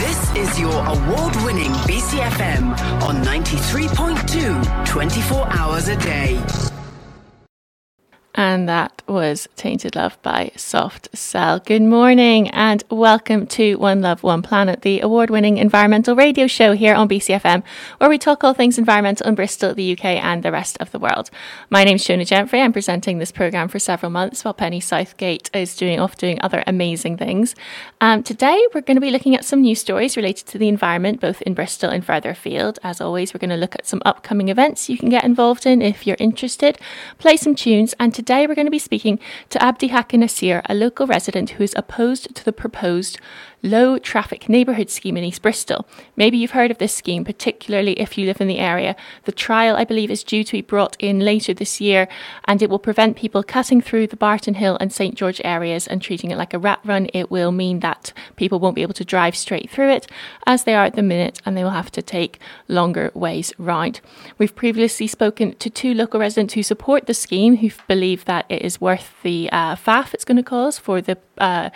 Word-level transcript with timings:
This 0.00 0.34
is 0.34 0.58
your 0.58 0.72
award 0.72 1.36
winning 1.44 1.72
BCFM 1.84 2.72
on 3.02 3.16
93.2 3.16 4.86
24 4.86 5.46
hours 5.52 5.88
a 5.88 5.96
day. 5.96 6.69
And 8.40 8.70
that 8.70 9.02
was 9.06 9.48
Tainted 9.54 9.94
Love 9.94 10.16
by 10.22 10.50
Soft 10.56 11.14
Cell. 11.14 11.58
Good 11.58 11.82
morning 11.82 12.48
and 12.48 12.82
welcome 12.88 13.46
to 13.48 13.74
One 13.74 14.00
Love, 14.00 14.22
One 14.22 14.40
Planet, 14.40 14.80
the 14.80 15.00
award 15.00 15.28
winning 15.28 15.58
environmental 15.58 16.16
radio 16.16 16.46
show 16.46 16.72
here 16.72 16.94
on 16.94 17.06
BCFM, 17.06 17.62
where 17.98 18.08
we 18.08 18.16
talk 18.16 18.42
all 18.42 18.54
things 18.54 18.78
environmental 18.78 19.26
in 19.26 19.34
Bristol, 19.34 19.74
the 19.74 19.92
UK, 19.92 20.06
and 20.06 20.42
the 20.42 20.50
rest 20.50 20.78
of 20.80 20.90
the 20.90 20.98
world. 20.98 21.28
My 21.68 21.84
name 21.84 21.96
is 21.96 22.02
Shona 22.02 22.26
Gentry. 22.26 22.62
I'm 22.62 22.72
presenting 22.72 23.18
this 23.18 23.30
programme 23.30 23.68
for 23.68 23.78
several 23.78 24.08
months 24.08 24.42
while 24.42 24.54
Penny 24.54 24.80
Southgate 24.80 25.50
is 25.52 25.76
doing 25.76 26.00
off 26.00 26.16
doing 26.16 26.40
other 26.40 26.64
amazing 26.66 27.18
things. 27.18 27.54
Um, 28.00 28.22
today, 28.22 28.66
we're 28.72 28.80
going 28.80 28.96
to 28.96 29.02
be 29.02 29.10
looking 29.10 29.34
at 29.34 29.44
some 29.44 29.60
news 29.60 29.80
stories 29.80 30.16
related 30.16 30.46
to 30.46 30.56
the 30.56 30.68
environment, 30.68 31.20
both 31.20 31.42
in 31.42 31.52
Bristol 31.52 31.90
and 31.90 32.02
further 32.02 32.30
afield. 32.30 32.78
As 32.82 33.02
always, 33.02 33.34
we're 33.34 33.38
going 33.38 33.50
to 33.50 33.56
look 33.56 33.74
at 33.74 33.86
some 33.86 34.00
upcoming 34.06 34.48
events 34.48 34.88
you 34.88 34.96
can 34.96 35.10
get 35.10 35.24
involved 35.24 35.66
in 35.66 35.82
if 35.82 36.06
you're 36.06 36.16
interested, 36.18 36.78
play 37.18 37.36
some 37.36 37.54
tunes, 37.54 37.94
and 38.00 38.14
today 38.14 38.29
we're 38.30 38.54
going 38.54 38.66
to 38.66 38.70
be 38.70 38.78
speaking 38.78 39.18
to 39.48 39.58
Abdihakin 39.58 40.22
Asir, 40.22 40.62
a 40.66 40.74
local 40.74 41.04
resident 41.04 41.50
who 41.50 41.64
is 41.64 41.74
opposed 41.76 42.32
to 42.36 42.44
the 42.44 42.52
proposed 42.52 43.18
low 43.62 43.98
traffic 43.98 44.48
neighbourhood 44.48 44.90
scheme 44.90 45.16
in 45.16 45.24
East 45.24 45.42
Bristol. 45.42 45.86
Maybe 46.16 46.38
you've 46.38 46.52
heard 46.52 46.70
of 46.70 46.78
this 46.78 46.94
scheme, 46.94 47.24
particularly 47.24 47.92
if 48.00 48.16
you 48.16 48.26
live 48.26 48.40
in 48.40 48.48
the 48.48 48.58
area. 48.58 48.96
The 49.24 49.32
trial, 49.32 49.76
I 49.76 49.84
believe, 49.84 50.10
is 50.10 50.24
due 50.24 50.44
to 50.44 50.52
be 50.52 50.62
brought 50.62 50.96
in 50.98 51.20
later 51.20 51.52
this 51.52 51.80
year 51.80 52.08
and 52.44 52.62
it 52.62 52.70
will 52.70 52.78
prevent 52.78 53.16
people 53.16 53.42
cutting 53.42 53.80
through 53.80 54.06
the 54.06 54.16
Barton 54.16 54.54
Hill 54.54 54.76
and 54.80 54.92
St 54.92 55.14
George 55.14 55.40
areas 55.44 55.86
and 55.86 56.00
treating 56.00 56.30
it 56.30 56.38
like 56.38 56.54
a 56.54 56.58
rat 56.58 56.80
run. 56.84 57.08
It 57.12 57.30
will 57.30 57.52
mean 57.52 57.80
that 57.80 58.12
people 58.36 58.58
won't 58.60 58.76
be 58.76 58.82
able 58.82 58.94
to 58.94 59.04
drive 59.04 59.36
straight 59.36 59.70
through 59.70 59.90
it 59.90 60.06
as 60.46 60.64
they 60.64 60.74
are 60.74 60.84
at 60.84 60.94
the 60.94 61.02
minute 61.02 61.40
and 61.44 61.56
they 61.56 61.64
will 61.64 61.70
have 61.70 61.92
to 61.92 62.02
take 62.02 62.38
longer 62.68 63.10
ways 63.14 63.52
round. 63.58 64.00
We've 64.38 64.54
previously 64.54 65.06
spoken 65.06 65.54
to 65.56 65.70
two 65.70 65.94
local 65.94 66.20
residents 66.20 66.54
who 66.54 66.62
support 66.62 67.06
the 67.06 67.14
scheme, 67.14 67.56
who 67.58 67.70
believe 67.88 68.24
that 68.24 68.46
it 68.48 68.62
is 68.62 68.80
worth 68.80 69.14
the 69.22 69.48
uh, 69.52 69.76
faff 69.76 70.14
it's 70.14 70.24
going 70.24 70.36
to 70.36 70.42
cause 70.42 70.78
for 70.78 71.00
the 71.00 71.18
uh, 71.38 71.70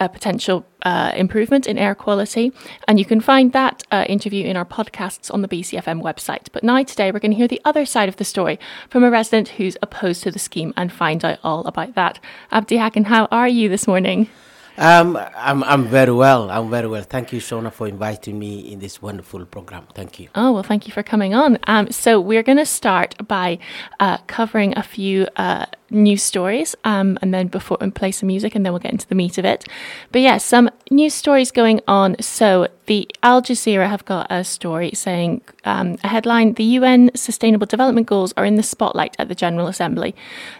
uh, 0.00 0.08
potential 0.08 0.66
uh, 0.82 1.12
improvement 1.14 1.66
in 1.66 1.78
air 1.78 1.94
quality. 1.94 2.52
And 2.86 2.98
you 2.98 3.04
can 3.04 3.20
find 3.20 3.52
that 3.52 3.82
uh, 3.90 4.04
interview 4.08 4.44
in 4.46 4.56
our 4.56 4.64
podcasts 4.64 5.32
on 5.32 5.42
the 5.42 5.48
BCFM 5.48 6.02
website. 6.02 6.48
But 6.52 6.64
now, 6.64 6.82
today, 6.82 7.10
we're 7.10 7.20
going 7.20 7.32
to 7.32 7.36
hear 7.36 7.48
the 7.48 7.60
other 7.64 7.86
side 7.86 8.08
of 8.08 8.16
the 8.16 8.24
story 8.24 8.58
from 8.88 9.04
a 9.04 9.10
resident 9.10 9.48
who's 9.50 9.76
opposed 9.82 10.22
to 10.24 10.30
the 10.30 10.38
scheme 10.38 10.72
and 10.76 10.92
find 10.92 11.24
out 11.24 11.38
all 11.42 11.66
about 11.66 11.94
that. 11.94 12.20
Abdihakin, 12.52 13.06
how 13.06 13.26
are 13.30 13.48
you 13.48 13.68
this 13.68 13.86
morning? 13.86 14.28
Um, 14.76 15.16
I'm, 15.36 15.62
I'm 15.62 15.84
very 15.86 16.10
well. 16.10 16.50
I'm 16.50 16.68
very 16.68 16.88
well. 16.88 17.02
Thank 17.02 17.32
you, 17.32 17.38
Shona, 17.38 17.72
for 17.72 17.86
inviting 17.86 18.38
me 18.38 18.72
in 18.72 18.80
this 18.80 19.00
wonderful 19.00 19.44
program. 19.46 19.86
Thank 19.94 20.18
you. 20.18 20.28
Oh, 20.34 20.52
well, 20.52 20.64
thank 20.64 20.88
you 20.88 20.92
for 20.92 21.04
coming 21.04 21.32
on. 21.32 21.58
Um, 21.68 21.90
so, 21.92 22.20
we're 22.20 22.42
going 22.42 22.58
to 22.58 22.66
start 22.66 23.14
by 23.26 23.58
uh, 24.00 24.18
covering 24.26 24.76
a 24.76 24.82
few 24.82 25.28
uh, 25.36 25.66
news 25.90 26.22
stories 26.22 26.74
um, 26.84 27.18
and 27.22 27.32
then 27.32 27.48
before 27.48 27.78
and 27.80 27.94
play 27.94 28.10
some 28.10 28.26
music 28.26 28.54
and 28.54 28.64
then 28.64 28.72
we'll 28.72 28.80
get 28.80 28.92
into 28.92 29.06
the 29.06 29.14
meat 29.14 29.38
of 29.38 29.44
it. 29.44 29.66
But 30.12 30.20
yeah, 30.22 30.38
some 30.38 30.70
news 30.90 31.14
stories 31.14 31.50
going 31.50 31.80
on. 31.86 32.16
So 32.20 32.68
the 32.86 33.08
Al 33.22 33.40
Jazeera 33.40 33.88
have 33.88 34.04
got 34.04 34.26
a 34.30 34.44
story 34.44 34.90
saying 34.94 35.42
um, 35.64 35.96
a 36.04 36.08
headline: 36.08 36.54
the 36.54 36.64
UN 36.64 37.10
Sustainable 37.14 37.66
Development 37.66 38.06
Goals 38.06 38.34
are 38.36 38.44
in 38.44 38.56
the 38.56 38.62
spotlight 38.62 39.16
at 39.18 39.28
the 39.28 39.34
General 39.34 39.68
Assembly. 39.68 40.14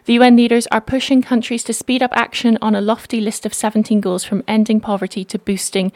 The 0.07 0.15
UN 0.15 0.37
leaders 0.37 0.67
are 0.69 0.81
pushing 0.81 1.23
countries 1.23 1.65
to 1.65 1.73
speed 1.73 2.03
up 2.03 2.13
action 2.15 2.57
on 2.63 2.75
a 2.75 2.81
lofty 2.81 3.21
list 3.21 3.45
of 3.45 3.53
17 3.53 4.01
goals 4.01 4.25
from 4.25 4.43
ending 4.49 4.81
poverty 4.81 5.25
to 5.25 5.39
boosting 5.39 5.93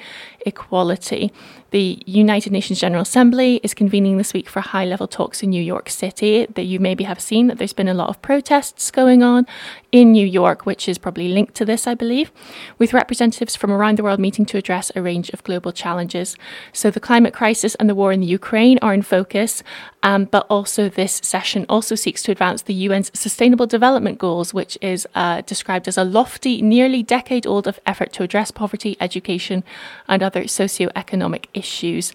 equality. 0.49 1.33
The 1.71 2.03
United 2.07 2.51
Nations 2.51 2.81
General 2.81 3.03
Assembly 3.03 3.61
is 3.63 3.75
convening 3.75 4.17
this 4.17 4.33
week 4.33 4.49
for 4.49 4.61
high 4.61 4.87
level 4.87 5.07
talks 5.07 5.43
in 5.43 5.51
New 5.51 5.63
York 5.63 5.91
City. 5.91 6.47
That 6.47 6.63
you 6.63 6.81
maybe 6.81 7.05
have 7.05 7.21
seen 7.21 7.47
that 7.49 7.59
there's 7.59 7.75
been 7.75 7.89
a 7.89 7.95
lot 7.95 8.09
of 8.09 8.23
protests 8.23 8.91
going 8.91 9.23
on 9.23 9.47
in 9.92 10.13
New 10.13 10.27
York, 10.27 10.64
which 10.64 10.89
is 10.89 10.97
probably 10.97 11.29
linked 11.29 11.55
to 11.57 11.67
this, 11.67 11.87
I 11.87 11.95
believe, 11.95 12.33
with 12.79 12.95
representatives 12.95 13.55
from 13.55 13.70
around 13.70 13.98
the 13.98 14.03
world 14.03 14.19
meeting 14.19 14.47
to 14.47 14.57
address 14.57 14.91
a 14.97 15.03
range 15.03 15.29
of 15.31 15.45
global 15.45 15.73
challenges. 15.73 16.37
So 16.73 16.91
the 16.91 17.01
climate 17.01 17.35
crisis 17.35 17.75
and 17.75 17.89
the 17.89 17.95
war 17.95 18.13
in 18.13 18.20
the 18.20 18.27
Ukraine 18.27 18.79
are 18.81 18.95
in 18.95 19.03
focus, 19.03 19.63
um, 20.03 20.25
but 20.27 20.47
also 20.48 20.89
this 20.89 21.20
session 21.25 21.67
also 21.69 21.95
seeks 21.95 22.23
to 22.23 22.33
advance 22.33 22.63
the 22.63 22.86
UN's 22.86 23.11
Sustainable 23.19 23.67
Development 23.67 24.19
Goals, 24.19 24.55
which 24.55 24.79
is 24.81 25.07
uh, 25.14 25.41
described 25.42 25.89
as 25.89 25.98
a 25.98 26.05
lofty, 26.05 26.63
nearly 26.63 27.03
decade 27.03 27.47
old 27.47 27.73
effort 27.85 28.13
to 28.14 28.23
address 28.23 28.51
poverty, 28.51 28.97
education, 29.01 29.64
and 30.07 30.23
other 30.23 30.47
socio-economic 30.47 31.48
issues. 31.55 32.13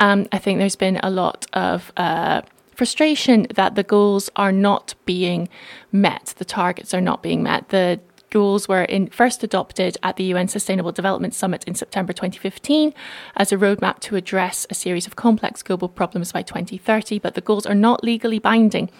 Um, 0.00 0.26
I 0.32 0.38
think 0.38 0.58
there's 0.58 0.76
been 0.76 1.00
a 1.02 1.10
lot 1.10 1.46
of 1.52 1.92
uh, 1.96 2.42
frustration 2.74 3.46
that 3.54 3.74
the 3.74 3.82
goals 3.82 4.30
are 4.36 4.52
not 4.52 4.94
being 5.04 5.48
met, 5.90 6.34
the 6.38 6.44
targets 6.44 6.94
are 6.94 7.00
not 7.00 7.22
being 7.22 7.42
met. 7.42 7.68
The 7.70 8.00
goals 8.30 8.68
were 8.68 8.82
in, 8.82 9.08
first 9.08 9.42
adopted 9.42 9.96
at 10.02 10.16
the 10.16 10.24
UN 10.24 10.48
Sustainable 10.48 10.92
Development 10.92 11.34
Summit 11.34 11.64
in 11.64 11.74
September 11.74 12.12
2015 12.12 12.92
as 13.36 13.52
a 13.52 13.56
roadmap 13.56 14.00
to 14.00 14.16
address 14.16 14.66
a 14.70 14.74
series 14.74 15.06
of 15.06 15.16
complex 15.16 15.62
global 15.62 15.88
problems 15.88 16.32
by 16.32 16.42
2030, 16.42 17.18
but 17.18 17.34
the 17.34 17.40
goals 17.40 17.66
are 17.66 17.74
not 17.74 18.04
legally 18.04 18.38
binding. 18.38 18.90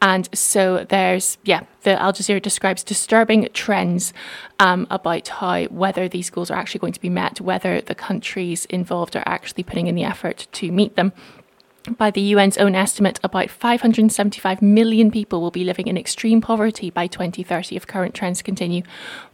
And 0.00 0.28
so 0.32 0.86
there's, 0.88 1.38
yeah, 1.44 1.62
the 1.82 2.00
Al 2.00 2.12
Jazeera 2.12 2.40
describes 2.40 2.84
disturbing 2.84 3.48
trends 3.52 4.12
um, 4.60 4.86
about 4.90 5.26
how 5.26 5.64
whether 5.64 6.08
these 6.08 6.30
goals 6.30 6.50
are 6.50 6.58
actually 6.58 6.78
going 6.78 6.92
to 6.92 7.00
be 7.00 7.08
met, 7.08 7.40
whether 7.40 7.80
the 7.80 7.96
countries 7.96 8.64
involved 8.66 9.16
are 9.16 9.24
actually 9.26 9.64
putting 9.64 9.88
in 9.88 9.96
the 9.96 10.04
effort 10.04 10.46
to 10.52 10.70
meet 10.70 10.94
them 10.94 11.12
by 11.96 12.10
the 12.10 12.34
UN's 12.34 12.58
own 12.58 12.74
estimate, 12.74 13.18
about 13.22 13.50
575 13.50 14.60
million 14.60 15.10
people 15.10 15.40
will 15.40 15.50
be 15.50 15.64
living 15.64 15.86
in 15.86 15.96
extreme 15.96 16.40
poverty 16.40 16.90
by 16.90 17.06
2030 17.06 17.76
if 17.76 17.86
current 17.86 18.14
trends 18.14 18.42
continue, 18.42 18.82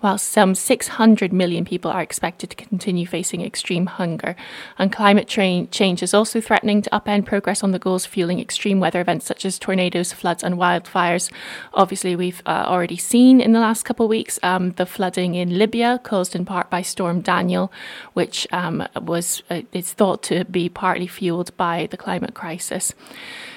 while 0.00 0.18
some 0.18 0.54
600 0.54 1.32
million 1.32 1.64
people 1.64 1.90
are 1.90 2.02
expected 2.02 2.50
to 2.50 2.56
continue 2.56 3.06
facing 3.06 3.40
extreme 3.40 3.86
hunger. 3.86 4.36
And 4.78 4.92
climate 4.92 5.28
tra- 5.28 5.66
change 5.66 6.02
is 6.02 6.14
also 6.14 6.40
threatening 6.40 6.82
to 6.82 6.90
upend 6.90 7.26
progress 7.26 7.62
on 7.64 7.72
the 7.72 7.78
goals, 7.78 8.06
fueling 8.06 8.40
extreme 8.40 8.80
weather 8.80 9.00
events 9.00 9.26
such 9.26 9.44
as 9.44 9.58
tornadoes, 9.58 10.12
floods, 10.12 10.44
and 10.44 10.56
wildfires. 10.56 11.30
Obviously, 11.72 12.14
we've 12.14 12.42
uh, 12.46 12.64
already 12.66 12.96
seen 12.96 13.40
in 13.40 13.52
the 13.52 13.60
last 13.60 13.84
couple 13.84 14.06
of 14.06 14.10
weeks 14.10 14.38
um, 14.42 14.70
the 14.72 14.86
flooding 14.86 15.34
in 15.34 15.58
Libya, 15.58 16.00
caused 16.02 16.36
in 16.36 16.44
part 16.44 16.70
by 16.70 16.82
Storm 16.82 17.20
Daniel, 17.20 17.72
which 18.12 18.46
um, 18.52 18.86
was 19.00 19.42
uh, 19.50 19.62
it's 19.72 19.92
thought 19.92 20.22
to 20.22 20.44
be 20.44 20.68
partly 20.68 21.06
fueled 21.06 21.56
by 21.56 21.88
the 21.90 21.96
climate 21.96 22.34
crisis 22.34 22.43
crisis. 22.44 22.92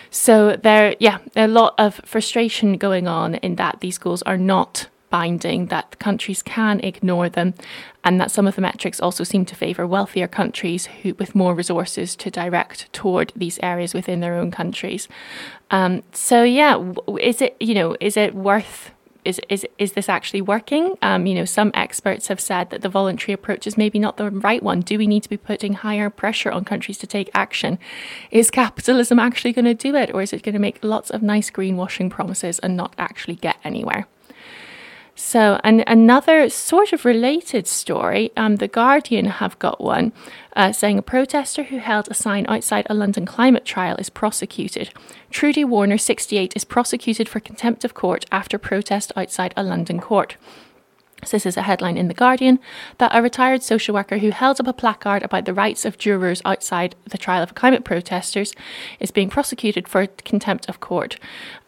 So 0.10 0.56
there, 0.56 0.96
yeah, 1.00 1.18
a 1.36 1.48
lot 1.48 1.74
of 1.78 2.00
frustration 2.06 2.78
going 2.78 3.06
on 3.06 3.36
in 3.36 3.56
that 3.56 3.82
these 3.82 3.98
goals 3.98 4.22
are 4.22 4.38
not 4.38 4.88
binding, 5.10 5.68
that 5.68 6.00
countries 6.00 6.42
can 6.42 6.80
ignore 6.80 7.28
them, 7.28 7.54
and 8.06 8.20
that 8.20 8.32
some 8.32 8.48
of 8.48 8.56
the 8.56 8.62
metrics 8.62 9.02
also 9.02 9.24
seem 9.26 9.44
to 9.46 9.56
favour 9.56 9.86
wealthier 9.86 10.28
countries 10.28 10.86
who, 11.02 11.14
with 11.16 11.36
more 11.36 11.54
resources 11.54 12.16
to 12.16 12.32
direct 12.32 12.92
toward 12.94 13.34
these 13.36 13.60
areas 13.62 13.94
within 13.94 14.22
their 14.22 14.36
own 14.36 14.52
countries. 14.52 15.10
Um, 15.70 16.04
so 16.14 16.44
yeah, 16.44 16.74
is 17.20 17.42
it 17.42 17.58
you 17.60 17.74
know 17.74 17.98
is 18.00 18.16
it 18.16 18.34
worth 18.34 18.92
is 19.28 19.42
is 19.50 19.68
is 19.78 19.92
this 19.92 20.10
actually 20.10 20.42
working? 20.42 20.98
Um, 21.02 21.28
you 21.28 21.36
know, 21.36 21.46
some 21.46 21.72
experts 21.74 22.30
have 22.30 22.40
said 22.40 22.70
that 22.70 22.82
the 22.82 22.90
voluntary 22.90 23.34
approach 23.34 23.68
is 23.68 23.78
maybe 23.78 24.00
not 24.00 24.18
the 24.18 24.32
right 24.32 24.64
one. 24.64 24.80
Do 24.80 24.98
we 24.98 25.06
need 25.06 25.24
to 25.24 25.30
be 25.30 25.38
putting 25.38 25.74
higher 25.74 26.10
pressure 26.10 26.52
on 26.52 26.64
countries 26.64 26.98
to 27.00 27.08
take 27.08 27.30
action? 27.34 27.78
Is 28.32 28.50
capitalism 28.50 29.20
actually 29.20 29.54
going 29.54 29.66
to 29.66 29.74
do 29.74 29.96
it, 29.96 30.14
or 30.14 30.22
is 30.22 30.32
it 30.34 30.44
going 30.44 30.54
to 30.54 30.60
make 30.60 30.80
lots 30.82 31.10
of 31.10 31.22
nice 31.22 31.52
greenwashing 31.52 32.10
promises 32.10 32.60
and 32.60 32.78
not 32.78 32.96
actually 32.98 33.36
get 33.36 33.58
anywhere? 33.64 34.08
So, 35.20 35.60
and 35.64 35.84
another 35.88 36.48
sort 36.48 36.94
of 36.94 37.04
related 37.04 37.66
story, 37.66 38.32
um, 38.38 38.58
The 38.58 38.68
Guardian 38.68 39.26
have 39.26 39.58
got 39.58 39.82
one 39.82 40.14
uh, 40.56 40.72
saying 40.72 41.00
a 41.00 41.02
protester 41.02 41.64
who 41.64 41.80
held 41.80 42.08
a 42.08 42.14
sign 42.14 42.46
outside 42.48 42.86
a 42.88 42.94
London 42.94 43.26
climate 43.26 43.66
trial 43.66 43.96
is 43.98 44.12
prosecuted. 44.12 44.92
Trudy 45.32 45.66
Warner, 45.66 45.98
68, 45.98 46.54
is 46.56 46.64
prosecuted 46.64 47.28
for 47.28 47.40
contempt 47.40 47.84
of 47.84 47.96
court 47.96 48.26
after 48.32 48.60
protest 48.60 49.12
outside 49.16 49.56
a 49.58 49.64
London 49.64 50.00
court. 50.00 50.38
This 51.32 51.48
is 51.48 51.58
a 51.58 51.64
headline 51.64 51.98
in 51.98 52.10
The 52.10 52.14
Guardian 52.14 52.60
that 53.00 53.12
a 53.12 53.24
retired 53.24 53.64
social 53.64 53.96
worker 53.96 54.20
who 54.20 54.30
held 54.30 54.60
up 54.60 54.68
a 54.68 54.74
placard 54.74 55.24
about 55.24 55.46
the 55.46 55.54
rights 55.54 55.84
of 55.84 55.98
jurors 55.98 56.44
outside 56.46 56.96
the 57.10 57.18
trial 57.18 57.42
of 57.42 57.56
climate 57.56 57.84
protesters 57.84 58.54
is 59.00 59.10
being 59.10 59.30
prosecuted 59.30 59.88
for 59.88 60.06
contempt 60.06 60.70
of 60.70 60.80
court. 60.80 61.18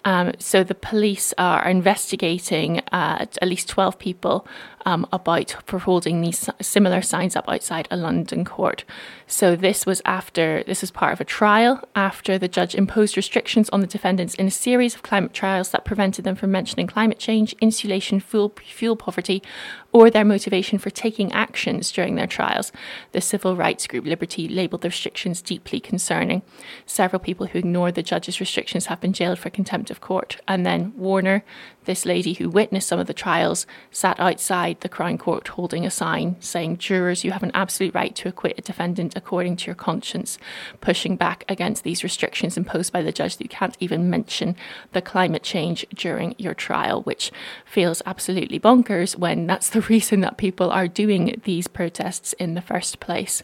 Um, 0.05 0.31
so 0.39 0.63
the 0.63 0.75
police 0.75 1.33
are 1.37 1.67
investigating 1.67 2.79
uh, 2.91 3.25
at 3.41 3.47
least 3.47 3.67
12 3.67 3.99
people 3.99 4.47
um, 4.85 5.05
about 5.11 5.55
for 5.65 5.79
holding 5.79 6.21
these 6.21 6.49
similar 6.61 7.01
signs 7.01 7.35
up 7.35 7.49
outside 7.49 7.87
a 7.91 7.97
London 7.97 8.45
court. 8.45 8.85
So 9.27 9.55
this 9.55 9.85
was 9.85 10.01
after 10.05 10.63
this 10.63 10.83
is 10.83 10.91
part 10.91 11.13
of 11.13 11.21
a 11.21 11.25
trial 11.25 11.83
after 11.95 12.37
the 12.37 12.47
judge 12.47 12.75
imposed 12.75 13.17
restrictions 13.17 13.69
on 13.69 13.81
the 13.81 13.87
defendants 13.87 14.35
in 14.35 14.47
a 14.47 14.51
series 14.51 14.95
of 14.95 15.03
climate 15.03 15.33
trials 15.33 15.71
that 15.71 15.85
prevented 15.85 16.23
them 16.23 16.35
from 16.35 16.51
mentioning 16.51 16.87
climate 16.87 17.19
change, 17.19 17.53
insulation, 17.59 18.19
fuel, 18.19 18.53
fuel 18.63 18.95
poverty, 18.95 19.43
or 19.91 20.09
their 20.09 20.25
motivation 20.25 20.77
for 20.77 20.89
taking 20.89 21.31
actions 21.31 21.91
during 21.91 22.15
their 22.15 22.27
trials. 22.27 22.71
The 23.11 23.21
civil 23.21 23.55
rights 23.55 23.87
group 23.87 24.05
Liberty 24.05 24.47
labelled 24.47 24.81
the 24.81 24.89
restrictions 24.89 25.41
deeply 25.41 25.79
concerning. 25.79 26.41
Several 26.85 27.19
people 27.19 27.47
who 27.47 27.59
ignored 27.59 27.95
the 27.95 28.03
judge's 28.03 28.39
restrictions 28.39 28.85
have 28.85 29.01
been 29.01 29.13
jailed 29.13 29.39
for 29.39 29.49
contempt 29.49 29.89
of 29.89 30.01
court. 30.01 30.37
And 30.47 30.65
then 30.65 30.93
Warner, 30.95 31.43
this 31.85 32.05
lady 32.05 32.33
who 32.33 32.49
witnessed 32.49 32.87
some 32.87 32.99
of 32.99 33.07
the 33.07 33.13
trials, 33.13 33.65
sat 33.91 34.19
outside 34.19 34.79
the 34.81 34.89
Crown 34.89 35.17
Court 35.17 35.47
holding 35.47 35.85
a 35.85 35.91
sign 35.91 36.35
saying, 36.39 36.77
Jurors, 36.77 37.23
you 37.23 37.31
have 37.31 37.43
an 37.43 37.51
absolute 37.53 37.93
right 37.93 38.15
to 38.15 38.29
acquit 38.29 38.55
a 38.57 38.61
defendant 38.61 39.13
according 39.15 39.55
to 39.57 39.65
your 39.67 39.75
conscience, 39.75 40.37
pushing 40.81 41.15
back 41.15 41.43
against 41.47 41.83
these 41.83 42.03
restrictions 42.03 42.57
imposed 42.57 42.93
by 42.93 43.01
the 43.01 43.11
judge 43.11 43.37
that 43.37 43.43
you 43.43 43.49
can't 43.49 43.77
even 43.79 44.09
mention 44.09 44.55
the 44.91 45.01
climate 45.01 45.43
change 45.43 45.85
during 45.93 46.35
your 46.37 46.53
trial, 46.53 47.01
which 47.03 47.31
feels 47.65 48.01
absolutely 48.05 48.59
bonkers 48.59 49.17
when 49.17 49.47
that's 49.47 49.69
the 49.69 49.81
reason 49.89 50.21
that 50.21 50.37
people 50.37 50.71
are 50.71 50.87
doing 50.87 51.41
these 51.43 51.67
protests 51.67 52.33
in 52.33 52.53
the 52.53 52.61
first 52.61 52.99
place. 52.99 53.41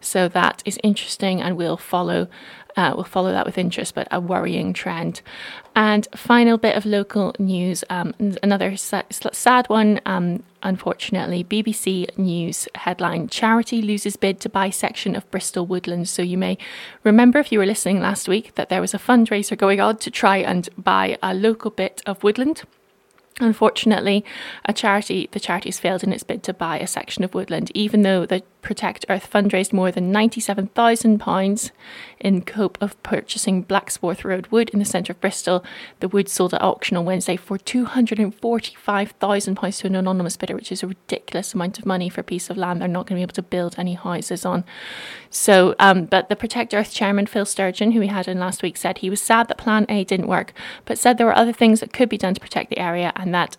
So 0.00 0.28
that 0.28 0.62
is 0.64 0.78
interesting, 0.82 1.40
and 1.40 1.56
we'll 1.56 1.76
follow. 1.76 2.28
Uh, 2.76 2.92
we'll 2.94 3.04
follow 3.04 3.32
that 3.32 3.46
with 3.46 3.58
interest, 3.58 3.94
but 3.94 4.08
a 4.10 4.20
worrying 4.20 4.72
trend. 4.72 5.20
And 5.74 6.06
final 6.14 6.58
bit 6.58 6.76
of 6.76 6.84
local 6.84 7.34
news, 7.38 7.84
um, 7.90 8.14
another 8.42 8.76
sa- 8.76 9.02
sad 9.10 9.68
one. 9.68 10.00
Um, 10.06 10.42
unfortunately, 10.62 11.44
BBC 11.44 12.06
News 12.18 12.68
headline: 12.74 13.28
Charity 13.28 13.82
loses 13.82 14.16
bid 14.16 14.40
to 14.40 14.48
buy 14.48 14.70
section 14.70 15.16
of 15.16 15.30
Bristol 15.30 15.66
Woodlands. 15.66 16.10
So 16.10 16.22
you 16.22 16.38
may 16.38 16.58
remember, 17.04 17.38
if 17.38 17.52
you 17.52 17.58
were 17.58 17.66
listening 17.66 18.00
last 18.00 18.28
week, 18.28 18.54
that 18.54 18.68
there 18.68 18.80
was 18.80 18.94
a 18.94 18.98
fundraiser 18.98 19.56
going 19.56 19.80
on 19.80 19.98
to 19.98 20.10
try 20.10 20.38
and 20.38 20.68
buy 20.76 21.18
a 21.22 21.34
local 21.34 21.70
bit 21.70 22.02
of 22.06 22.22
woodland. 22.22 22.62
Unfortunately, 23.40 24.24
a 24.66 24.72
charity 24.72 25.28
the 25.32 25.40
charity 25.40 25.68
has 25.68 25.78
failed 25.78 26.04
in 26.04 26.12
its 26.12 26.22
bid 26.22 26.42
to 26.44 26.52
buy 26.52 26.78
a 26.78 26.86
section 26.86 27.24
of 27.24 27.34
woodland, 27.34 27.70
even 27.74 28.02
though 28.02 28.26
the 28.26 28.42
Protect 28.62 29.04
Earth 29.08 29.28
fundraised 29.30 29.72
more 29.72 29.90
than 29.90 30.12
£97,000 30.12 31.70
in 32.20 32.42
cope 32.42 32.78
of 32.80 33.02
purchasing 33.02 33.64
Blackswarth 33.64 34.22
Road 34.24 34.46
wood 34.46 34.70
in 34.70 34.78
the 34.78 34.84
centre 34.84 35.12
of 35.12 35.20
Bristol. 35.20 35.64
The 35.98 36.06
wood 36.06 36.28
sold 36.28 36.54
at 36.54 36.62
auction 36.62 36.96
on 36.96 37.04
Wednesday 37.04 37.34
for 37.36 37.58
£245,000 37.58 39.80
to 39.80 39.86
an 39.88 39.96
anonymous 39.96 40.36
bidder, 40.36 40.54
which 40.54 40.70
is 40.70 40.84
a 40.84 40.86
ridiculous 40.86 41.54
amount 41.54 41.80
of 41.80 41.86
money 41.86 42.08
for 42.08 42.20
a 42.20 42.24
piece 42.24 42.50
of 42.50 42.56
land 42.56 42.80
they're 42.80 42.88
not 42.88 43.08
going 43.08 43.16
to 43.16 43.18
be 43.18 43.22
able 43.22 43.34
to 43.34 43.42
build 43.42 43.74
any 43.76 43.94
houses 43.94 44.46
on. 44.46 44.62
So, 45.28 45.74
um, 45.80 46.04
but 46.06 46.28
the 46.28 46.36
Protect 46.36 46.72
Earth 46.72 46.94
chairman, 46.94 47.26
Phil 47.26 47.44
Sturgeon, 47.44 47.90
who 47.92 48.00
we 48.00 48.06
had 48.06 48.28
in 48.28 48.38
last 48.38 48.62
week, 48.62 48.76
said 48.76 48.98
he 48.98 49.10
was 49.10 49.20
sad 49.20 49.48
that 49.48 49.58
Plan 49.58 49.86
A 49.88 50.04
didn't 50.04 50.28
work, 50.28 50.52
but 50.84 50.98
said 50.98 51.18
there 51.18 51.26
were 51.26 51.36
other 51.36 51.52
things 51.52 51.80
that 51.80 51.92
could 51.92 52.08
be 52.08 52.16
done 52.16 52.34
to 52.34 52.40
protect 52.40 52.70
the 52.70 52.78
area 52.78 53.12
and 53.16 53.34
that 53.34 53.56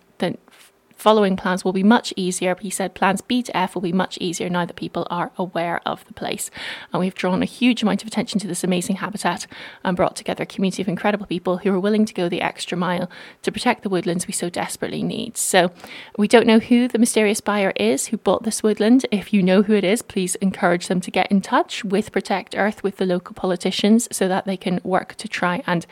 following 0.96 1.36
plans 1.36 1.64
will 1.64 1.72
be 1.72 1.82
much 1.82 2.12
easier. 2.16 2.56
He 2.60 2.70
said 2.70 2.94
plans 2.94 3.20
B 3.20 3.42
to 3.42 3.56
F 3.56 3.74
will 3.74 3.82
be 3.82 3.92
much 3.92 4.18
easier 4.18 4.48
now 4.48 4.64
that 4.64 4.76
people 4.76 5.06
are 5.10 5.32
aware 5.36 5.80
of 5.86 6.04
the 6.06 6.14
place. 6.14 6.50
And 6.92 7.00
we've 7.00 7.14
drawn 7.14 7.42
a 7.42 7.46
huge 7.46 7.82
amount 7.82 8.02
of 8.02 8.08
attention 8.08 8.40
to 8.40 8.46
this 8.46 8.64
amazing 8.64 8.96
habitat 8.96 9.46
and 9.84 9.96
brought 9.96 10.16
together 10.16 10.44
a 10.44 10.46
community 10.46 10.82
of 10.82 10.88
incredible 10.88 11.26
people 11.26 11.58
who 11.58 11.72
are 11.72 11.80
willing 11.80 12.04
to 12.04 12.14
go 12.14 12.28
the 12.28 12.40
extra 12.40 12.76
mile 12.76 13.10
to 13.42 13.52
protect 13.52 13.82
the 13.82 13.88
woodlands 13.88 14.26
we 14.26 14.32
so 14.32 14.48
desperately 14.48 15.02
need. 15.02 15.36
So 15.36 15.70
we 16.16 16.28
don't 16.28 16.46
know 16.46 16.58
who 16.58 16.88
the 16.88 16.98
mysterious 16.98 17.40
buyer 17.40 17.72
is 17.76 18.06
who 18.06 18.16
bought 18.16 18.44
this 18.44 18.62
woodland. 18.62 19.06
If 19.10 19.32
you 19.32 19.42
know 19.42 19.62
who 19.62 19.74
it 19.74 19.84
is, 19.84 20.02
please 20.02 20.34
encourage 20.36 20.88
them 20.88 21.00
to 21.02 21.10
get 21.10 21.30
in 21.30 21.40
touch 21.40 21.84
with 21.84 22.12
Protect 22.12 22.54
Earth, 22.56 22.82
with 22.82 22.96
the 22.96 23.06
local 23.06 23.34
politicians, 23.34 24.08
so 24.10 24.28
that 24.28 24.44
they 24.44 24.56
can 24.56 24.80
work 24.84 25.14
to 25.16 25.28
try 25.28 25.62
and 25.66 25.86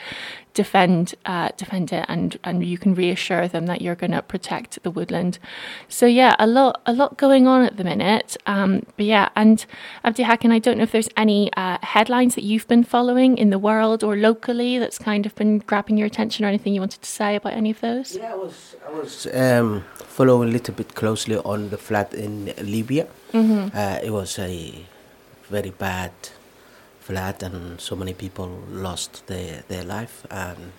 defend 0.54 1.14
uh, 1.24 1.50
defend 1.56 1.92
it 1.92 2.04
and 2.08 2.38
and 2.44 2.64
you 2.64 2.78
can 2.78 2.94
reassure 2.94 3.48
them 3.48 3.66
that 3.66 3.80
you're 3.82 3.94
going 3.94 4.10
to 4.12 4.22
protect 4.22 4.82
the 4.82 4.90
woodland. 4.90 5.38
So 5.88 6.06
yeah 6.06 6.34
a 6.38 6.46
lot 6.46 6.80
a 6.86 6.92
lot 6.92 7.16
going 7.16 7.46
on 7.46 7.64
at 7.64 7.76
the 7.76 7.84
minute. 7.84 8.36
Um, 8.46 8.82
but 8.96 9.06
yeah 9.06 9.28
and 9.36 9.64
Abdihakin 10.04 10.52
I 10.52 10.58
don't 10.58 10.76
know 10.78 10.84
if 10.84 10.92
there's 10.92 11.08
any 11.16 11.52
uh, 11.54 11.78
headlines 11.82 12.34
that 12.34 12.44
you've 12.44 12.68
been 12.68 12.84
following 12.84 13.38
in 13.38 13.50
the 13.50 13.58
world 13.58 14.04
or 14.04 14.16
locally 14.16 14.78
that's 14.78 14.98
kind 14.98 15.26
of 15.26 15.34
been 15.34 15.58
grabbing 15.58 15.96
your 15.96 16.06
attention 16.06 16.44
or 16.44 16.48
anything 16.48 16.74
you 16.74 16.80
wanted 16.80 17.02
to 17.02 17.10
say 17.10 17.36
about 17.36 17.52
any 17.54 17.70
of 17.70 17.80
those? 17.80 18.16
Yeah 18.16 18.32
I 18.32 18.36
was 18.36 18.76
I 18.86 18.90
was 18.90 19.26
um, 19.32 19.84
following 19.94 20.50
a 20.50 20.52
little 20.52 20.74
bit 20.74 20.94
closely 20.94 21.36
on 21.36 21.70
the 21.70 21.78
flood 21.78 22.14
in 22.14 22.52
Libya. 22.62 23.06
Mm-hmm. 23.32 23.76
uh, 23.76 23.98
it 24.02 24.10
was 24.10 24.38
a 24.38 24.84
very 25.48 25.70
bad 25.70 26.12
flood 27.02 27.42
and 27.42 27.80
so 27.80 27.96
many 27.96 28.14
people 28.14 28.48
lost 28.70 29.26
their, 29.26 29.62
their 29.68 29.84
life. 29.84 30.26
And 30.30 30.72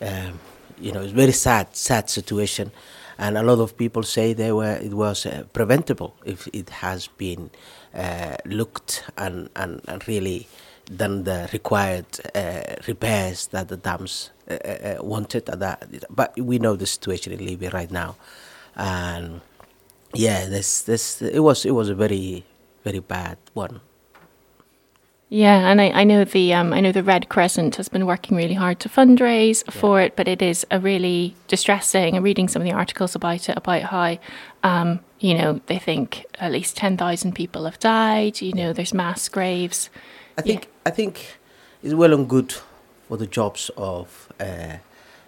um, 0.00 0.40
you 0.80 0.92
know 0.92 1.02
it's 1.02 1.12
very 1.12 1.32
sad 1.32 1.76
sad 1.76 2.08
situation. 2.10 2.70
And 3.18 3.36
a 3.36 3.42
lot 3.42 3.58
of 3.60 3.76
people 3.76 4.02
say 4.02 4.32
they 4.32 4.52
were 4.52 4.76
it 4.76 4.94
was 4.94 5.26
uh, 5.26 5.44
preventable 5.52 6.14
if 6.24 6.48
it 6.52 6.70
has 6.70 7.08
been 7.08 7.50
uh, 7.94 8.36
looked 8.44 9.04
and, 9.16 9.48
and, 9.54 9.80
and 9.86 10.08
really 10.08 10.48
done 10.96 11.24
the 11.24 11.48
required 11.52 12.06
uh, 12.34 12.62
repairs 12.88 13.48
that 13.48 13.68
the 13.68 13.76
dams 13.76 14.30
uh, 14.50 14.54
uh, 14.54 14.96
wanted. 15.00 15.46
That 15.46 16.06
but 16.10 16.38
we 16.38 16.58
know 16.58 16.74
the 16.76 16.86
situation 16.86 17.32
in 17.32 17.44
Libya 17.44 17.70
right 17.70 17.90
now. 17.90 18.16
And 18.74 19.42
yeah 20.14 20.46
this 20.46 20.82
this 20.82 21.22
it 21.22 21.40
was 21.40 21.64
it 21.64 21.72
was 21.72 21.88
a 21.88 21.94
very 21.94 22.44
very 22.84 22.98
bad 22.98 23.38
one 23.54 23.80
yeah, 25.32 25.70
and 25.70 25.80
I, 25.80 25.88
I 25.88 26.04
know 26.04 26.24
the 26.24 26.52
um, 26.52 26.74
I 26.74 26.80
know 26.80 26.92
the 26.92 27.02
Red 27.02 27.30
Crescent 27.30 27.76
has 27.76 27.88
been 27.88 28.04
working 28.04 28.36
really 28.36 28.52
hard 28.52 28.78
to 28.80 28.90
fundraise 28.90 29.64
yeah. 29.64 29.80
for 29.80 29.98
it, 30.02 30.14
but 30.14 30.28
it 30.28 30.42
is 30.42 30.66
a 30.70 30.78
really 30.78 31.34
distressing. 31.48 32.14
I'm 32.18 32.22
reading 32.22 32.48
some 32.48 32.60
of 32.60 32.68
the 32.68 32.74
articles 32.74 33.14
about 33.14 33.48
it 33.48 33.56
about 33.56 33.84
how, 33.84 34.18
um, 34.62 35.00
you 35.20 35.32
know, 35.32 35.62
they 35.68 35.78
think 35.78 36.26
at 36.38 36.52
least 36.52 36.76
ten 36.76 36.98
thousand 36.98 37.32
people 37.32 37.64
have 37.64 37.78
died. 37.78 38.42
You 38.42 38.52
know, 38.52 38.74
there's 38.74 38.92
mass 38.92 39.26
graves. 39.30 39.88
I 40.36 40.42
think 40.42 40.64
yeah. 40.64 40.70
I 40.84 40.90
think 40.90 41.38
it's 41.82 41.94
well 41.94 42.12
and 42.12 42.28
good 42.28 42.52
for 43.08 43.16
the 43.16 43.26
jobs 43.26 43.70
of 43.74 44.30
uh, 44.38 44.76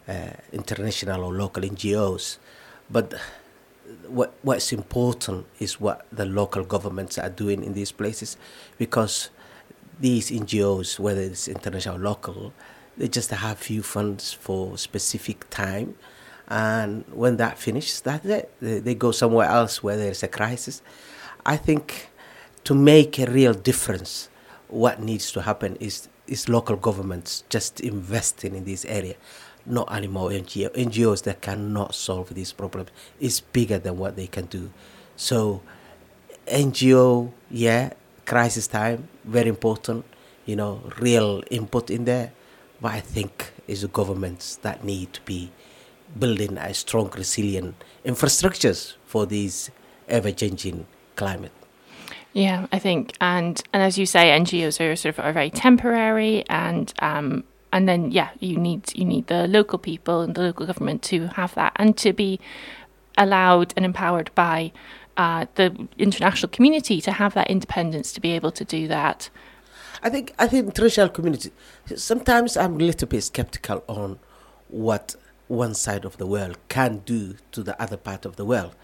uh, 0.07 0.33
international 0.53 1.25
or 1.25 1.33
local 1.33 1.63
NGOs, 1.63 2.37
but 2.91 3.15
what 4.07 4.35
what's 4.43 4.71
important 4.71 5.47
is 5.59 5.81
what 5.81 6.07
the 6.13 6.27
local 6.27 6.63
governments 6.63 7.17
are 7.17 7.31
doing 7.31 7.65
in 7.65 7.73
these 7.73 7.91
places, 7.91 8.37
because 8.77 9.31
these 10.01 10.31
NGOs, 10.31 10.99
whether 10.99 11.21
it's 11.21 11.49
international 11.49 11.97
or 11.97 12.01
local, 12.01 12.53
they 12.97 13.09
just 13.09 13.31
have 13.31 13.59
few 13.59 13.83
funds 13.83 14.33
for 14.33 14.79
specific 14.79 15.49
time, 15.51 15.97
and 16.49 17.05
when 17.11 17.37
that 17.39 17.59
finishes, 17.59 18.01
that's 18.01 18.25
it. 18.27 18.53
They, 18.61 18.79
they 18.79 18.95
go 18.95 19.11
somewhere 19.13 19.49
else 19.49 19.83
where 19.83 19.97
there's 19.97 20.23
a 20.23 20.29
crisis. 20.29 20.83
I 21.47 21.57
think 21.57 22.11
to 22.65 22.75
make 22.75 23.19
a 23.19 23.27
real 23.27 23.55
difference, 23.55 24.29
what 24.69 25.01
needs 25.01 25.31
to 25.33 25.43
happen 25.43 25.77
is 25.77 26.09
is 26.27 26.49
local 26.49 26.77
governments 26.77 27.45
just 27.51 27.81
investing 27.81 28.55
in 28.55 28.65
this 28.65 28.87
area, 28.87 29.15
not 29.67 29.93
anymore 29.93 30.31
NGO, 30.31 30.71
NGOs 30.75 31.23
that 31.25 31.43
cannot 31.43 31.95
solve 31.95 32.35
these 32.35 32.53
problems. 32.53 32.89
It's 33.21 33.41
bigger 33.41 33.79
than 33.79 33.99
what 33.99 34.17
they 34.17 34.27
can 34.27 34.47
do. 34.47 34.71
So, 35.17 35.61
NGO, 36.47 37.31
yeah, 37.51 37.93
crisis 38.25 38.67
time, 38.67 39.09
very 39.25 39.49
important, 39.49 40.05
you 40.47 40.57
know, 40.57 40.83
real 40.99 41.43
input 41.51 41.91
in 41.91 42.05
there. 42.05 42.33
But 42.81 42.93
I 42.93 43.01
think 43.01 43.53
it's 43.67 43.83
the 43.83 43.89
governments 43.89 44.57
that 44.57 44.85
need 44.85 45.13
to 45.15 45.23
be 45.23 45.51
building 46.19 46.59
a 46.59 46.75
strong, 46.75 47.11
resilient 47.17 47.75
infrastructures 48.05 48.95
for 49.07 49.27
these 49.27 49.71
ever-changing 50.09 50.87
climate. 51.17 51.53
Yeah, 52.33 52.67
I 52.73 52.81
think, 52.81 53.15
and 53.21 53.63
and 53.73 53.83
as 53.83 53.97
you 53.97 54.07
say, 54.07 54.31
NGOs 54.31 54.81
are 54.81 54.97
sort 54.97 55.19
of 55.19 55.25
are 55.25 55.33
very 55.33 55.51
temporary, 55.51 56.45
and 56.51 56.93
um, 56.99 57.45
and 57.73 57.89
then 57.89 58.11
yeah, 58.11 58.31
you 58.41 58.57
need 58.57 58.93
you 58.97 59.05
need 59.05 59.29
the 59.29 59.47
local 59.47 59.79
people 59.79 60.21
and 60.21 60.35
the 60.35 60.43
local 60.43 60.67
government 60.67 61.03
to 61.05 61.29
have 61.29 61.55
that, 61.55 61.73
and 61.77 61.97
to 61.99 62.13
be 62.13 62.41
allowed 63.17 63.73
and 63.77 63.85
empowered 63.85 64.33
by 64.35 64.73
uh, 65.17 65.47
the 65.55 65.89
international 65.99 66.51
community 66.51 67.01
to 67.01 67.13
have 67.13 67.35
that 67.35 67.51
independence 67.51 68.13
to 68.13 68.21
be 68.21 68.33
able 68.33 68.51
to 68.53 68.65
do 68.65 68.89
that. 68.89 69.31
I 70.03 70.11
think 70.11 70.35
I 70.39 70.47
think 70.47 70.67
international 70.67 71.09
community. 71.09 71.51
Sometimes 71.97 72.57
I'm 72.57 72.75
a 72.75 72.85
little 72.85 73.09
bit 73.09 73.23
skeptical 73.23 73.83
on 73.89 74.19
what 74.69 75.17
one 75.49 75.75
side 75.75 76.05
of 76.05 76.17
the 76.17 76.27
world 76.27 76.59
can 76.69 77.03
do 77.07 77.37
to 77.53 77.63
the 77.63 77.81
other 77.81 77.97
part 77.97 78.27
of 78.27 78.37
the 78.37 78.45
world, 78.45 78.75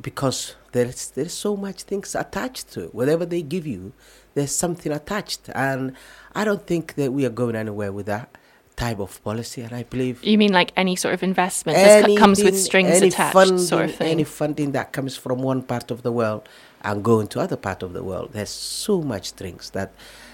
because 0.00 0.56
there's 0.72 1.10
there's 1.10 1.34
so 1.34 1.56
much 1.56 1.82
things 1.82 2.14
attached 2.14 2.72
to 2.72 2.84
it. 2.84 2.94
Whatever 2.94 3.26
they 3.26 3.42
give 3.42 3.66
you, 3.66 3.92
there's 4.34 4.54
something 4.54 4.92
attached, 4.92 5.50
and 5.54 5.92
I 6.34 6.44
don't 6.44 6.66
think 6.66 6.94
that 6.94 7.12
we 7.12 7.24
are 7.26 7.30
going 7.30 7.56
anywhere 7.56 7.92
with 7.92 8.06
that 8.06 8.36
type 8.76 8.98
of 9.00 9.22
policy, 9.24 9.62
and 9.62 9.72
I 9.72 9.82
believe. 9.84 10.22
You 10.22 10.38
mean 10.38 10.52
like 10.52 10.72
any 10.76 10.96
sort 10.96 11.14
of 11.14 11.22
investment 11.22 11.78
that 11.78 12.16
comes 12.18 12.42
with 12.42 12.58
strings 12.58 13.00
attached, 13.00 13.32
funding, 13.32 13.58
sort 13.58 13.86
of 13.86 13.94
thing? 13.94 14.08
Any 14.08 14.24
funding 14.24 14.72
that 14.72 14.92
comes 14.92 15.16
from 15.16 15.38
one 15.40 15.62
part 15.62 15.90
of 15.90 16.02
the 16.02 16.12
world 16.12 16.48
and 16.82 17.02
going 17.02 17.26
to 17.28 17.40
other 17.40 17.56
part 17.56 17.82
of 17.82 17.94
the 17.94 18.02
world. 18.02 18.30
There's 18.32 18.50
so 18.50 19.00
much 19.00 19.28
strings 19.28 19.70
that 19.70 19.92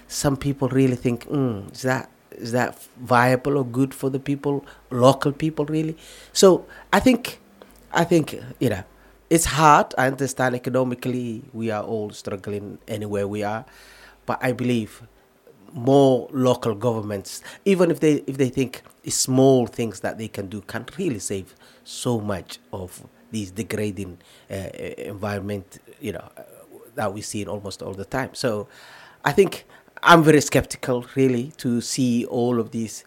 some 0.09 0.37
people 0.37 0.69
really 0.69 0.97
think, 0.97 1.27
mm, 1.29 1.73
is 1.73 1.83
that 1.83 2.11
is 2.33 2.53
that 2.53 2.83
viable 2.97 3.59
or 3.59 3.65
good 3.65 3.95
for 3.95 4.11
the 4.11 4.19
people, 4.19 4.65
local 4.91 5.33
people, 5.33 5.67
really? 5.67 5.97
So 6.33 6.67
I 6.93 6.99
think, 6.99 7.41
I 7.93 8.05
think 8.05 8.35
you 8.59 8.71
know, 8.71 8.85
it's 9.31 9.45
hard. 9.45 9.95
I 9.97 10.09
understand 10.09 10.55
economically 10.55 11.45
we 11.53 11.71
are 11.71 11.83
all 11.83 12.11
struggling 12.11 12.79
anywhere 12.89 13.29
we 13.29 13.43
are, 13.43 13.65
but 14.27 14.39
I 14.43 14.53
believe 14.53 15.03
more 15.73 16.29
local 16.33 16.75
governments, 16.75 17.43
even 17.64 17.91
if 17.91 18.00
they 18.00 18.14
if 18.26 18.37
they 18.37 18.49
think 18.49 18.83
small 19.09 19.67
things 19.67 20.00
that 20.00 20.19
they 20.19 20.29
can 20.29 20.49
do, 20.49 20.61
can 20.61 20.87
really 20.99 21.19
save 21.19 21.55
so 21.85 22.21
much 22.21 22.59
of 22.73 23.07
these 23.31 23.50
degrading 23.50 24.19
uh, 24.50 24.55
environment. 24.99 25.79
You 26.00 26.12
know 26.12 26.29
that 26.95 27.12
we 27.12 27.23
see 27.23 27.47
almost 27.47 27.83
all 27.83 27.95
the 27.95 28.05
time. 28.05 28.35
So 28.35 28.69
I 29.25 29.33
think 29.33 29.64
I'm 30.02 30.23
very 30.23 30.41
skeptical, 30.41 31.07
really, 31.14 31.52
to 31.59 31.81
see 31.81 32.25
all 32.26 32.59
of 32.59 32.71
these 32.71 33.05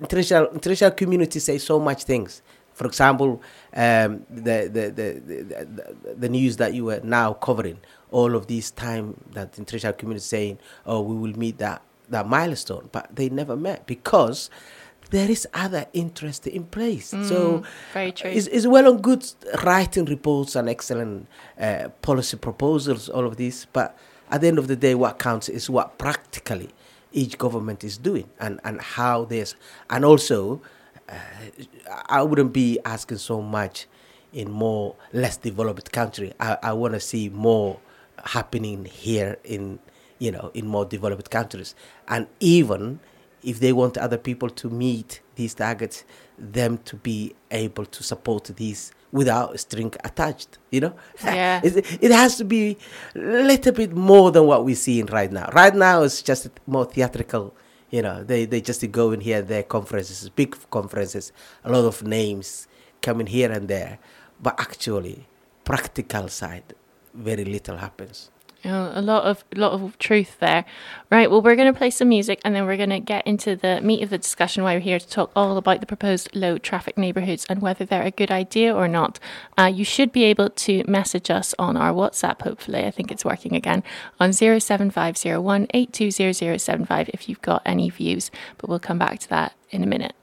international 0.00 0.48
international 0.48 0.92
community 0.92 1.38
say 1.38 1.58
so 1.58 1.78
much 1.78 2.04
things. 2.04 2.42
For 2.72 2.86
example, 2.86 3.42
um, 3.74 4.24
the, 4.30 4.70
the, 4.72 4.90
the, 4.90 5.20
the, 5.20 6.14
the 6.14 6.28
news 6.30 6.56
that 6.56 6.72
you 6.72 6.86
were 6.86 7.00
now 7.02 7.34
covering, 7.34 7.78
all 8.10 8.34
of 8.34 8.46
this 8.46 8.70
time 8.70 9.20
that 9.32 9.58
international 9.58 9.92
community 9.92 10.22
saying, 10.24 10.58
oh, 10.86 11.02
we 11.02 11.14
will 11.14 11.38
meet 11.38 11.58
that, 11.58 11.82
that 12.10 12.28
milestone, 12.28 12.88
but 12.92 13.14
they 13.14 13.28
never 13.28 13.56
met 13.56 13.86
because 13.86 14.50
there 15.10 15.30
is 15.30 15.46
other 15.54 15.86
interest 15.92 16.46
in 16.46 16.64
place. 16.64 17.12
Mm, 17.12 17.28
so 17.28 17.62
very 17.92 18.12
true. 18.12 18.30
It's, 18.30 18.46
it's, 18.46 18.66
well 18.66 18.88
and 18.90 19.02
good 19.02 19.26
writing 19.64 20.04
reports 20.04 20.54
and 20.56 20.68
excellent 20.68 21.26
uh, 21.58 21.88
policy 22.02 22.36
proposals, 22.36 23.08
all 23.08 23.26
of 23.26 23.36
this, 23.36 23.66
but 23.72 23.96
at 24.30 24.40
the 24.40 24.48
end 24.48 24.58
of 24.58 24.68
the 24.68 24.76
day, 24.76 24.94
what 24.94 25.18
counts 25.18 25.48
is 25.48 25.68
what 25.68 25.98
practically 25.98 26.70
each 27.12 27.38
government 27.38 27.82
is 27.82 27.98
doing 27.98 28.28
and, 28.38 28.60
and 28.64 28.80
how 28.80 29.24
this, 29.24 29.56
and 29.88 30.04
also 30.04 30.60
uh, 31.08 31.14
I 32.06 32.22
wouldn't 32.22 32.52
be 32.52 32.78
asking 32.84 33.18
so 33.18 33.42
much 33.42 33.86
in 34.32 34.50
more 34.50 34.94
less 35.12 35.36
developed 35.36 35.90
country. 35.90 36.32
I, 36.38 36.56
I 36.62 36.72
want 36.72 36.94
to 36.94 37.00
see 37.00 37.28
more 37.28 37.80
happening 38.24 38.84
here 38.84 39.38
in 39.42 39.80
you 40.20 40.30
know 40.30 40.52
in 40.54 40.66
more 40.68 40.84
developed 40.84 41.28
countries, 41.30 41.74
and 42.06 42.28
even 42.38 43.00
if 43.42 43.58
they 43.58 43.72
want 43.72 43.98
other 43.98 44.18
people 44.18 44.50
to 44.50 44.70
meet 44.70 45.20
these 45.34 45.54
targets, 45.54 46.04
them 46.38 46.78
to 46.78 46.94
be 46.94 47.34
able 47.50 47.86
to 47.86 48.02
support 48.04 48.44
these 48.56 48.92
without 49.10 49.54
a 49.54 49.58
string 49.58 49.92
attached. 50.04 50.58
You 50.70 50.80
know, 50.82 50.94
yeah. 51.24 51.60
it, 51.64 51.74
it 52.00 52.12
has 52.12 52.36
to 52.36 52.44
be 52.44 52.78
a 53.16 53.18
little 53.18 53.72
bit 53.72 53.92
more 53.92 54.30
than 54.30 54.46
what 54.46 54.64
we're 54.64 54.76
seeing 54.76 55.06
right 55.06 55.32
now. 55.32 55.48
Right 55.52 55.74
now, 55.74 56.02
it's 56.04 56.22
just 56.22 56.48
more 56.66 56.84
theatrical 56.84 57.54
you 57.90 58.02
know, 58.02 58.22
they, 58.22 58.44
they 58.44 58.60
just 58.60 58.88
go 58.92 59.10
in 59.10 59.20
here, 59.20 59.42
their 59.42 59.64
conferences, 59.64 60.28
big 60.30 60.56
conferences, 60.70 61.32
a 61.64 61.72
lot 61.72 61.84
of 61.84 62.04
names 62.04 62.68
coming 63.02 63.26
here 63.26 63.50
and 63.50 63.68
there. 63.68 63.98
But 64.40 64.58
actually, 64.60 65.26
practical 65.64 66.28
side, 66.28 66.74
very 67.12 67.44
little 67.44 67.76
happens. 67.76 68.30
Oh, 68.62 68.92
a 68.94 69.00
lot 69.00 69.24
of 69.24 69.42
lot 69.54 69.72
of 69.72 69.98
truth 69.98 70.38
there. 70.38 70.66
Right. 71.10 71.30
Well, 71.30 71.40
we're 71.40 71.56
going 71.56 71.72
to 71.72 71.78
play 71.78 71.88
some 71.88 72.10
music 72.10 72.40
and 72.44 72.54
then 72.54 72.66
we're 72.66 72.76
going 72.76 72.90
to 72.90 73.00
get 73.00 73.26
into 73.26 73.56
the 73.56 73.80
meat 73.80 74.02
of 74.02 74.10
the 74.10 74.18
discussion. 74.18 74.62
Why 74.62 74.74
we're 74.74 74.80
here 74.80 74.98
to 74.98 75.08
talk 75.08 75.32
all 75.34 75.56
about 75.56 75.80
the 75.80 75.86
proposed 75.86 76.28
low 76.36 76.58
traffic 76.58 76.98
neighbourhoods 76.98 77.46
and 77.48 77.62
whether 77.62 77.86
they're 77.86 78.02
a 78.02 78.10
good 78.10 78.30
idea 78.30 78.74
or 78.74 78.86
not. 78.86 79.18
Uh, 79.56 79.64
you 79.64 79.84
should 79.84 80.12
be 80.12 80.24
able 80.24 80.50
to 80.50 80.84
message 80.86 81.30
us 81.30 81.54
on 81.58 81.78
our 81.78 81.92
WhatsApp. 81.92 82.42
Hopefully, 82.42 82.84
I 82.84 82.90
think 82.90 83.10
it's 83.10 83.24
working 83.24 83.56
again 83.56 83.82
on 84.18 84.34
zero 84.34 84.58
seven 84.58 84.90
five 84.90 85.16
zero 85.16 85.40
one 85.40 85.66
eight 85.72 85.94
two 85.94 86.10
zero 86.10 86.32
zero 86.32 86.58
seven 86.58 86.84
five 86.84 87.08
if 87.14 87.30
you've 87.30 87.42
got 87.42 87.62
any 87.64 87.88
views. 87.88 88.30
But 88.58 88.68
we'll 88.68 88.78
come 88.78 88.98
back 88.98 89.20
to 89.20 89.28
that 89.30 89.54
in 89.70 89.82
a 89.82 89.86
minute. 89.86 90.14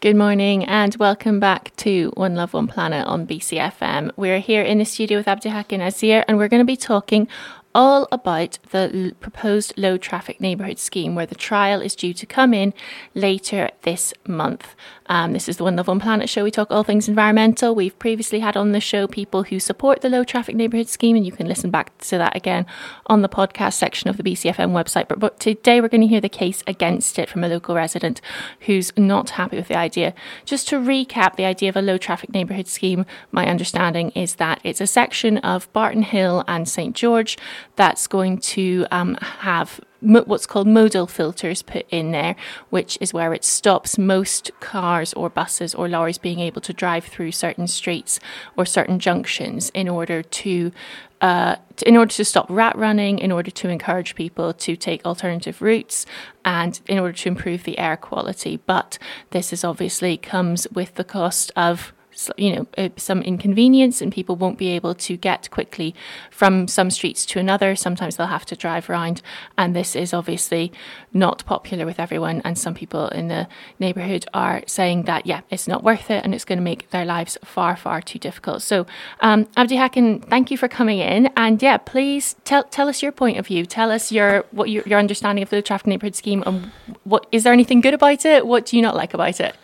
Good 0.00 0.14
morning 0.14 0.64
and 0.64 0.94
welcome 0.94 1.40
back 1.40 1.74
to 1.78 2.12
One 2.14 2.36
Love 2.36 2.54
One 2.54 2.68
Planet 2.68 3.04
on 3.08 3.26
BCFM. 3.26 4.12
We're 4.16 4.38
here 4.38 4.62
in 4.62 4.78
the 4.78 4.84
studio 4.84 5.18
with 5.18 5.26
Abdihakin 5.26 5.84
Asir 5.84 6.24
and 6.28 6.38
we're 6.38 6.46
going 6.46 6.60
to 6.60 6.64
be 6.64 6.76
talking 6.76 7.26
all 7.74 8.06
about 8.12 8.60
the 8.70 9.16
proposed 9.18 9.74
low 9.76 9.98
traffic 9.98 10.40
neighbourhood 10.40 10.78
scheme 10.78 11.16
where 11.16 11.26
the 11.26 11.34
trial 11.34 11.80
is 11.80 11.96
due 11.96 12.14
to 12.14 12.26
come 12.26 12.54
in 12.54 12.74
later 13.16 13.70
this 13.82 14.14
month. 14.24 14.76
Um, 15.08 15.32
this 15.32 15.48
is 15.48 15.56
the 15.56 15.64
One 15.64 15.76
Love 15.76 15.88
One 15.88 16.00
Planet 16.00 16.28
show. 16.28 16.44
We 16.44 16.50
talk 16.50 16.70
all 16.70 16.84
things 16.84 17.08
environmental. 17.08 17.74
We've 17.74 17.98
previously 17.98 18.40
had 18.40 18.56
on 18.56 18.72
the 18.72 18.80
show 18.80 19.06
people 19.06 19.44
who 19.44 19.58
support 19.58 20.00
the 20.02 20.08
low 20.08 20.22
traffic 20.24 20.54
neighbourhood 20.54 20.88
scheme, 20.88 21.16
and 21.16 21.24
you 21.24 21.32
can 21.32 21.48
listen 21.48 21.70
back 21.70 21.96
to 21.98 22.18
that 22.18 22.36
again 22.36 22.66
on 23.06 23.22
the 23.22 23.28
podcast 23.28 23.74
section 23.74 24.10
of 24.10 24.16
the 24.16 24.22
BCFM 24.22 24.72
website. 24.72 25.08
But, 25.08 25.18
but 25.18 25.40
today 25.40 25.80
we're 25.80 25.88
going 25.88 26.02
to 26.02 26.06
hear 26.06 26.20
the 26.20 26.28
case 26.28 26.62
against 26.66 27.18
it 27.18 27.28
from 27.28 27.42
a 27.42 27.48
local 27.48 27.74
resident 27.74 28.20
who's 28.60 28.92
not 28.96 29.30
happy 29.30 29.56
with 29.56 29.68
the 29.68 29.76
idea. 29.76 30.14
Just 30.44 30.68
to 30.68 30.76
recap, 30.76 31.36
the 31.36 31.44
idea 31.44 31.70
of 31.70 31.76
a 31.76 31.82
low 31.82 31.98
traffic 31.98 32.32
neighbourhood 32.32 32.68
scheme, 32.68 33.06
my 33.32 33.46
understanding 33.46 34.10
is 34.10 34.34
that 34.34 34.60
it's 34.62 34.80
a 34.80 34.86
section 34.86 35.38
of 35.38 35.72
Barton 35.72 36.02
Hill 36.02 36.44
and 36.46 36.68
St 36.68 36.94
George 36.94 37.38
that's 37.76 38.06
going 38.06 38.38
to 38.38 38.86
um, 38.90 39.14
have 39.20 39.80
what's 40.00 40.46
called 40.46 40.66
modal 40.66 41.06
filters 41.06 41.62
put 41.62 41.86
in 41.90 42.12
there, 42.12 42.36
which 42.70 42.98
is 43.00 43.12
where 43.12 43.34
it 43.34 43.44
stops 43.44 43.98
most 43.98 44.50
cars 44.60 45.12
or 45.14 45.28
buses 45.28 45.74
or 45.74 45.88
lorries 45.88 46.18
being 46.18 46.40
able 46.40 46.60
to 46.60 46.72
drive 46.72 47.04
through 47.04 47.32
certain 47.32 47.66
streets 47.66 48.20
or 48.56 48.64
certain 48.64 48.98
junctions 48.98 49.70
in 49.70 49.88
order 49.88 50.22
to. 50.22 50.72
Uh, 51.20 51.56
in 51.84 51.96
order 51.96 52.12
to 52.12 52.24
stop 52.24 52.46
rat 52.48 52.78
running, 52.78 53.18
in 53.18 53.32
order 53.32 53.50
to 53.50 53.68
encourage 53.68 54.14
people 54.14 54.52
to 54.52 54.76
take 54.76 55.04
alternative 55.04 55.60
routes, 55.60 56.06
and 56.44 56.80
in 56.86 56.96
order 56.96 57.12
to 57.12 57.28
improve 57.28 57.64
the 57.64 57.76
air 57.76 57.96
quality. 57.96 58.60
But 58.66 59.00
this 59.30 59.52
is 59.52 59.64
obviously 59.64 60.16
comes 60.16 60.68
with 60.70 60.94
the 60.94 61.02
cost 61.02 61.50
of 61.56 61.92
you 62.36 62.54
know 62.54 62.66
uh, 62.76 62.88
some 62.96 63.22
inconvenience 63.22 64.00
and 64.00 64.12
people 64.12 64.36
won't 64.36 64.58
be 64.58 64.68
able 64.68 64.94
to 64.94 65.16
get 65.16 65.50
quickly 65.50 65.94
from 66.30 66.66
some 66.68 66.90
streets 66.90 67.24
to 67.26 67.38
another. 67.38 67.76
Sometimes 67.76 68.16
they'll 68.16 68.26
have 68.26 68.46
to 68.46 68.56
drive 68.56 68.90
around 68.90 69.22
and 69.56 69.74
this 69.74 69.94
is 69.94 70.12
obviously 70.12 70.72
not 71.12 71.44
popular 71.46 71.86
with 71.86 72.00
everyone 72.00 72.42
and 72.44 72.58
some 72.58 72.74
people 72.74 73.08
in 73.08 73.28
the 73.28 73.46
neighborhood 73.78 74.26
are 74.34 74.62
saying 74.66 75.04
that 75.04 75.26
yeah 75.26 75.40
it's 75.50 75.68
not 75.68 75.82
worth 75.82 76.10
it 76.10 76.24
and 76.24 76.34
it's 76.34 76.44
going 76.44 76.58
to 76.58 76.62
make 76.62 76.90
their 76.90 77.04
lives 77.04 77.38
far 77.44 77.76
far 77.76 78.00
too 78.00 78.18
difficult. 78.18 78.62
So 78.62 78.86
um, 79.20 79.44
Abdihakin 79.56 80.28
thank 80.28 80.50
you 80.50 80.58
for 80.58 80.68
coming 80.68 80.98
in 80.98 81.30
and 81.36 81.62
yeah 81.62 81.76
please 81.76 82.36
tell 82.44 82.64
tell 82.64 82.88
us 82.88 83.02
your 83.02 83.12
point 83.12 83.38
of 83.38 83.46
view. 83.46 83.64
Tell 83.64 83.90
us 83.90 84.10
your 84.10 84.44
what 84.50 84.70
your, 84.70 84.82
your 84.84 84.98
understanding 84.98 85.42
of 85.42 85.50
the 85.50 85.62
traffic 85.62 85.86
neighborhood 85.86 86.16
scheme 86.16 86.42
and 86.46 86.72
what 87.04 87.26
is 87.30 87.44
there 87.44 87.52
anything 87.52 87.80
good 87.80 87.94
about 87.94 88.24
it? 88.24 88.46
What 88.46 88.66
do 88.66 88.76
you 88.76 88.82
not 88.82 88.96
like 88.96 89.14
about 89.14 89.40
it? 89.40 89.54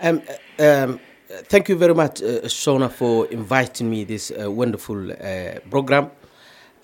Um, 0.00 0.22
um 0.58 1.00
thank 1.44 1.68
you 1.68 1.76
very 1.76 1.94
much, 1.94 2.22
uh, 2.22 2.42
Shona, 2.46 2.90
for 2.90 3.26
inviting 3.26 3.88
me 3.88 4.04
this 4.04 4.30
uh, 4.32 4.50
wonderful 4.50 5.12
uh, 5.12 5.60
program. 5.70 6.10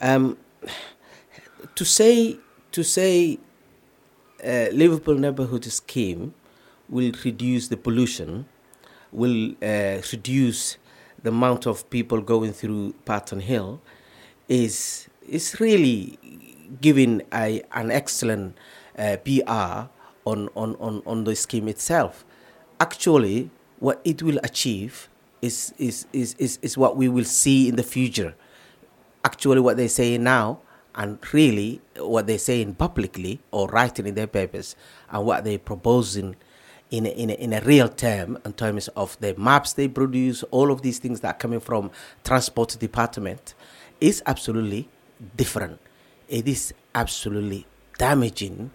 Um, 0.01 0.37
to 1.75 1.85
say 1.85 2.37
to 2.73 2.83
say 2.83 3.39
uh, 4.45 4.67
livable 4.73 5.15
neighborhood 5.15 5.65
scheme 5.65 6.35
will 6.89 7.13
reduce 7.25 7.69
the 7.69 7.77
pollution, 7.77 8.47
will 9.11 9.53
uh, 9.63 10.01
reduce 10.13 10.77
the 11.23 11.31
amount 11.31 11.67
of 11.67 11.89
people 11.91 12.21
going 12.21 12.53
through 12.53 12.95
Barton 13.05 13.41
Hill, 13.41 13.81
is 14.49 15.09
is 15.29 15.59
really 15.61 16.19
giving 16.81 17.23
a, 17.33 17.63
an 17.73 17.91
excellent 17.91 18.57
PR 18.97 19.89
on, 20.25 20.49
on, 20.57 20.75
on, 20.81 21.03
on 21.07 21.25
the 21.25 21.35
scheme 21.37 21.69
itself. 21.69 22.25
Actually, 22.81 23.51
what 23.79 24.01
it 24.05 24.23
will 24.23 24.39
achieve 24.43 25.09
is, 25.43 25.75
is, 25.79 26.07
is, 26.13 26.35
is, 26.39 26.59
is 26.63 26.79
what 26.79 26.97
we 26.97 27.09
will 27.09 27.25
see 27.25 27.69
in 27.69 27.77
the 27.77 27.83
future. 27.83 28.35
Actually, 29.25 29.61
what 29.61 29.77
they 29.77 29.89
say 29.89 30.19
now, 30.19 30.61
and 30.95 31.19
really 31.33 31.81
what 31.99 32.27
they're 32.27 32.39
saying 32.39 32.75
publicly 32.75 33.39
or 33.51 33.69
writing 33.69 34.07
in 34.07 34.15
their 34.15 34.27
papers, 34.27 34.77
and 35.11 35.27
what 35.27 35.45
they're 35.45 35.59
proposing 35.59 36.37
in 36.91 37.05
a, 37.05 37.11
in, 37.11 37.31
a, 37.31 37.35
in 37.35 37.53
a 37.53 37.61
real 37.63 37.89
term 37.89 38.39
in 38.45 38.53
terms 38.53 38.89
of 38.89 39.19
the 39.21 39.35
maps 39.37 39.73
they 39.73 39.89
produce, 39.89 40.43
all 40.45 40.71
of 40.71 40.83
these 40.83 40.99
things 40.99 41.21
that 41.21 41.35
are 41.35 41.39
coming 41.39 41.61
from 41.61 41.91
transport 42.25 42.77
department, 42.79 43.55
is 44.01 44.23
absolutely 44.27 44.89
different. 45.37 45.79
It 46.29 46.49
is 46.49 46.73
absolutely 46.95 47.67
damaging 47.99 48.71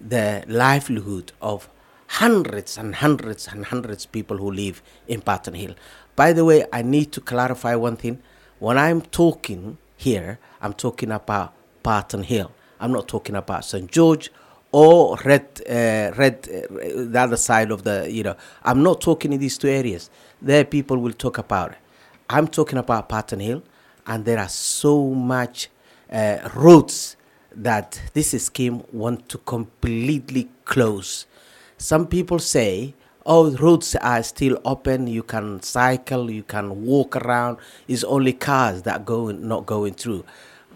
the 0.00 0.44
livelihood 0.46 1.32
of 1.40 1.68
hundreds 2.08 2.78
and 2.78 2.94
hundreds 2.94 3.48
and 3.48 3.66
hundreds 3.66 4.06
people 4.06 4.36
who 4.38 4.50
live 4.50 4.82
in 5.06 5.20
Barton 5.20 5.54
Hill. 5.54 5.74
By 6.14 6.32
the 6.32 6.44
way, 6.44 6.64
I 6.72 6.82
need 6.82 7.12
to 7.12 7.20
clarify 7.20 7.74
one 7.74 7.96
thing. 7.96 8.22
When 8.58 8.78
I'm 8.78 9.02
talking 9.02 9.78
here, 9.96 10.38
I'm 10.60 10.72
talking 10.72 11.10
about 11.10 11.52
Barton 11.82 12.22
Hill. 12.22 12.52
I'm 12.80 12.92
not 12.92 13.08
talking 13.08 13.36
about 13.36 13.64
St. 13.64 13.90
George 13.90 14.30
or 14.72 15.16
Red, 15.24 15.62
uh, 15.68 16.12
Red, 16.16 16.48
uh, 16.48 17.04
the 17.12 17.18
other 17.20 17.36
side 17.36 17.70
of 17.70 17.84
the, 17.84 18.10
you 18.10 18.22
know, 18.22 18.36
I'm 18.62 18.82
not 18.82 19.00
talking 19.00 19.32
in 19.32 19.40
these 19.40 19.58
two 19.58 19.68
areas. 19.68 20.10
There 20.40 20.64
people 20.64 20.98
will 20.98 21.12
talk 21.12 21.38
about 21.38 21.72
it. 21.72 21.78
I'm 22.28 22.48
talking 22.48 22.78
about 22.78 23.08
Barton 23.08 23.40
Hill, 23.40 23.62
and 24.06 24.24
there 24.24 24.38
are 24.38 24.48
so 24.48 25.10
much 25.14 25.68
uh, 26.10 26.48
roads 26.54 27.16
that 27.54 28.00
this 28.12 28.30
scheme 28.42 28.82
want 28.92 29.28
to 29.30 29.38
completely 29.38 30.48
close 30.64 31.26
some 31.78 32.06
people 32.06 32.38
say, 32.38 32.94
oh, 33.24 33.50
roads 33.56 33.94
are 33.96 34.22
still 34.22 34.58
open. 34.64 35.06
You 35.06 35.22
can 35.22 35.62
cycle, 35.62 36.30
you 36.30 36.42
can 36.42 36.84
walk 36.84 37.16
around. 37.16 37.58
It's 37.88 38.04
only 38.04 38.32
cars 38.32 38.82
that 38.82 39.04
go 39.04 39.30
not 39.30 39.66
going 39.66 39.94
through. 39.94 40.24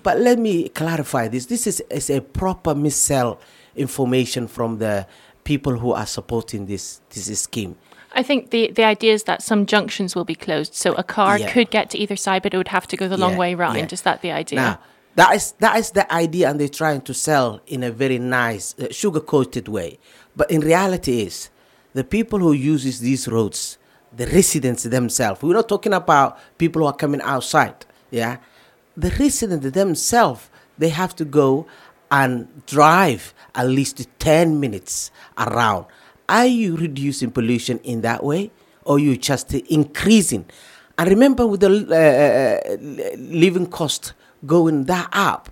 But 0.03 0.19
let 0.19 0.39
me 0.39 0.69
clarify 0.71 1.29
this. 1.29 1.47
This 1.47 1.67
is, 1.67 1.81
is 1.91 2.11
a 2.11 2.21
proper 2.21 2.75
missell 2.75 3.39
information 3.77 4.49
from 4.49 4.79
the 4.79 5.07
people 5.45 5.79
who 5.79 5.93
are 5.93 6.07
supporting 6.07 6.67
this 6.67 7.01
this 7.11 7.41
scheme. 7.41 7.77
I 8.13 8.23
think 8.25 8.51
the, 8.51 8.73
the 8.73 8.83
idea 8.85 9.13
is 9.13 9.23
that 9.25 9.41
some 9.43 9.67
junctions 9.67 10.17
will 10.17 10.25
be 10.25 10.35
closed, 10.35 10.75
so 10.75 10.95
a 10.95 11.05
car 11.05 11.39
Yeah. 11.39 11.53
could 11.53 11.71
get 11.71 11.91
to 11.91 11.99
either 11.99 12.17
side, 12.17 12.43
but 12.43 12.53
it 12.53 12.57
would 12.57 12.69
have 12.69 12.89
to 12.89 12.97
go 12.97 13.07
the 13.09 13.17
long 13.17 13.37
way 13.37 13.55
round. 13.55 13.77
yeah. 13.79 13.87
Is 13.93 14.03
that 14.03 14.21
the 14.21 14.33
idea? 14.33 14.57
Now, 14.61 14.79
that 15.15 15.35
is 15.37 15.53
that 15.61 15.77
is 15.77 15.93
the 15.93 16.13
idea, 16.13 16.51
and 16.51 16.59
they're 16.59 16.69
trying 16.69 17.03
to 17.03 17.15
sell 17.15 17.61
in 17.67 17.83
a 17.85 17.91
very 17.93 18.19
nice, 18.19 18.75
uh, 18.79 18.89
sugar-coated 18.91 19.69
way. 19.69 19.99
But 20.41 20.51
in 20.51 20.63
reality, 20.63 21.21
is 21.21 21.51
the 21.93 22.03
people 22.03 22.39
who 22.39 22.53
uses 22.55 23.01
these 23.01 23.29
roads, 23.29 23.77
the 24.17 24.27
residents 24.29 24.85
themselves. 24.85 25.43
We're 25.43 25.53
not 25.53 25.69
talking 25.69 25.93
about 25.93 26.39
people 26.57 26.81
who 26.81 26.87
are 26.89 26.97
coming 26.97 27.21
outside. 27.21 27.85
Yeah, 28.11 28.39
the 28.97 29.11
residents 29.21 29.71
themselves, 29.73 30.49
they 30.79 30.89
have 30.89 31.15
to 31.17 31.27
go 31.27 31.67
and 32.11 32.65
drive 32.65 33.35
at 33.55 33.67
least 33.69 34.09
ten 34.19 34.59
minutes 34.59 35.11
around. 35.37 35.85
Are 36.27 36.47
you 36.47 36.75
reducing 36.75 37.31
pollution 37.33 37.79
in 37.81 38.01
that 38.01 38.25
way, 38.25 38.51
or 38.87 38.99
you 38.99 39.19
just 39.19 39.53
increasing? 39.53 40.47
And 40.97 41.11
remember, 41.11 41.47
with 41.47 41.61
the 41.61 41.69
uh, 41.69 42.73
uh, 42.73 43.17
living 43.19 43.67
cost 43.67 44.15
going 44.47 44.85
that 44.85 45.11
up, 45.13 45.51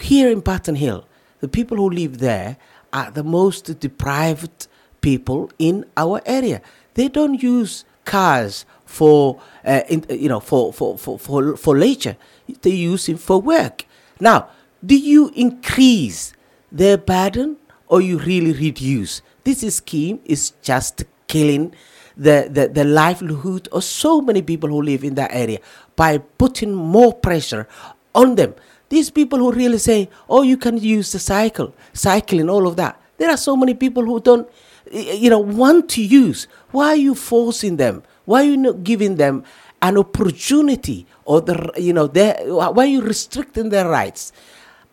here 0.00 0.30
in 0.30 0.40
Barton 0.40 0.76
Hill, 0.76 1.06
the 1.40 1.48
people 1.48 1.76
who 1.76 1.90
live 1.90 2.16
there 2.16 2.56
are 2.92 3.10
the 3.10 3.24
most 3.24 3.78
deprived 3.80 4.68
people 5.00 5.50
in 5.58 5.84
our 5.96 6.20
area. 6.26 6.60
They 6.94 7.08
don't 7.08 7.42
use 7.42 7.84
cars 8.04 8.66
for, 8.84 9.40
uh, 9.64 9.82
in, 9.88 10.04
you 10.10 10.28
know, 10.28 10.40
for, 10.40 10.72
for, 10.72 10.98
for, 10.98 11.18
for, 11.18 11.56
for 11.56 11.78
leisure. 11.78 12.16
They 12.62 12.70
use 12.70 13.08
it 13.08 13.20
for 13.20 13.40
work. 13.40 13.86
Now, 14.18 14.48
do 14.84 14.96
you 14.96 15.30
increase 15.34 16.32
their 16.72 16.98
burden 16.98 17.56
or 17.86 18.00
you 18.00 18.18
really 18.18 18.52
reduce? 18.52 19.22
This 19.44 19.60
scheme 19.74 20.20
is 20.24 20.52
just 20.62 21.04
killing 21.26 21.74
the, 22.16 22.48
the, 22.50 22.68
the 22.68 22.84
livelihood 22.84 23.68
of 23.72 23.84
so 23.84 24.20
many 24.20 24.42
people 24.42 24.68
who 24.68 24.82
live 24.82 25.04
in 25.04 25.14
that 25.14 25.30
area 25.32 25.58
by 25.96 26.18
putting 26.18 26.74
more 26.74 27.12
pressure 27.14 27.68
on 28.14 28.34
them. 28.34 28.54
These 28.90 29.10
people 29.10 29.38
who 29.38 29.52
really 29.52 29.78
say, 29.78 30.10
oh, 30.28 30.42
you 30.42 30.56
can 30.56 30.76
use 30.76 31.12
the 31.12 31.18
cycle, 31.18 31.74
cycling, 31.92 32.50
all 32.50 32.66
of 32.66 32.76
that. 32.76 33.00
There 33.16 33.30
are 33.30 33.36
so 33.36 33.56
many 33.56 33.72
people 33.74 34.04
who 34.04 34.20
don't, 34.20 34.48
you 34.92 35.30
know, 35.30 35.38
want 35.38 35.88
to 35.90 36.02
use. 36.02 36.48
Why 36.72 36.88
are 36.88 36.96
you 36.96 37.14
forcing 37.14 37.76
them? 37.76 38.02
Why 38.24 38.42
are 38.42 38.50
you 38.50 38.56
not 38.56 38.84
giving 38.84 39.16
them 39.16 39.44
an 39.80 39.96
opportunity 39.96 41.06
or 41.24 41.40
the, 41.40 41.72
you 41.76 41.92
know, 41.92 42.08
their, 42.08 42.36
why 42.52 42.84
are 42.84 42.86
you 42.86 43.00
restricting 43.00 43.70
their 43.70 43.88
rights? 43.88 44.32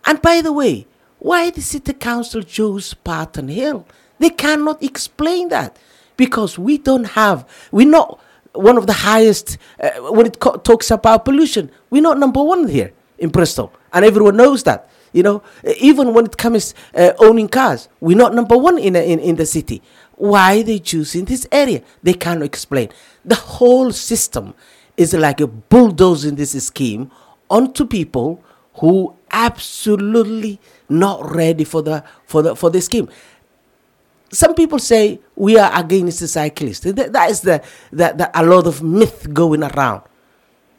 And 0.06 0.22
by 0.22 0.42
the 0.42 0.54
way, 0.54 0.88
why 1.20 1.50
the 1.50 1.62
city 1.62 1.94
council 1.94 2.44
chose 2.44 2.94
Barton 2.94 3.48
Hill? 3.48 3.88
They 4.20 4.30
cannot 4.30 4.82
explain 4.84 5.50
that 5.50 5.78
because 6.16 6.60
we 6.60 6.78
don't 6.78 7.06
have, 7.06 7.48
we're 7.72 7.88
not 7.90 8.20
one 8.54 8.78
of 8.78 8.86
the 8.88 8.94
highest 8.94 9.58
uh, 9.80 9.90
when 10.12 10.28
it 10.28 10.40
co- 10.40 10.58
talks 10.58 10.92
about 10.92 11.26
pollution. 11.26 11.72
We're 11.90 12.02
not 12.04 12.20
number 12.20 12.44
one 12.44 12.68
here 12.68 12.94
in 13.18 13.30
Bristol, 13.30 13.74
and 13.98 14.06
everyone 14.06 14.38
knows 14.38 14.64
that. 14.64 14.90
You 15.14 15.24
know, 15.24 15.42
even 15.80 16.14
when 16.14 16.26
it 16.26 16.38
comes 16.38 16.76
uh, 16.94 17.14
owning 17.18 17.48
cars, 17.48 17.90
we're 18.00 18.18
not 18.18 18.36
number 18.36 18.58
one 18.58 18.78
in, 18.78 18.96
in 18.96 19.20
in 19.20 19.36
the 19.36 19.46
city. 19.46 19.82
Why 20.16 20.62
they 20.62 20.80
choosing 20.80 21.26
this 21.26 21.48
area? 21.52 21.82
They 22.04 22.14
cannot 22.14 22.46
explain. 22.46 22.90
The 23.26 23.36
whole 23.36 23.92
system 23.92 24.54
is 24.96 25.14
like 25.14 25.42
a 25.42 25.48
bulldozing 25.48 26.36
this 26.36 26.52
scheme 26.64 27.10
onto 27.50 27.86
people 27.86 28.44
who 28.76 29.16
absolutely 29.32 30.60
not 30.90 31.34
ready 31.34 31.64
for 31.64 31.82
the 31.82 32.04
for 32.26 32.42
the 32.44 32.56
for 32.56 32.70
the 32.70 32.82
scheme 32.82 33.10
some 34.32 34.54
people 34.56 34.80
say 34.80 35.20
we 35.36 35.58
are 35.58 35.72
against 35.80 36.20
the 36.20 36.28
cyclists. 36.28 36.82
That, 36.82 37.14
that 37.14 37.30
is 37.32 37.42
the, 37.42 37.64
the, 37.92 38.14
the 38.16 38.32
a 38.40 38.44
lot 38.44 38.68
of 38.68 38.84
myth 38.84 39.34
going 39.34 39.64
around. 39.64 40.02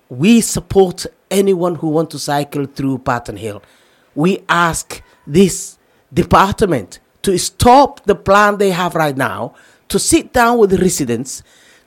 We 0.08 0.40
support 0.40 1.06
anyone 1.30 1.76
who 1.76 1.88
want 1.88 2.10
to 2.10 2.18
cycle 2.18 2.66
through 2.66 2.98
Barton 2.98 3.36
Hill. 3.36 3.62
We 4.14 4.44
ask 4.48 5.02
this 5.26 5.78
department 6.12 7.00
to 7.22 7.38
stop 7.38 8.04
the 8.04 8.14
plan 8.14 8.58
they 8.58 8.70
have 8.70 8.94
right 8.94 9.16
now, 9.16 9.54
to 9.88 9.98
sit 9.98 10.32
down 10.32 10.58
with 10.58 10.70
the 10.70 10.78
residents, 10.78 11.42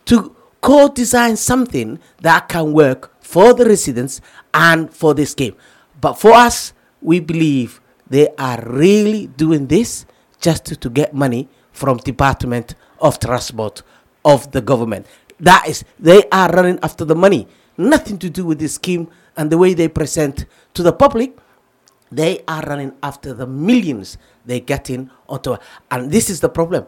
to 0.06 0.36
co-design 0.62 1.36
something 1.36 2.00
that 2.22 2.48
can 2.48 2.74
work 2.74 3.12
for 3.22 3.54
the 3.54 3.66
residents 3.66 4.22
and 4.54 4.94
for 4.94 5.14
this 5.14 5.34
game. 5.34 5.56
But 6.00 6.14
for 6.14 6.32
us, 6.32 6.74
we 7.02 7.20
believe 7.20 7.82
they 8.08 8.30
are 8.38 8.62
really 8.66 9.28
doing 9.28 9.68
this 9.68 10.06
just 10.40 10.66
to, 10.66 10.76
to 10.76 10.90
get 10.90 11.14
money 11.14 11.50
from 11.72 11.98
Department 11.98 12.76
of 13.00 13.20
Transport 13.20 13.84
of 14.24 14.52
the 14.52 14.62
government. 14.62 15.06
That 15.40 15.68
is, 15.68 15.84
they 16.00 16.24
are 16.32 16.52
running 16.52 16.80
after 16.84 17.06
the 17.06 17.16
money. 17.16 17.48
Nothing 17.78 18.20
to 18.20 18.30
do 18.30 18.46
with 18.46 18.60
this 18.60 18.76
scheme 18.76 19.10
and 19.38 19.52
the 19.52 19.58
way 19.58 19.74
they 19.74 19.88
present 19.88 20.46
to 20.74 20.84
the 20.84 20.94
public. 20.94 21.38
They 22.12 22.44
are 22.48 22.62
running 22.63 22.94
after 23.02 23.34
the 23.34 23.48
millions 23.48 24.17
they 24.46 24.60
get 24.60 24.89
in 24.89 25.10
onto. 25.30 25.56
And 25.89 26.12
this 26.12 26.30
is 26.30 26.41
the 26.41 26.50
problem. 26.50 26.88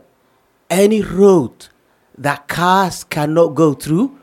Any 0.70 1.02
road 1.02 1.68
that 2.18 2.48
cars 2.48 3.04
cannot 3.04 3.56
go 3.56 3.74
through, 3.74 4.20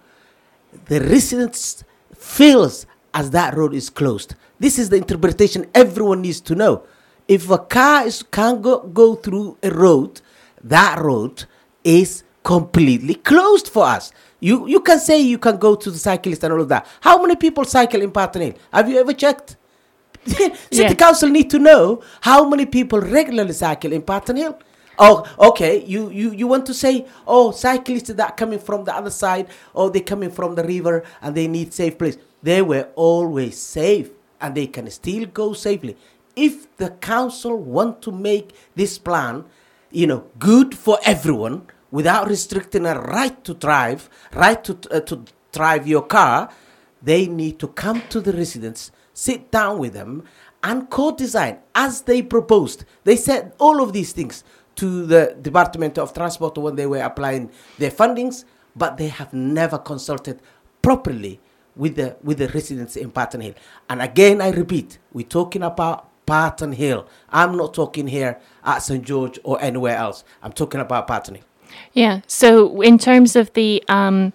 the 0.87 1.01
residents 1.01 1.85
feels 2.15 2.87
as 3.15 3.31
that 3.31 3.57
road 3.57 3.75
is 3.75 3.89
closed. 3.89 4.35
This 4.59 4.79
is 4.79 4.91
the 4.91 4.97
interpretation 4.97 5.67
everyone 5.75 6.21
needs 6.21 6.41
to 6.43 6.55
know. 6.55 6.85
If 7.27 7.49
a 7.51 7.59
car 7.59 8.07
is, 8.07 8.23
can't 8.23 8.61
go, 8.61 8.81
go 8.81 9.15
through 9.15 9.57
a 9.63 9.71
road, 9.71 10.21
that 10.63 10.99
road 10.99 11.45
is 11.83 12.25
completely 12.43 13.15
closed 13.15 13.69
for 13.69 13.85
us. 13.85 14.13
You 14.41 14.67
you 14.67 14.81
can 14.81 14.99
say 14.99 15.21
you 15.21 15.39
can 15.39 15.59
go 15.59 15.75
to 15.75 15.91
the 15.91 15.99
cyclist 15.99 16.43
and 16.45 16.53
all 16.53 16.63
of 16.63 16.69
that. 16.71 16.87
How 17.01 17.21
many 17.23 17.37
people 17.37 17.65
cycle 17.65 18.01
in 18.03 18.11
Barton 18.11 18.43
Hill? 18.43 18.55
Have 18.73 18.89
you 18.89 18.99
ever 18.99 19.13
checked? 19.13 19.57
City 20.27 20.95
council 20.95 21.29
need 21.29 21.49
to 21.51 21.59
know 21.59 22.03
how 22.21 22.49
many 22.49 22.67
people 22.67 23.01
regularly 23.01 23.53
cycle 23.53 23.93
in 23.93 24.03
Barton 24.03 24.37
Hill. 24.37 24.59
Oh, 24.99 25.25
okay. 25.39 25.83
You, 25.85 26.11
you 26.11 26.33
you 26.33 26.47
want 26.47 26.67
to 26.67 26.75
say, 26.75 27.07
oh, 27.27 27.53
cyclists 27.53 28.13
that 28.13 28.37
coming 28.37 28.59
from 28.59 28.85
the 28.85 28.95
other 28.95 29.11
side, 29.11 29.49
or 29.73 29.91
they 29.91 30.01
coming 30.01 30.31
from 30.31 30.55
the 30.55 30.65
river 30.65 31.05
and 31.23 31.35
they 31.35 31.49
need 31.49 31.73
safe 31.73 31.97
place. 31.97 32.19
They 32.43 32.61
were 32.61 32.89
always 32.97 33.59
safe, 33.59 34.11
and 34.41 34.55
they 34.55 34.67
can 34.67 34.91
still 34.91 35.27
go 35.27 35.53
safely. 35.55 35.97
If 36.37 36.75
the 36.77 36.91
council 36.91 37.57
want 37.57 38.03
to 38.03 38.13
make 38.13 38.55
this 38.75 38.99
plan, 38.99 39.45
you 39.91 40.07
know, 40.07 40.27
good 40.39 40.77
for 40.77 40.99
everyone 41.05 41.67
without 41.91 42.29
restricting 42.29 42.87
a 42.87 43.01
right 43.01 43.43
to 43.45 43.55
drive, 43.55 44.09
right 44.35 44.63
to 44.65 44.79
uh, 44.91 45.01
to 45.01 45.25
drive 45.53 45.87
your 45.87 46.03
car, 46.03 46.51
they 47.03 47.27
need 47.27 47.59
to 47.59 47.69
come 47.69 48.03
to 48.09 48.21
the 48.21 48.33
residents, 48.33 48.93
sit 49.13 49.51
down 49.51 49.79
with 49.79 49.93
them, 49.93 50.23
and 50.63 50.91
co-design 50.91 51.59
as 51.75 52.03
they 52.03 52.23
proposed. 52.23 52.85
They 53.05 53.17
said 53.17 53.53
all 53.59 53.83
of 53.83 53.93
these 53.93 54.13
things 54.13 54.45
to 54.77 55.07
the 55.07 55.37
Department 55.41 55.99
of 55.99 56.13
Transport 56.13 56.57
when 56.59 56.77
they 56.77 56.87
were 56.87 57.03
applying 57.03 57.51
their 57.79 57.91
fundings, 57.91 58.45
but 58.77 58.97
they 58.97 59.09
have 59.09 59.33
never 59.33 59.79
consulted 59.79 60.41
properly 60.83 61.41
with 61.77 61.97
the 61.97 62.17
with 62.23 62.39
the 62.39 62.49
residents 62.49 62.97
in 62.97 63.09
Barton 63.09 63.41
Hill. 63.41 63.55
And 63.89 64.03
again, 64.03 64.41
I 64.41 64.51
repeat, 64.51 64.99
we're 65.13 65.27
talking 65.27 65.63
about 65.63 66.09
Barton 66.27 66.73
Hill. 66.73 67.07
I'm 67.29 67.57
not 67.57 67.75
talking 67.75 68.07
here 68.07 68.39
at 68.65 68.79
St 68.79 69.05
George 69.05 69.39
or 69.43 69.61
anywhere 69.61 69.97
else. 69.97 70.25
I'm 70.43 70.53
talking 70.53 70.81
about 70.81 71.07
Barton 71.07 71.37
Hill. 71.37 71.45
Yeah. 71.93 72.21
So 72.27 72.81
in 72.83 72.99
terms 72.99 73.37
of 73.37 73.53
the 73.55 73.83
um 73.89 74.33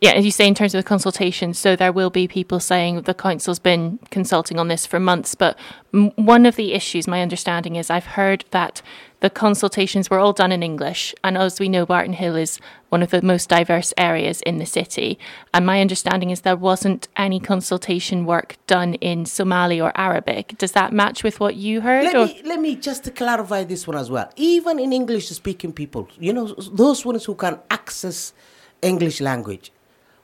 yeah, 0.00 0.12
as 0.12 0.24
you 0.24 0.30
say, 0.30 0.46
in 0.46 0.54
terms 0.54 0.74
of 0.74 0.78
the 0.82 0.88
consultation, 0.88 1.52
so 1.54 1.74
there 1.74 1.92
will 1.92 2.10
be 2.10 2.28
people 2.28 2.60
saying 2.60 3.02
the 3.02 3.14
council's 3.14 3.58
been 3.58 3.98
consulting 4.10 4.58
on 4.58 4.68
this 4.68 4.86
for 4.86 5.00
months. 5.00 5.34
But 5.34 5.58
m- 5.92 6.12
one 6.14 6.46
of 6.46 6.54
the 6.54 6.72
issues, 6.72 7.08
my 7.08 7.20
understanding 7.20 7.74
is, 7.74 7.90
I've 7.90 8.06
heard 8.06 8.44
that 8.52 8.80
the 9.20 9.28
consultations 9.28 10.08
were 10.08 10.20
all 10.20 10.32
done 10.32 10.52
in 10.52 10.62
English, 10.62 11.12
and 11.24 11.36
as 11.36 11.58
we 11.58 11.68
know, 11.68 11.84
Barton 11.84 12.12
Hill 12.12 12.36
is 12.36 12.60
one 12.90 13.02
of 13.02 13.10
the 13.10 13.22
most 13.22 13.48
diverse 13.48 13.92
areas 13.98 14.40
in 14.42 14.58
the 14.58 14.66
city. 14.66 15.18
And 15.52 15.66
my 15.66 15.80
understanding 15.80 16.30
is 16.30 16.42
there 16.42 16.54
wasn't 16.54 17.08
any 17.16 17.40
consultation 17.40 18.24
work 18.24 18.56
done 18.68 18.94
in 18.94 19.26
Somali 19.26 19.80
or 19.80 19.90
Arabic. 19.96 20.56
Does 20.58 20.72
that 20.72 20.92
match 20.92 21.24
with 21.24 21.40
what 21.40 21.56
you 21.56 21.80
heard? 21.80 22.04
Let 22.04 22.14
or- 22.14 22.26
me, 22.26 22.42
let 22.44 22.60
me 22.60 22.76
just 22.76 23.12
clarify 23.16 23.64
this 23.64 23.88
one 23.88 23.96
as 23.96 24.08
well. 24.08 24.30
Even 24.36 24.78
in 24.78 24.92
English 24.92 25.28
speaking 25.30 25.72
people, 25.72 26.08
you 26.20 26.32
know, 26.32 26.46
those 26.72 27.04
ones 27.04 27.24
who 27.24 27.34
can 27.34 27.58
access 27.68 28.32
English 28.80 29.20
language, 29.20 29.72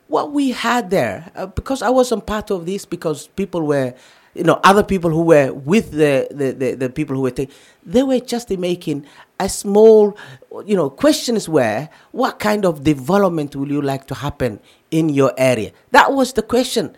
what 0.08 0.32
we 0.32 0.50
had 0.50 0.90
there, 0.90 1.30
uh, 1.34 1.46
because 1.46 1.82
I 1.82 1.90
wasn't 1.90 2.26
part 2.26 2.50
of 2.50 2.66
this, 2.66 2.84
because 2.84 3.28
people 3.28 3.62
were, 3.66 3.94
you 4.34 4.44
know, 4.44 4.60
other 4.62 4.82
people 4.82 5.10
who 5.10 5.22
were 5.22 5.52
with 5.52 5.92
the, 5.92 6.28
the, 6.30 6.52
the, 6.52 6.74
the 6.74 6.90
people 6.90 7.16
who 7.16 7.22
were 7.22 7.30
taking, 7.30 7.54
they 7.84 8.02
were 8.02 8.20
just 8.20 8.50
making 8.50 9.06
a 9.40 9.48
small, 9.48 10.16
you 10.66 10.76
know, 10.76 10.90
questions 10.90 11.48
were, 11.48 11.88
what 12.12 12.38
kind 12.38 12.64
of 12.64 12.84
development 12.84 13.56
will 13.56 13.70
you 13.70 13.80
like 13.80 14.06
to 14.06 14.14
happen 14.14 14.60
in 14.90 15.08
your 15.08 15.32
area? 15.38 15.72
That 15.92 16.12
was 16.12 16.32
the 16.34 16.42
question. 16.42 16.94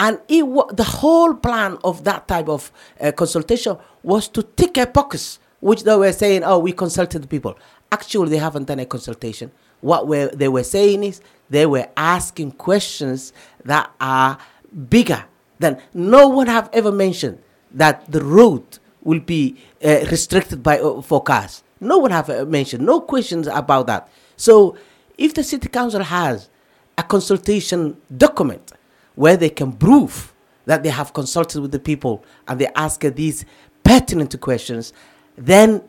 And 0.00 0.18
it 0.28 0.46
wa- 0.46 0.70
the 0.72 0.84
whole 0.84 1.34
plan 1.34 1.78
of 1.84 2.04
that 2.04 2.26
type 2.28 2.48
of 2.48 2.70
uh, 3.00 3.12
consultation 3.12 3.76
was 4.02 4.28
to 4.28 4.42
tick 4.42 4.76
a 4.76 4.86
box, 4.86 5.38
which 5.60 5.84
they 5.84 5.96
were 5.96 6.12
saying, 6.12 6.42
oh, 6.44 6.58
we 6.58 6.72
consulted 6.72 7.22
the 7.22 7.28
people. 7.28 7.56
Actually, 7.92 8.30
they 8.30 8.38
haven't 8.38 8.64
done 8.64 8.80
a 8.80 8.86
consultation. 8.86 9.52
What 9.84 10.08
were, 10.08 10.28
they 10.28 10.48
were 10.48 10.64
saying 10.64 11.04
is 11.04 11.20
they 11.50 11.66
were 11.66 11.86
asking 11.94 12.52
questions 12.52 13.34
that 13.66 13.90
are 14.00 14.38
bigger 14.88 15.26
than 15.58 15.78
no 15.92 16.26
one 16.26 16.46
have 16.46 16.70
ever 16.72 16.90
mentioned 16.90 17.38
that 17.70 18.10
the 18.10 18.24
road 18.24 18.78
will 19.02 19.20
be 19.20 19.58
uh, 19.84 20.06
restricted 20.10 20.62
by 20.62 20.78
uh, 20.78 21.02
for 21.02 21.22
cars. 21.22 21.62
No 21.80 21.98
one 21.98 22.12
have 22.12 22.30
uh, 22.30 22.46
mentioned, 22.46 22.86
no 22.86 23.02
questions 23.02 23.46
about 23.46 23.86
that. 23.88 24.08
So, 24.38 24.74
if 25.18 25.34
the 25.34 25.44
city 25.44 25.68
council 25.68 26.02
has 26.02 26.48
a 26.96 27.02
consultation 27.02 27.98
document 28.16 28.72
where 29.16 29.36
they 29.36 29.50
can 29.50 29.70
prove 29.72 30.32
that 30.64 30.82
they 30.82 30.88
have 30.88 31.12
consulted 31.12 31.60
with 31.60 31.72
the 31.72 31.78
people 31.78 32.24
and 32.48 32.58
they 32.58 32.68
ask 32.74 33.02
these 33.02 33.44
pertinent 33.84 34.40
questions, 34.40 34.94
then 35.36 35.82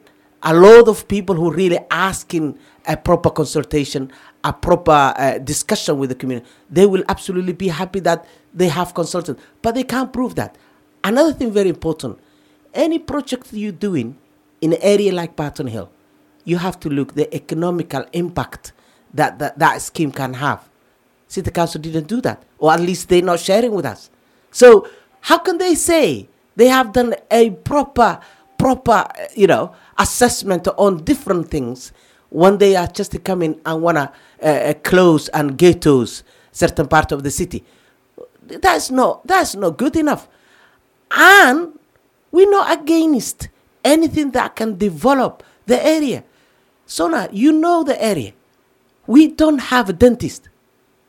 a 0.43 0.53
lot 0.53 0.89
of 0.89 1.08
people 1.08 1.34
who 1.36 1.49
really 1.49 1.79
asking 1.89 2.60
a 2.88 2.98
proper 2.98 3.30
consultation, 3.30 4.12
a 4.43 4.54
proper 4.54 5.13
uh, 5.17 5.38
discussion 5.39 5.98
with 5.98 6.10
the 6.10 6.15
community, 6.15 6.48
they 6.69 6.86
will 6.86 7.04
absolutely 7.10 7.54
be 7.54 7.67
happy 7.67 8.00
that 8.02 8.28
they 8.54 8.67
have 8.67 8.93
consulted. 8.93 9.38
But 9.62 9.76
they 9.76 9.84
can't 9.84 10.12
prove 10.13 10.36
that. 10.36 10.58
Another 11.04 11.34
thing 11.34 11.52
very 11.52 11.69
important, 11.69 12.19
any 12.74 13.00
project 13.00 13.54
you're 13.54 13.71
doing 13.71 14.17
in 14.62 14.74
an 14.74 14.80
area 14.82 15.12
like 15.13 15.36
Barton 15.36 15.67
Hill, 15.67 15.91
you 16.43 16.58
have 16.58 16.80
to 16.82 16.89
look 16.89 17.13
the 17.15 17.34
economical 17.36 18.06
impact 18.13 18.74
that 19.13 19.39
that, 19.39 19.58
that 19.60 19.82
scheme 19.82 20.12
can 20.12 20.36
have. 20.36 20.69
City 21.28 21.52
Council 21.52 21.82
didn't 21.82 22.08
do 22.08 22.21
that, 22.21 22.43
or 22.60 22.71
at 22.71 22.80
least 22.80 23.10
they're 23.10 23.21
not 23.21 23.39
sharing 23.39 23.74
with 23.74 23.86
us. 23.86 24.10
So 24.52 24.88
how 25.21 25.39
can 25.39 25.58
they 25.58 25.76
say 25.76 26.30
they 26.56 26.67
have 26.67 26.93
done 26.93 27.15
a 27.32 27.50
proper, 27.50 28.19
proper, 28.58 29.08
you 29.36 29.48
know, 29.48 29.74
assessment 29.98 30.67
on 30.78 31.04
different 31.04 31.50
things 31.50 31.91
when 32.36 32.58
they 32.58 32.76
are 32.76 32.88
just 32.88 33.24
coming 33.24 33.60
and 33.65 33.82
wanna 33.82 34.12
uh, 34.43 34.45
uh, 34.45 34.74
close 34.84 35.30
and 35.30 35.58
ghettos 35.58 36.24
certain 36.52 36.88
part 36.88 37.12
of 37.13 37.24
the 37.24 37.32
city? 37.32 37.63
That's 38.43 38.91
not 38.91 39.26
that's 39.26 39.56
not 39.56 39.78
good 39.78 39.95
enough, 39.95 40.28
and 41.12 41.80
we're 42.32 42.50
not 42.50 42.80
against 42.80 43.48
anything 43.84 44.32
that 44.32 44.56
can 44.56 44.78
develop 44.78 45.43
the 45.65 45.84
area. 45.84 46.24
Sona, 46.86 47.30
you 47.32 47.52
know 47.52 47.84
the 47.84 47.98
area. 48.04 48.34
We 49.08 49.28
don't 49.28 49.60
have 49.74 49.89
a 49.89 49.93
dentist. 49.93 50.50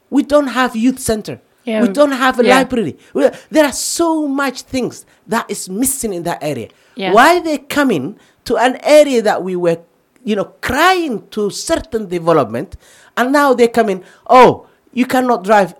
We 0.09 0.23
don't 0.23 0.47
have 0.49 0.77
youth 0.77 0.99
center. 1.01 1.41
Yeah, 1.65 1.83
we 1.83 1.89
don't 1.89 2.13
have 2.13 2.39
a 2.39 2.45
yeah. 2.45 2.57
library. 2.59 2.97
We- 3.13 3.29
there 3.51 3.65
are 3.65 3.73
so 3.73 4.29
much 4.29 4.63
things 4.63 5.05
that 5.27 5.51
is 5.51 5.69
missing 5.69 6.13
in 6.15 6.23
that 6.23 6.39
area. 6.41 6.69
Yeah. 6.95 7.13
Why 7.13 7.41
they 7.41 7.59
coming 7.59 8.19
to 8.45 8.57
an 8.57 8.79
area 8.85 9.21
that 9.23 9.43
we 9.43 9.57
were, 9.57 9.79
you 10.27 10.35
know, 10.35 10.47
crying 10.61 11.23
to 11.29 11.51
certain 11.51 12.09
development, 12.09 12.77
and 13.17 13.33
now 13.33 13.55
they're 13.55 13.69
coming. 13.69 14.03
Oh, 14.27 14.67
you 14.93 15.07
cannot 15.07 15.45
drive 15.45 15.75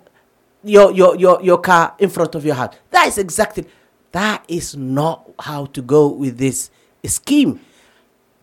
your 0.63 0.91
your 0.91 1.17
your 1.17 1.43
your 1.43 1.59
car 1.59 1.93
in 1.99 2.09
front 2.09 2.33
of 2.33 2.45
your 2.45 2.55
house. 2.55 2.73
That 2.91 3.07
is 3.07 3.17
exactly. 3.17 3.67
That 4.13 4.45
is 4.47 4.73
not 4.75 5.29
how 5.37 5.65
to 5.75 5.81
go 5.81 6.07
with 6.07 6.37
this 6.37 6.71
scheme. 7.05 7.59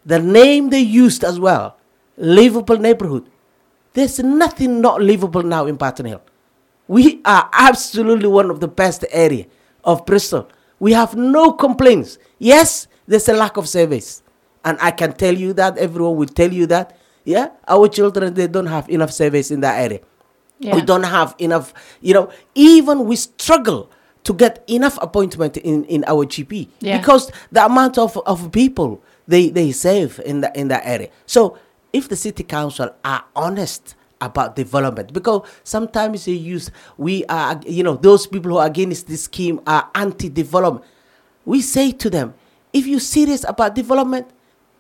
The 0.05 0.21
name 0.21 0.69
they 0.69 0.81
used 0.85 1.25
as 1.25 1.41
well, 1.41 1.79
livable 2.19 2.77
neighborhood. 2.77 3.25
There's 3.95 4.19
nothing 4.19 4.83
not 4.83 5.01
livable 5.01 5.43
now 5.43 5.65
in 5.65 5.77
Barton 5.77 6.05
Hill. 6.05 6.23
We 6.87 7.23
are 7.25 7.49
absolutely 7.51 8.29
one 8.29 8.51
of 8.51 8.61
the 8.61 8.69
best 8.69 9.07
area 9.11 9.47
of 9.83 10.05
Bristol. 10.05 10.51
We 10.79 10.93
have 10.93 11.17
no 11.17 11.53
complaints. 11.53 12.19
Yes, 12.39 12.89
there's 13.07 13.29
a 13.31 13.33
lack 13.33 13.57
of 13.57 13.67
service. 13.67 14.24
And 14.65 14.79
I 14.81 14.91
can 14.91 15.13
tell 15.13 15.35
you 15.35 15.53
that, 15.55 15.77
everyone 15.79 16.17
will 16.17 16.27
tell 16.27 16.53
you 16.53 16.67
that. 16.67 16.97
Yeah, 17.25 17.51
our 17.67 17.89
children, 17.89 18.35
they 18.35 18.47
don't 18.49 18.67
have 18.67 18.89
enough 18.91 19.11
service 19.11 19.51
in 19.51 19.61
that 19.61 19.81
area. 19.81 20.01
Yeah. 20.59 20.75
We 20.75 20.83
don't 20.83 21.05
have 21.05 21.35
enough, 21.39 21.73
you 22.01 22.13
know, 22.15 22.31
even 22.55 23.07
we 23.07 23.17
struggle 23.17 23.91
to 24.25 24.33
get 24.35 24.63
enough 24.69 24.99
appointment 25.01 25.57
in, 25.59 25.85
in 25.85 26.05
our 26.07 26.25
GP 26.27 26.69
Yeah. 26.81 26.99
because 26.99 27.31
the 27.51 27.65
amount 27.65 27.99
of, 27.99 28.17
of 28.27 28.53
people 28.53 29.03
they, 29.27 29.49
they 29.49 29.73
save 29.73 30.21
in, 30.25 30.43
the, 30.43 30.59
in 30.59 30.69
that 30.69 30.83
area. 30.85 31.09
So 31.27 31.59
if 31.93 32.09
the 32.09 32.17
city 32.17 32.43
council 32.45 32.91
are 33.05 33.25
honest 33.35 33.95
about 34.21 34.55
development, 34.57 35.13
because 35.13 35.47
sometimes 35.65 36.25
they 36.27 36.33
use, 36.33 36.71
we 36.99 37.25
are, 37.27 37.61
you 37.67 37.83
know, 37.83 37.97
those 37.97 38.27
people 38.27 38.51
who 38.53 38.57
are 38.59 38.67
against 38.67 39.07
this 39.09 39.25
scheme 39.25 39.61
are 39.67 39.91
anti-development. 39.95 40.85
We 41.45 41.61
say 41.63 41.93
to 41.93 42.11
them, 42.11 42.35
if 42.73 42.87
you're 42.87 43.01
serious 43.01 43.45
about 43.49 43.75
development, 43.75 44.29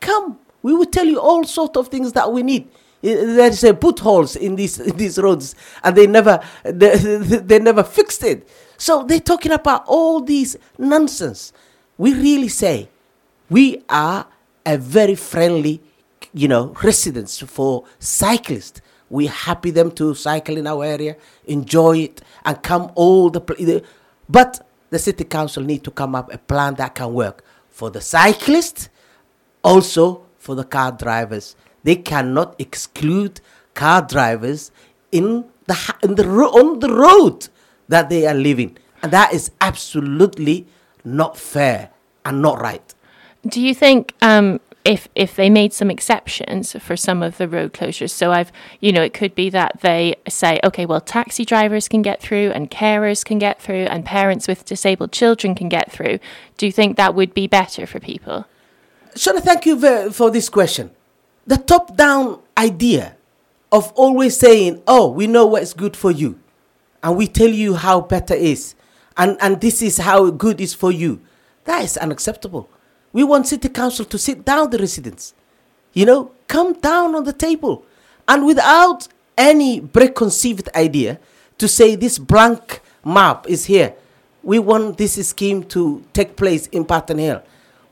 come. 0.05 0.39
We 0.63 0.75
will 0.75 0.87
tell 0.87 1.07
you 1.07 1.21
all 1.21 1.45
sort 1.45 1.77
of 1.79 1.89
things 1.89 2.15
that 2.15 2.33
we 2.33 2.45
need. 2.45 2.69
There 3.03 3.49
is 3.51 3.65
a 3.65 3.75
potholes 3.75 4.37
in 4.37 4.57
these 4.57 4.81
in 4.81 4.97
these 5.03 5.19
roads, 5.19 5.57
and 5.85 5.97
they 5.97 6.07
never 6.09 6.41
they, 6.65 6.97
they 7.51 7.61
never 7.61 7.85
fixed 7.85 8.25
it. 8.25 8.49
So 8.79 9.05
they're 9.05 9.21
talking 9.21 9.53
about 9.53 9.85
all 9.89 10.23
these 10.23 10.57
nonsense. 10.79 11.53
We 11.99 12.15
really 12.15 12.49
say 12.51 12.91
we 13.51 13.85
are 13.91 14.27
a 14.67 14.79
very 14.79 15.17
friendly, 15.17 15.83
you 16.35 16.49
know, 16.49 16.75
residents 16.85 17.41
for 17.41 17.85
cyclists. 18.01 18.83
We 19.11 19.27
happy 19.29 19.73
them 19.73 19.93
to 19.93 20.15
cycle 20.17 20.57
in 20.59 20.67
our 20.69 20.85
area, 20.85 21.17
enjoy 21.47 21.99
it, 22.01 22.23
and 22.47 22.63
come 22.63 22.93
all 22.97 23.31
the. 23.31 23.43
pl- 23.43 23.83
But 24.29 24.67
the 24.91 25.01
city 25.01 25.25
council 25.25 25.65
need 25.65 25.85
to 25.85 25.93
come 25.93 26.17
up 26.17 26.33
a 26.35 26.39
plan 26.39 26.77
that 26.77 26.97
can 26.97 27.15
work 27.15 27.45
for 27.71 27.91
the 27.91 28.01
cyclists, 28.03 28.91
also 29.65 30.23
for 30.39 30.55
the 30.55 30.65
car 30.65 30.93
drivers. 30.93 31.57
They 31.83 31.97
cannot 31.97 32.55
exclude 32.59 33.41
car 33.75 34.03
drivers 34.03 34.71
in 35.11 35.47
the 35.67 35.95
in 36.03 36.15
the 36.15 36.25
on 36.25 36.81
the 36.81 36.93
road 36.93 37.49
that 37.89 38.09
they 38.09 38.27
are 38.27 38.35
living, 38.35 38.77
and 39.03 39.13
that 39.13 39.33
is 39.33 39.51
absolutely 39.61 40.67
not 41.05 41.37
fair 41.37 41.91
and 42.25 42.41
not 42.41 42.61
right. 42.61 42.95
Do 43.47 43.61
you 43.61 43.75
think 43.75 44.15
um, 44.23 44.61
if 44.85 45.09
if 45.15 45.37
they 45.37 45.51
made 45.51 45.73
some 45.73 45.91
exceptions 45.91 46.73
for 46.81 46.97
some 46.97 47.23
of 47.23 47.37
the 47.37 47.49
road 47.49 47.73
closures? 47.73 48.11
So 48.11 48.33
I've 48.33 48.53
you 48.81 48.93
know 48.93 49.03
it 49.03 49.15
could 49.15 49.35
be 49.35 49.51
that 49.51 49.81
they 49.81 50.17
say 50.29 50.61
okay, 50.65 50.87
well 50.87 51.01
taxi 51.01 51.45
drivers 51.45 51.89
can 51.89 52.03
get 52.03 52.21
through 52.21 52.51
and 52.51 52.71
carers 52.71 53.25
can 53.25 53.39
get 53.39 53.61
through 53.61 53.87
and 53.93 54.05
parents 54.05 54.49
with 54.49 54.65
disabled 54.65 55.13
children 55.13 55.55
can 55.55 55.69
get 55.69 55.93
through. 55.93 56.19
Do 56.57 56.67
you 56.67 56.73
think 56.73 56.97
that 56.97 57.15
would 57.15 57.35
be 57.35 57.47
better 57.47 57.87
for 57.87 58.01
people? 58.01 58.47
Shona, 59.15 59.41
thank 59.41 59.67
you 59.67 59.79
ve- 59.79 60.11
for 60.11 60.31
this 60.31 60.49
question. 60.49 60.91
The 61.47 61.57
top 61.57 61.97
down 61.97 62.41
idea 62.59 63.17
of 63.71 63.93
always 63.93 64.37
saying, 64.37 64.83
oh, 64.87 65.09
we 65.09 65.27
know 65.27 65.47
what's 65.47 65.73
good 65.73 65.97
for 65.97 66.11
you, 66.11 66.39
and 67.03 67.17
we 67.17 67.27
tell 67.29 67.49
you 67.49 67.75
how 67.75 68.01
better 68.01 68.35
is, 68.35 68.75
and, 69.17 69.37
and 69.41 69.61
this 69.61 69.83
is 69.83 69.99
how 69.99 70.31
good 70.31 70.61
is 70.61 70.75
for 70.75 70.91
you, 70.91 71.21
that 71.65 71.85
is 71.85 71.97
unacceptable. 71.97 72.69
We 73.13 73.23
want 73.23 73.47
city 73.47 73.69
council 73.69 74.05
to 74.07 74.19
sit 74.19 74.45
down 74.45 74.71
the 74.71 74.79
residents, 74.79 75.35
you 75.93 76.07
know, 76.07 76.33
come 76.49 76.73
down 76.75 77.15
on 77.15 77.25
the 77.25 77.33
table, 77.33 77.85
and 78.27 78.45
without 78.45 79.07
any 79.39 79.81
preconceived 79.81 80.69
idea 80.75 81.21
to 81.59 81.69
say 81.69 81.95
this 81.95 82.19
blank 82.19 82.81
map 83.05 83.49
is 83.49 83.67
here. 83.67 83.95
We 84.43 84.59
want 84.59 84.99
this 84.99 85.25
scheme 85.27 85.63
to 85.65 86.05
take 86.13 86.37
place 86.37 86.67
in 86.69 86.83
Barton 86.83 87.19
Hill 87.19 87.43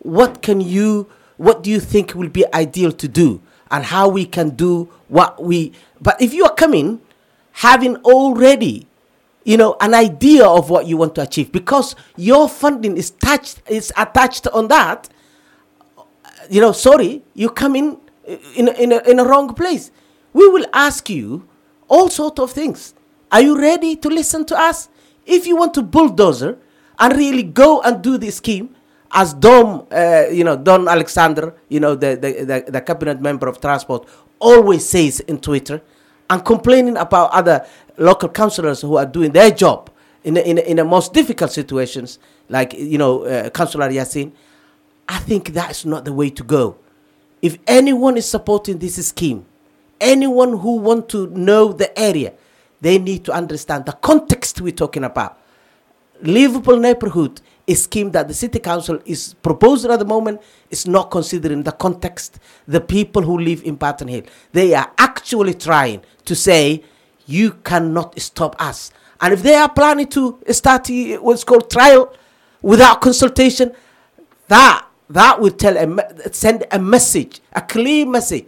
what 0.03 0.43
can 0.43 0.61
you 0.61 1.09
what 1.37 1.63
do 1.63 1.71
you 1.71 1.81
think 1.81 2.15
will 2.15 2.29
be 2.29 2.45
ideal 2.55 2.93
to 2.93 3.09
do? 3.09 3.41
And 3.71 3.85
how 3.85 4.09
we 4.09 4.27
can 4.27 4.51
do 4.51 4.89
what 5.09 5.43
we 5.43 5.73
but 6.01 6.21
if 6.21 6.35
you 6.35 6.45
are 6.45 6.55
coming 6.55 7.01
having 7.53 7.97
already 7.99 8.87
you 9.45 9.57
know 9.57 9.77
an 9.81 9.95
idea 9.95 10.47
of 10.47 10.71
what 10.71 10.87
you 10.87 10.97
want 10.97 11.15
to 11.15 11.23
achieve 11.23 11.51
because 11.53 11.97
your 12.17 12.49
funding 12.49 12.97
is 12.97 13.11
touched 13.11 13.63
is 13.69 13.93
attached 13.97 14.47
on 14.49 14.69
that 14.69 15.09
you 16.51 16.61
know 16.61 16.73
sorry 16.73 17.23
you 17.35 17.49
come 17.49 17.75
in 17.75 17.97
in 18.27 18.69
in 18.69 18.93
a, 18.93 18.99
in 19.11 19.19
a 19.19 19.25
wrong 19.25 19.55
place. 19.55 19.91
We 20.33 20.49
will 20.49 20.67
ask 20.73 21.11
you 21.11 21.47
all 21.89 22.09
sort 22.09 22.39
of 22.39 22.51
things. 22.53 22.95
Are 23.31 23.41
you 23.41 23.59
ready 23.59 23.97
to 23.97 24.09
listen 24.09 24.45
to 24.47 24.59
us? 24.59 24.89
If 25.27 25.47
you 25.47 25.57
want 25.57 25.75
to 25.75 25.83
bulldozer 25.83 26.59
and 26.99 27.17
really 27.17 27.43
go 27.43 27.81
and 27.83 28.03
do 28.03 28.19
this 28.19 28.37
scheme 28.37 28.75
as 29.13 29.35
Dom, 29.35 29.87
uh, 29.91 30.25
you 30.31 30.45
know, 30.45 30.57
Don 30.57 30.89
Alexander, 30.89 31.55
you 31.69 31.81
know, 31.81 31.95
the, 31.95 32.17
the, 32.17 32.45
the, 32.45 32.71
the 32.73 32.81
cabinet 32.81 33.21
member 33.21 33.47
of 33.47 33.61
transport, 33.61 34.09
always 34.39 34.89
says 34.89 35.21
in 35.21 35.39
Twitter, 35.39 35.83
and 36.31 36.45
complaining 36.45 36.97
about 36.97 37.31
other 37.31 37.67
local 37.99 38.29
councillors 38.29 38.81
who 38.81 38.97
are 38.97 39.07
doing 39.07 39.33
their 39.33 39.51
job 39.51 39.91
in 40.25 40.35
the, 40.35 40.49
in, 40.49 40.57
the, 40.57 40.71
in 40.71 40.77
the 40.79 40.85
most 40.85 41.13
difficult 41.13 41.51
situations, 41.51 42.19
like, 42.49 42.73
you 42.73 42.97
know, 42.97 43.25
uh, 43.25 43.51
Councillor 43.51 43.91
Yassin, 43.91 44.33
I 45.09 45.19
think 45.19 45.53
that's 45.53 45.85
not 45.85 46.05
the 46.05 46.13
way 46.13 46.31
to 46.31 46.43
go. 46.43 46.77
if 47.43 47.59
anyone 47.67 48.17
is 48.17 48.25
supporting 48.27 48.79
this 48.79 49.05
scheme, 49.07 49.45
anyone 50.01 50.59
who 50.59 50.77
want 50.77 51.09
to 51.11 51.27
know 51.31 51.73
the 51.73 51.99
area, 51.99 52.33
they 52.81 52.99
need 52.99 53.25
to 53.25 53.33
understand 53.33 53.85
the 53.85 53.93
context 53.93 54.61
we're 54.61 54.73
talking 54.73 55.05
about. 55.05 55.39
livable 56.23 56.77
neighborhood 56.77 57.41
scheme 57.75 58.11
that 58.11 58.29
the 58.29 58.35
city 58.35 58.59
council 58.59 58.99
is 59.05 59.35
proposing 59.35 59.91
at 59.91 59.99
the 59.99 60.05
moment 60.05 60.41
is 60.71 60.87
not 60.87 61.11
considering 61.11 61.63
the 61.63 61.73
context, 61.73 62.39
the 62.67 62.81
people 62.81 63.23
who 63.23 63.39
live 63.39 63.63
in 63.65 63.77
Barton 63.77 64.09
Hill. 64.09 64.23
They 64.53 64.75
are 64.75 64.91
actually 64.99 65.55
trying 65.55 66.03
to 66.25 66.35
say, 66.35 66.83
you 67.27 67.53
cannot 67.65 68.19
stop 68.21 68.61
us. 68.61 68.91
And 69.21 69.33
if 69.33 69.43
they 69.43 69.55
are 69.55 69.69
planning 69.69 70.09
to 70.09 70.39
start 70.51 70.89
what's 71.21 71.45
called 71.45 71.71
trial 71.71 72.13
without 72.61 73.01
consultation, 73.01 73.73
that 74.49 74.87
that 75.11 75.41
will 75.41 75.51
tell 75.53 75.77
a, 75.77 76.33
send 76.33 76.65
a 76.71 76.79
message, 76.79 77.41
a 77.53 77.61
clear 77.61 78.07
message 78.07 78.47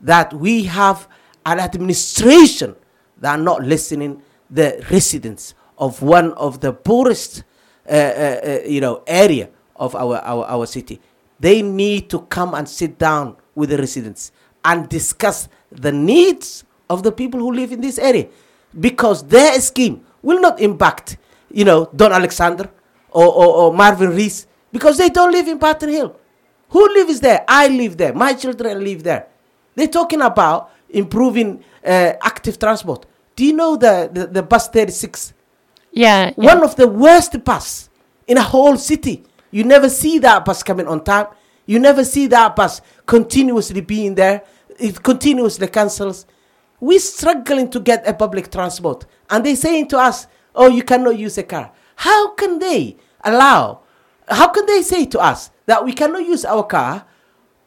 that 0.00 0.32
we 0.32 0.64
have 0.64 1.08
an 1.44 1.58
administration 1.58 2.76
that 3.18 3.38
are 3.38 3.42
not 3.42 3.62
listening 3.62 4.22
the 4.48 4.84
residents 4.90 5.54
of 5.76 6.02
one 6.02 6.32
of 6.34 6.60
the 6.60 6.72
poorest 6.72 7.42
Uh, 7.86 7.92
uh, 7.92 8.40
uh, 8.48 8.58
you 8.64 8.80
know 8.80 9.02
area 9.06 9.50
of 9.76 9.94
our, 9.94 10.16
our 10.24 10.46
our 10.46 10.66
city. 10.66 10.98
They 11.38 11.60
need 11.60 12.08
to 12.10 12.20
come 12.20 12.54
and 12.54 12.66
sit 12.66 12.96
down 12.98 13.36
with 13.54 13.68
the 13.68 13.76
residents 13.76 14.32
and 14.64 14.88
discuss 14.88 15.48
the 15.70 15.92
needs 15.92 16.64
of 16.88 17.02
the 17.02 17.12
people 17.12 17.40
who 17.40 17.52
live 17.52 17.72
in 17.72 17.82
this 17.82 17.98
area. 17.98 18.28
Because 18.80 19.22
their 19.28 19.60
scheme 19.60 20.00
will 20.22 20.40
not 20.40 20.60
impact 20.60 21.18
you 21.50 21.66
know 21.66 21.90
don 21.94 22.10
alexander 22.12 22.70
or, 23.10 23.26
or, 23.26 23.46
or 23.54 23.74
marvin 23.74 24.10
Reese 24.16 24.46
because 24.72 24.96
they 24.96 25.10
don't 25.10 25.30
live 25.30 25.46
in 25.46 25.58
Barton 25.58 25.90
Hill. 25.90 26.16
Who 26.70 26.88
lives 26.94 27.20
there? 27.20 27.44
I 27.46 27.68
live 27.68 27.98
there. 27.98 28.14
My 28.14 28.32
children 28.32 28.82
live 28.82 29.02
there. 29.04 29.28
They're 29.74 29.88
talking 29.88 30.22
about 30.22 30.70
improving 30.88 31.62
uh, 31.84 32.14
active 32.22 32.58
transport. 32.58 33.04
Do 33.36 33.44
you 33.44 33.52
know 33.52 33.76
the, 33.76 34.08
the, 34.10 34.26
the 34.26 34.42
bus 34.42 34.68
36 34.70 35.34
Yeah. 35.94 36.32
one 36.34 36.62
of 36.62 36.76
the 36.76 36.88
worst 36.88 37.42
bus 37.44 37.88
in 38.26 38.36
a 38.36 38.42
whole 38.42 38.76
city. 38.76 39.24
You 39.50 39.64
never 39.64 39.88
see 39.88 40.18
that 40.18 40.44
bus 40.44 40.62
coming 40.62 40.86
on 40.88 41.04
time. 41.04 41.26
You 41.66 41.78
never 41.78 42.04
see 42.04 42.26
that 42.28 42.56
bus 42.56 42.80
continuously 43.06 43.80
being 43.80 44.14
there. 44.14 44.42
It 44.78 45.02
continuously 45.02 45.68
cancels. 45.68 46.26
We're 46.80 46.98
struggling 46.98 47.70
to 47.70 47.80
get 47.80 48.06
a 48.06 48.12
public 48.12 48.50
transport. 48.50 49.06
And 49.30 49.46
they're 49.46 49.56
saying 49.56 49.88
to 49.88 49.98
us, 49.98 50.26
oh, 50.54 50.68
you 50.68 50.82
cannot 50.82 51.16
use 51.18 51.38
a 51.38 51.44
car. 51.44 51.72
How 51.96 52.34
can 52.34 52.58
they 52.58 52.96
allow, 53.22 53.80
how 54.28 54.48
can 54.48 54.66
they 54.66 54.82
say 54.82 55.06
to 55.06 55.20
us 55.20 55.50
that 55.66 55.84
we 55.84 55.92
cannot 55.92 56.26
use 56.26 56.44
our 56.44 56.64
car, 56.64 57.06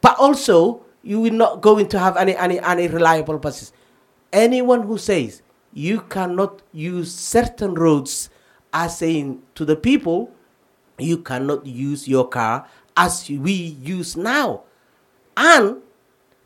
but 0.00 0.18
also 0.18 0.84
you 1.02 1.20
will 1.20 1.32
not 1.32 1.62
going 1.62 1.88
to 1.88 1.98
have 1.98 2.16
any, 2.16 2.36
any, 2.36 2.60
any 2.60 2.88
reliable 2.88 3.38
buses? 3.38 3.72
anyone 4.32 4.82
who 4.82 4.98
says 4.98 5.42
you 5.72 6.00
cannot 6.02 6.62
use 6.72 7.14
certain 7.14 7.74
roads 7.74 8.30
are 8.72 8.88
saying 8.88 9.42
to 9.54 9.64
the 9.64 9.76
people 9.76 10.30
you 10.98 11.18
cannot 11.18 11.64
use 11.66 12.08
your 12.08 12.28
car 12.28 12.66
as 12.96 13.28
we 13.30 13.52
use 13.52 14.16
now. 14.16 14.62
And 15.36 15.76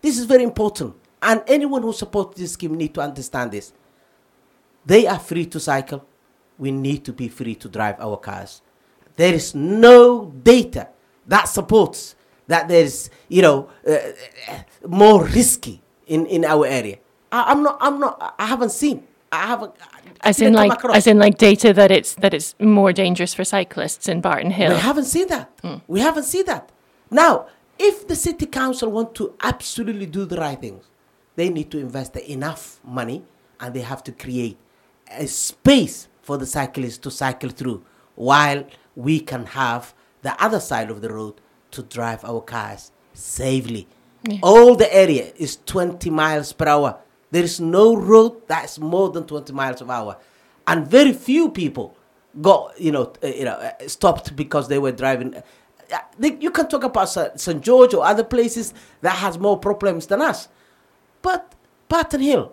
this 0.02 0.18
is 0.18 0.26
very 0.26 0.42
important. 0.44 0.94
And 1.22 1.42
anyone 1.46 1.82
who 1.82 1.92
supports 1.92 2.38
this 2.38 2.52
scheme 2.52 2.74
need 2.74 2.94
to 2.94 3.00
understand 3.00 3.52
this. 3.52 3.72
They 4.84 5.06
are 5.06 5.18
free 5.18 5.46
to 5.46 5.60
cycle. 5.60 6.04
We 6.58 6.70
need 6.70 7.04
to 7.06 7.12
be 7.12 7.28
free 7.28 7.54
to 7.56 7.68
drive 7.68 7.96
our 8.00 8.16
cars. 8.18 8.60
There 9.16 9.32
is 9.32 9.54
no 9.54 10.26
data 10.42 10.88
that 11.26 11.44
supports 11.48 12.14
that 12.48 12.68
there 12.68 12.84
is 12.84 13.08
you 13.28 13.40
know 13.40 13.70
uh, 13.86 13.92
uh, 14.48 14.62
more 14.86 15.24
risky 15.24 15.80
in 16.06 16.26
in 16.26 16.44
our 16.44 16.66
area. 16.66 16.98
I, 17.30 17.52
i'm 17.52 17.62
not 17.62 17.78
i'm 17.80 17.98
not 17.98 18.34
i 18.38 18.46
haven't 18.46 18.70
seen 18.72 19.06
i 19.32 19.46
haven't 19.46 19.72
I 19.80 20.28
as 20.28 20.40
in 20.40 20.52
like 20.52 20.72
across. 20.72 20.96
as 20.96 21.06
in 21.06 21.18
like 21.18 21.38
data 21.38 21.72
that 21.72 21.90
it's 21.90 22.14
that 22.16 22.32
it's 22.34 22.54
more 22.60 22.92
dangerous 22.92 23.34
for 23.34 23.44
cyclists 23.44 24.08
in 24.08 24.20
Barton 24.20 24.50
Hill. 24.50 24.72
We 24.72 24.78
haven't 24.78 25.04
seen 25.06 25.28
that. 25.28 25.50
Hmm. 25.62 25.76
We 25.88 26.00
haven't 26.00 26.24
seen 26.24 26.44
that. 26.46 26.70
Now, 27.10 27.46
if 27.78 28.06
the 28.06 28.14
city 28.14 28.46
council 28.46 28.90
want 28.90 29.14
to 29.16 29.34
absolutely 29.42 30.06
do 30.06 30.24
the 30.24 30.36
right 30.36 30.60
things, 30.60 30.84
they 31.36 31.48
need 31.48 31.70
to 31.72 31.78
invest 31.78 32.16
enough 32.16 32.80
money 32.84 33.24
and 33.60 33.74
they 33.74 33.80
have 33.80 34.04
to 34.04 34.12
create 34.12 34.58
a 35.10 35.26
space 35.26 36.08
for 36.22 36.38
the 36.38 36.46
cyclists 36.46 36.98
to 36.98 37.10
cycle 37.10 37.50
through 37.50 37.84
while 38.14 38.64
we 38.94 39.18
can 39.20 39.46
have 39.46 39.94
the 40.22 40.40
other 40.42 40.60
side 40.60 40.90
of 40.90 41.00
the 41.00 41.12
road 41.12 41.34
to 41.72 41.82
drive 41.82 42.24
our 42.24 42.40
cars 42.40 42.92
safely. 43.12 43.88
All 44.42 44.76
the 44.76 44.92
area 44.94 45.32
is 45.36 45.58
20 45.66 46.08
miles 46.10 46.52
per 46.52 46.68
hour. 46.68 46.98
There 47.32 47.42
is 47.42 47.60
no 47.60 47.96
road 47.96 48.46
that's 48.46 48.78
more 48.78 49.08
than 49.08 49.26
20 49.26 49.52
miles 49.54 49.82
per 49.82 49.90
hour. 49.90 50.18
And 50.66 50.86
very 50.86 51.14
few 51.14 51.50
people 51.50 51.96
got, 52.40 52.78
you 52.78 52.92
know, 52.92 53.12
uh, 53.22 53.26
you 53.26 53.44
know, 53.44 53.52
uh, 53.54 53.88
stopped 53.88 54.36
because 54.36 54.68
they 54.68 54.78
were 54.78 54.92
driving. 54.92 55.42
They, 56.18 56.34
you 56.36 56.50
can 56.50 56.68
talk 56.68 56.84
about 56.84 57.06
St. 57.06 57.60
George 57.62 57.94
or 57.94 58.04
other 58.04 58.22
places 58.22 58.74
that 59.00 59.16
has 59.16 59.38
more 59.38 59.58
problems 59.58 60.06
than 60.06 60.20
us. 60.20 60.48
But 61.22 61.54
Barton 61.88 62.20
Hill, 62.20 62.52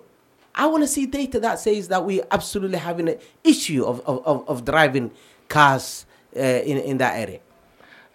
I 0.56 0.66
want 0.68 0.84
to 0.84 0.88
see 0.88 1.06
data 1.06 1.40
that 1.42 1.60
says 1.60 1.90
that 1.90 2.04
we're 2.06 2.26
absolutely 2.32 2.78
having 2.78 3.10
an 3.10 3.18
issue 3.44 3.84
of, 3.86 4.00
of, 4.06 4.26
of, 4.26 4.48
of 4.50 4.66
driving 4.66 5.12
cars 5.50 6.06
in, 6.34 6.78
in 6.78 6.98
that 6.98 7.18
area. 7.18 7.40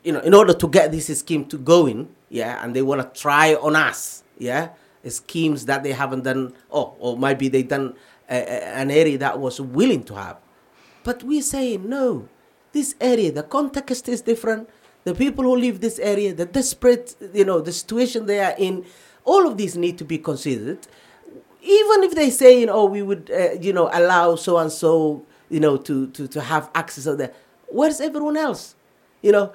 you 0.04 0.14
know, 0.14 0.22
in 0.22 0.34
order 0.34 0.54
to 0.54 0.68
get 0.70 0.92
this 0.92 1.08
scheme 1.20 1.46
to 1.46 1.58
going, 1.58 2.08
yeah, 2.30 2.64
and 2.64 2.74
they 2.74 2.82
want 2.82 3.02
to 3.14 3.22
try 3.22 3.56
on 3.56 3.76
us, 3.76 4.24
yeah, 4.38 4.70
schemes 5.08 5.66
that 5.66 5.84
they 5.84 5.92
haven't 5.92 6.24
done, 6.24 6.54
or 6.70 6.96
or 7.00 7.18
maybe 7.18 7.50
they 7.50 7.64
done 7.64 7.94
an 8.30 8.92
area 8.92 9.18
that 9.18 9.40
was 9.40 9.60
willing 9.60 10.04
to 10.06 10.16
have, 10.16 10.38
but 11.04 11.24
we 11.24 11.42
say 11.42 11.78
no. 11.78 12.28
This 12.72 12.96
area, 13.00 13.32
the 13.32 13.44
context 13.44 14.10
is 14.10 14.22
different. 14.22 14.68
The 15.04 15.14
people 15.14 15.44
who 15.44 15.56
live 15.56 15.80
this 15.82 16.00
area, 16.00 16.34
the 16.34 16.46
desperate, 16.46 17.16
you 17.34 17.46
know, 17.46 17.60
the 17.62 17.72
situation 17.72 18.26
they 18.26 18.40
are 18.40 18.56
in, 18.58 18.86
all 19.26 19.48
of 19.48 19.58
these 19.58 19.78
need 19.78 19.98
to 20.00 20.06
be 20.06 20.18
considered 20.18 20.88
even 21.64 22.04
if 22.04 22.14
they 22.14 22.30
say, 22.30 22.60
you 22.60 22.68
oh, 22.68 22.86
we 22.86 23.02
would, 23.02 23.32
uh, 23.32 23.54
you 23.54 23.72
know, 23.72 23.90
allow 23.94 24.36
so 24.36 24.58
and 24.58 24.72
so, 24.72 25.26
you 25.50 25.62
know, 25.62 25.78
to, 25.78 26.08
to, 26.08 26.28
to 26.28 26.42
have 26.42 26.70
access 26.76 27.06
to 27.06 27.16
that, 27.16 27.36
where's 27.68 28.02
everyone 28.02 28.36
else? 28.36 28.76
You 29.22 29.32
know, 29.32 29.54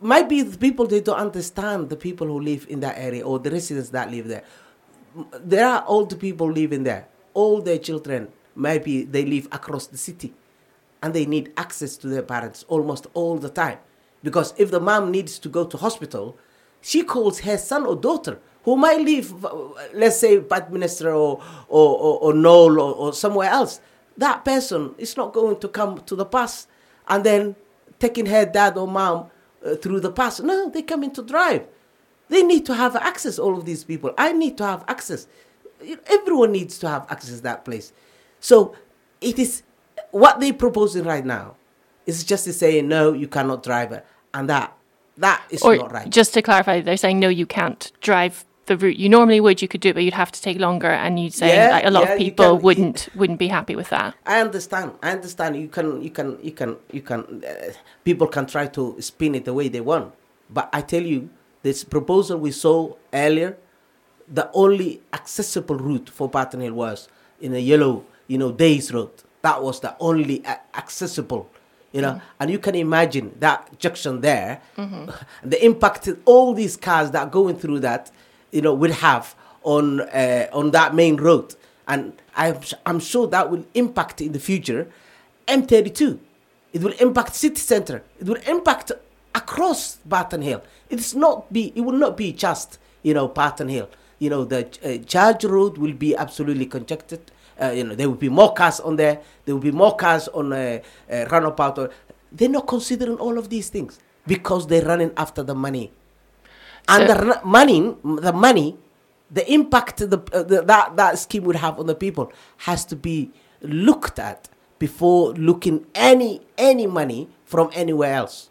might 0.00 0.30
be 0.30 0.40
the 0.40 0.56
people 0.56 0.86
they 0.86 1.00
don't 1.00 1.18
understand 1.18 1.90
the 1.90 1.96
people 1.96 2.26
who 2.26 2.40
live 2.40 2.66
in 2.70 2.80
that 2.80 2.96
area 2.96 3.22
or 3.22 3.38
the 3.38 3.50
residents 3.50 3.90
that 3.90 4.10
live 4.10 4.28
there. 4.28 4.44
There 5.44 5.66
are 5.66 5.84
older 5.86 6.16
people 6.16 6.50
living 6.50 6.84
there. 6.84 7.06
All 7.40 7.56
their 7.68 7.80
children, 7.88 8.22
maybe 8.66 8.94
they 9.14 9.24
live 9.34 9.46
across 9.58 9.84
the 9.94 10.00
city, 10.08 10.30
and 11.02 11.10
they 11.14 11.26
need 11.34 11.46
access 11.64 11.92
to 12.00 12.06
their 12.14 12.26
parents 12.34 12.60
almost 12.74 13.04
all 13.18 13.36
the 13.46 13.52
time. 13.62 13.78
Because 14.26 14.48
if 14.62 14.68
the 14.70 14.80
mom 14.90 15.10
needs 15.16 15.38
to 15.44 15.48
go 15.48 15.62
to 15.64 15.76
hospital, 15.86 16.26
she 16.90 17.00
calls 17.12 17.36
her 17.48 17.58
son 17.70 17.82
or 17.86 17.96
daughter 18.08 18.36
who 18.64 18.76
might 18.76 19.00
live, 19.12 19.26
let's 19.94 20.18
say, 20.24 20.32
Bedminster 20.52 21.12
or 21.24 21.32
or, 21.68 21.90
or, 22.06 22.14
or 22.24 22.32
Knowle 22.34 22.76
or, 22.84 22.92
or 23.02 23.12
somewhere 23.12 23.50
else. 23.58 23.80
That 24.24 24.44
person 24.44 24.94
is 24.98 25.16
not 25.16 25.32
going 25.32 25.56
to 25.60 25.68
come 25.68 25.92
to 26.08 26.14
the 26.16 26.28
bus 26.36 26.66
and 27.08 27.24
then 27.24 27.56
taking 27.98 28.26
her 28.26 28.44
dad 28.44 28.76
or 28.76 28.86
mom 28.86 29.30
uh, 29.64 29.76
through 29.82 30.00
the 30.00 30.12
pass. 30.12 30.40
No, 30.40 30.68
they 30.68 30.82
come 30.82 31.02
in 31.04 31.12
to 31.12 31.22
drive. 31.22 31.62
They 32.28 32.42
need 32.42 32.64
to 32.66 32.74
have 32.74 32.94
access. 32.96 33.38
All 33.38 33.54
of 33.56 33.64
these 33.64 33.84
people. 33.84 34.10
I 34.18 34.32
need 34.32 34.54
to 34.58 34.64
have 34.64 34.84
access. 34.94 35.26
Everyone 36.06 36.52
needs 36.52 36.78
to 36.78 36.88
have 36.88 37.06
access 37.10 37.36
to 37.36 37.42
that 37.42 37.64
place. 37.64 37.92
So 38.40 38.74
it 39.20 39.38
is 39.38 39.62
what 40.10 40.40
they're 40.40 40.52
proposing 40.54 41.04
right 41.04 41.24
now 41.24 41.56
It's 42.06 42.24
just 42.24 42.44
to 42.44 42.52
say 42.52 42.80
no, 42.82 43.12
you 43.12 43.28
cannot 43.28 43.62
drive 43.62 43.92
it, 43.92 44.04
and 44.34 44.48
that 44.48 44.72
that 45.18 45.42
is 45.50 45.62
Or 45.62 45.76
not 45.76 45.92
right. 45.92 46.08
just 46.10 46.32
to 46.34 46.42
clarify, 46.42 46.80
they're 46.80 46.96
saying 46.96 47.20
no, 47.20 47.28
you 47.28 47.46
can't 47.46 47.92
drive 48.00 48.44
the 48.66 48.76
route 48.76 48.96
you 48.96 49.08
normally 49.08 49.40
would. 49.40 49.60
You 49.60 49.68
could 49.68 49.80
do 49.82 49.90
it, 49.90 49.94
but 49.94 50.02
you'd 50.04 50.14
have 50.14 50.32
to 50.32 50.40
take 50.40 50.58
longer. 50.58 50.88
And 50.88 51.18
you'd 51.20 51.34
say 51.34 51.54
Yeah, 51.54 51.70
like, 51.70 51.84
a 51.86 51.90
lot 51.90 52.04
yeah, 52.04 52.12
of 52.12 52.18
people 52.18 52.56
can- 52.56 52.62
wouldn't 52.64 53.08
wouldn't 53.14 53.38
be 53.38 53.48
happy 53.48 53.74
with 53.76 53.90
that. 53.90 54.14
I 54.24 54.40
understand. 54.40 54.92
I 55.02 55.10
understand. 55.12 55.56
You 55.56 55.68
can, 55.68 56.00
you 56.02 56.10
can, 56.10 56.38
you 56.42 56.52
can, 56.52 56.76
you 56.92 57.02
can. 57.02 57.20
Uh, 57.44 57.72
people 58.04 58.26
can 58.28 58.46
try 58.46 58.66
to 58.68 58.96
spin 59.00 59.34
it 59.34 59.44
the 59.44 59.52
way 59.52 59.68
they 59.68 59.80
want, 59.82 60.14
but 60.48 60.68
I 60.72 60.80
tell 60.82 61.02
you, 61.02 61.28
this 61.62 61.84
proposal 61.84 62.38
we 62.38 62.52
saw 62.52 62.94
earlier, 63.12 63.58
the 64.30 64.50
only 64.52 65.00
accessible 65.12 65.76
route 65.76 66.08
for 66.08 66.28
Barton 66.28 66.60
Hill 66.60 66.74
was 66.74 67.08
in 67.40 67.54
a 67.54 67.58
yellow, 67.58 68.04
you 68.28 68.38
know, 68.38 68.52
Days 68.52 68.92
Road. 68.92 69.10
That 69.42 69.62
was 69.62 69.80
the 69.80 69.96
only 69.98 70.44
accessible, 70.74 71.50
you 71.92 72.02
know. 72.02 72.20
And 72.38 72.50
you 72.50 72.58
can 72.58 72.74
imagine 72.74 73.34
that 73.40 73.78
junction 73.78 74.20
there, 74.20 74.60
the 74.76 75.64
impact 75.64 76.04
that 76.04 76.18
all 76.26 76.54
these 76.54 76.76
cars 76.76 77.10
that 77.10 77.26
are 77.26 77.30
going 77.30 77.56
through 77.58 77.80
that, 77.80 78.10
you 78.52 78.60
know, 78.60 78.74
will 78.74 78.92
have 78.92 79.34
on 79.62 80.00
uh, 80.00 80.46
on 80.52 80.70
that 80.72 80.94
main 80.94 81.16
road. 81.16 81.54
And 81.88 82.12
I'm, 82.36 82.60
I'm 82.86 83.00
sure 83.00 83.26
that 83.28 83.50
will 83.50 83.64
impact 83.74 84.20
in 84.20 84.32
the 84.32 84.38
future 84.38 84.88
M32. 85.48 86.18
It 86.72 86.82
will 86.82 86.92
impact 87.00 87.34
city 87.34 87.56
center. 87.56 88.04
It 88.20 88.26
will 88.28 88.38
impact 88.46 88.92
across 89.34 89.96
Barton 90.04 90.42
Hill. 90.42 90.62
It's 90.88 91.14
not 91.14 91.52
be. 91.52 91.72
It 91.74 91.80
will 91.80 91.98
not 91.98 92.16
be 92.16 92.32
just 92.32 92.78
you 93.02 93.14
know 93.14 93.26
Barton 93.26 93.68
Hill. 93.68 93.88
You 94.20 94.28
know 94.30 94.44
the 94.44 94.68
uh, 94.84 95.02
Church 95.04 95.44
Road 95.44 95.78
will 95.78 95.94
be 95.94 96.14
absolutely 96.14 96.66
congested. 96.66 97.20
Uh, 97.60 97.72
you 97.74 97.84
know 97.84 97.94
there 97.94 98.08
will 98.08 98.16
be 98.20 98.28
more 98.28 98.52
cars 98.54 98.78
on 98.80 98.96
there. 98.96 99.20
There 99.44 99.54
will 99.54 99.62
be 99.62 99.72
more 99.72 99.96
cars 99.96 100.28
on 100.28 100.52
uh, 100.52 100.80
uh, 101.10 101.24
runabout. 101.32 101.78
Or, 101.78 101.90
they're 102.30 102.48
not 102.48 102.66
considering 102.68 103.16
all 103.16 103.38
of 103.38 103.48
these 103.48 103.70
things 103.70 103.98
because 104.26 104.66
they're 104.68 104.84
running 104.84 105.10
after 105.16 105.42
the 105.42 105.54
money. 105.54 105.90
And 106.86 107.08
So- 107.08 107.14
the 107.16 107.40
money, 107.44 107.94
the 108.04 108.32
money, 108.32 108.76
the 109.30 109.50
impact 109.52 109.98
the, 109.98 110.20
uh, 110.32 110.42
the, 110.42 110.62
that 110.62 110.96
that 110.96 111.18
scheme 111.18 111.44
would 111.44 111.56
have 111.56 111.78
on 111.80 111.86
the 111.86 111.94
people 111.94 112.30
has 112.68 112.84
to 112.86 112.96
be 112.96 113.30
looked 113.62 114.18
at 114.18 114.48
before 114.78 115.32
looking 115.34 115.86
any 115.94 116.42
any 116.58 116.86
money 116.86 117.28
from 117.44 117.70
anywhere 117.72 118.14
else. 118.14 118.50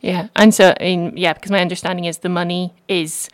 Yeah, 0.00 0.28
and 0.36 0.54
so 0.54 0.74
I 0.80 0.84
mean, 0.84 1.16
yeah, 1.16 1.32
because 1.34 1.50
my 1.50 1.60
understanding 1.60 2.04
is 2.06 2.18
the 2.18 2.28
money 2.28 2.72
is 2.88 3.28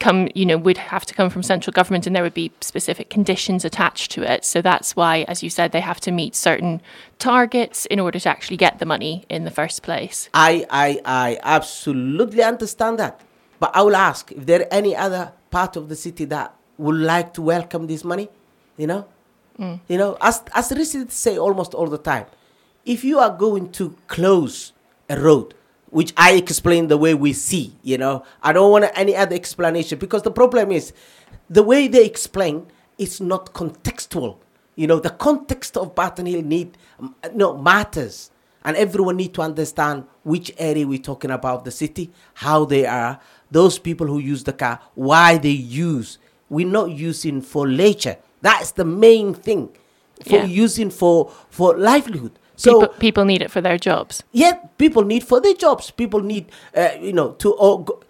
come, 0.00 0.28
you 0.34 0.46
know, 0.46 0.56
would 0.56 0.78
have 0.78 1.04
to 1.06 1.14
come 1.14 1.30
from 1.30 1.42
central 1.42 1.72
government, 1.72 2.06
and 2.06 2.14
there 2.14 2.22
would 2.22 2.34
be 2.34 2.52
specific 2.60 3.10
conditions 3.10 3.64
attached 3.64 4.10
to 4.12 4.22
it. 4.22 4.44
So 4.44 4.62
that's 4.62 4.94
why, 4.96 5.24
as 5.28 5.42
you 5.42 5.50
said, 5.50 5.72
they 5.72 5.80
have 5.80 6.00
to 6.00 6.10
meet 6.10 6.34
certain 6.34 6.80
targets 7.18 7.86
in 7.86 8.00
order 8.00 8.18
to 8.18 8.28
actually 8.28 8.56
get 8.56 8.78
the 8.78 8.86
money 8.86 9.24
in 9.28 9.44
the 9.44 9.50
first 9.50 9.82
place. 9.82 10.28
I 10.34 10.66
I 10.70 11.00
I 11.04 11.38
absolutely 11.42 12.42
understand 12.42 12.98
that, 12.98 13.20
but 13.58 13.70
I 13.74 13.82
will 13.82 13.96
ask 13.96 14.32
if 14.32 14.46
there 14.46 14.66
any 14.70 14.94
other 14.94 15.32
part 15.50 15.76
of 15.76 15.88
the 15.88 15.96
city 15.96 16.24
that 16.26 16.54
would 16.76 16.96
like 16.96 17.34
to 17.34 17.42
welcome 17.42 17.86
this 17.86 18.04
money. 18.04 18.28
You 18.76 18.86
know, 18.86 19.06
mm. 19.58 19.80
you 19.88 19.98
know, 19.98 20.16
as 20.20 20.42
as 20.54 20.72
residents 20.72 21.16
say 21.16 21.38
almost 21.38 21.74
all 21.74 21.88
the 21.88 21.98
time, 21.98 22.26
if 22.84 23.04
you 23.04 23.18
are 23.18 23.30
going 23.30 23.72
to 23.72 23.96
close 24.06 24.72
a 25.08 25.18
road, 25.20 25.54
which 25.90 26.12
I 26.16 26.32
explain 26.34 26.88
the 26.88 26.96
way 26.98 27.14
we 27.14 27.32
see, 27.32 27.76
you 27.82 27.98
know, 27.98 28.24
I 28.42 28.52
don't 28.52 28.70
want 28.70 28.86
any 28.94 29.16
other 29.16 29.34
explanation 29.34 29.98
because 29.98 30.22
the 30.22 30.30
problem 30.30 30.70
is 30.70 30.92
the 31.48 31.62
way 31.62 31.88
they 31.88 32.04
explain 32.04 32.66
is 32.98 33.20
not 33.20 33.52
contextual. 33.54 34.36
You 34.76 34.86
know, 34.86 35.00
the 35.00 35.10
context 35.10 35.76
of 35.76 35.94
Barton 35.94 36.26
Hill 36.26 36.42
need 36.42 36.76
no 37.34 37.56
matters, 37.56 38.30
and 38.64 38.76
everyone 38.76 39.16
need 39.16 39.34
to 39.34 39.42
understand 39.42 40.04
which 40.24 40.52
area 40.58 40.86
we're 40.86 40.98
talking 40.98 41.30
about, 41.30 41.64
the 41.64 41.70
city, 41.70 42.10
how 42.34 42.64
they 42.64 42.86
are, 42.86 43.18
those 43.50 43.78
people 43.78 44.06
who 44.06 44.18
use 44.18 44.44
the 44.44 44.52
car, 44.52 44.78
why 44.94 45.38
they 45.38 45.50
use. 45.50 46.18
We're 46.50 46.66
not 46.66 46.90
using 46.90 47.40
for 47.40 47.66
leisure. 47.66 48.16
That's 48.40 48.70
the 48.72 48.84
main 48.84 49.34
thing. 49.34 49.70
For 50.24 50.36
Yeah. 50.36 50.44
using 50.44 50.90
for 50.90 51.30
for 51.50 51.76
livelihood. 51.76 52.32
So 52.58 52.80
people, 52.80 52.94
people 53.06 53.24
need 53.24 53.40
it 53.42 53.50
for 53.50 53.60
their 53.60 53.78
jobs. 53.78 54.22
yeah, 54.32 54.54
people 54.78 55.04
need 55.04 55.22
for 55.24 55.40
their 55.40 55.54
jobs. 55.54 55.90
People 55.92 56.20
need, 56.32 56.44
uh, 56.76 56.90
you 57.00 57.12
know, 57.12 57.28
to. 57.42 57.54
Oh, 57.58 57.78
go. 57.78 58.00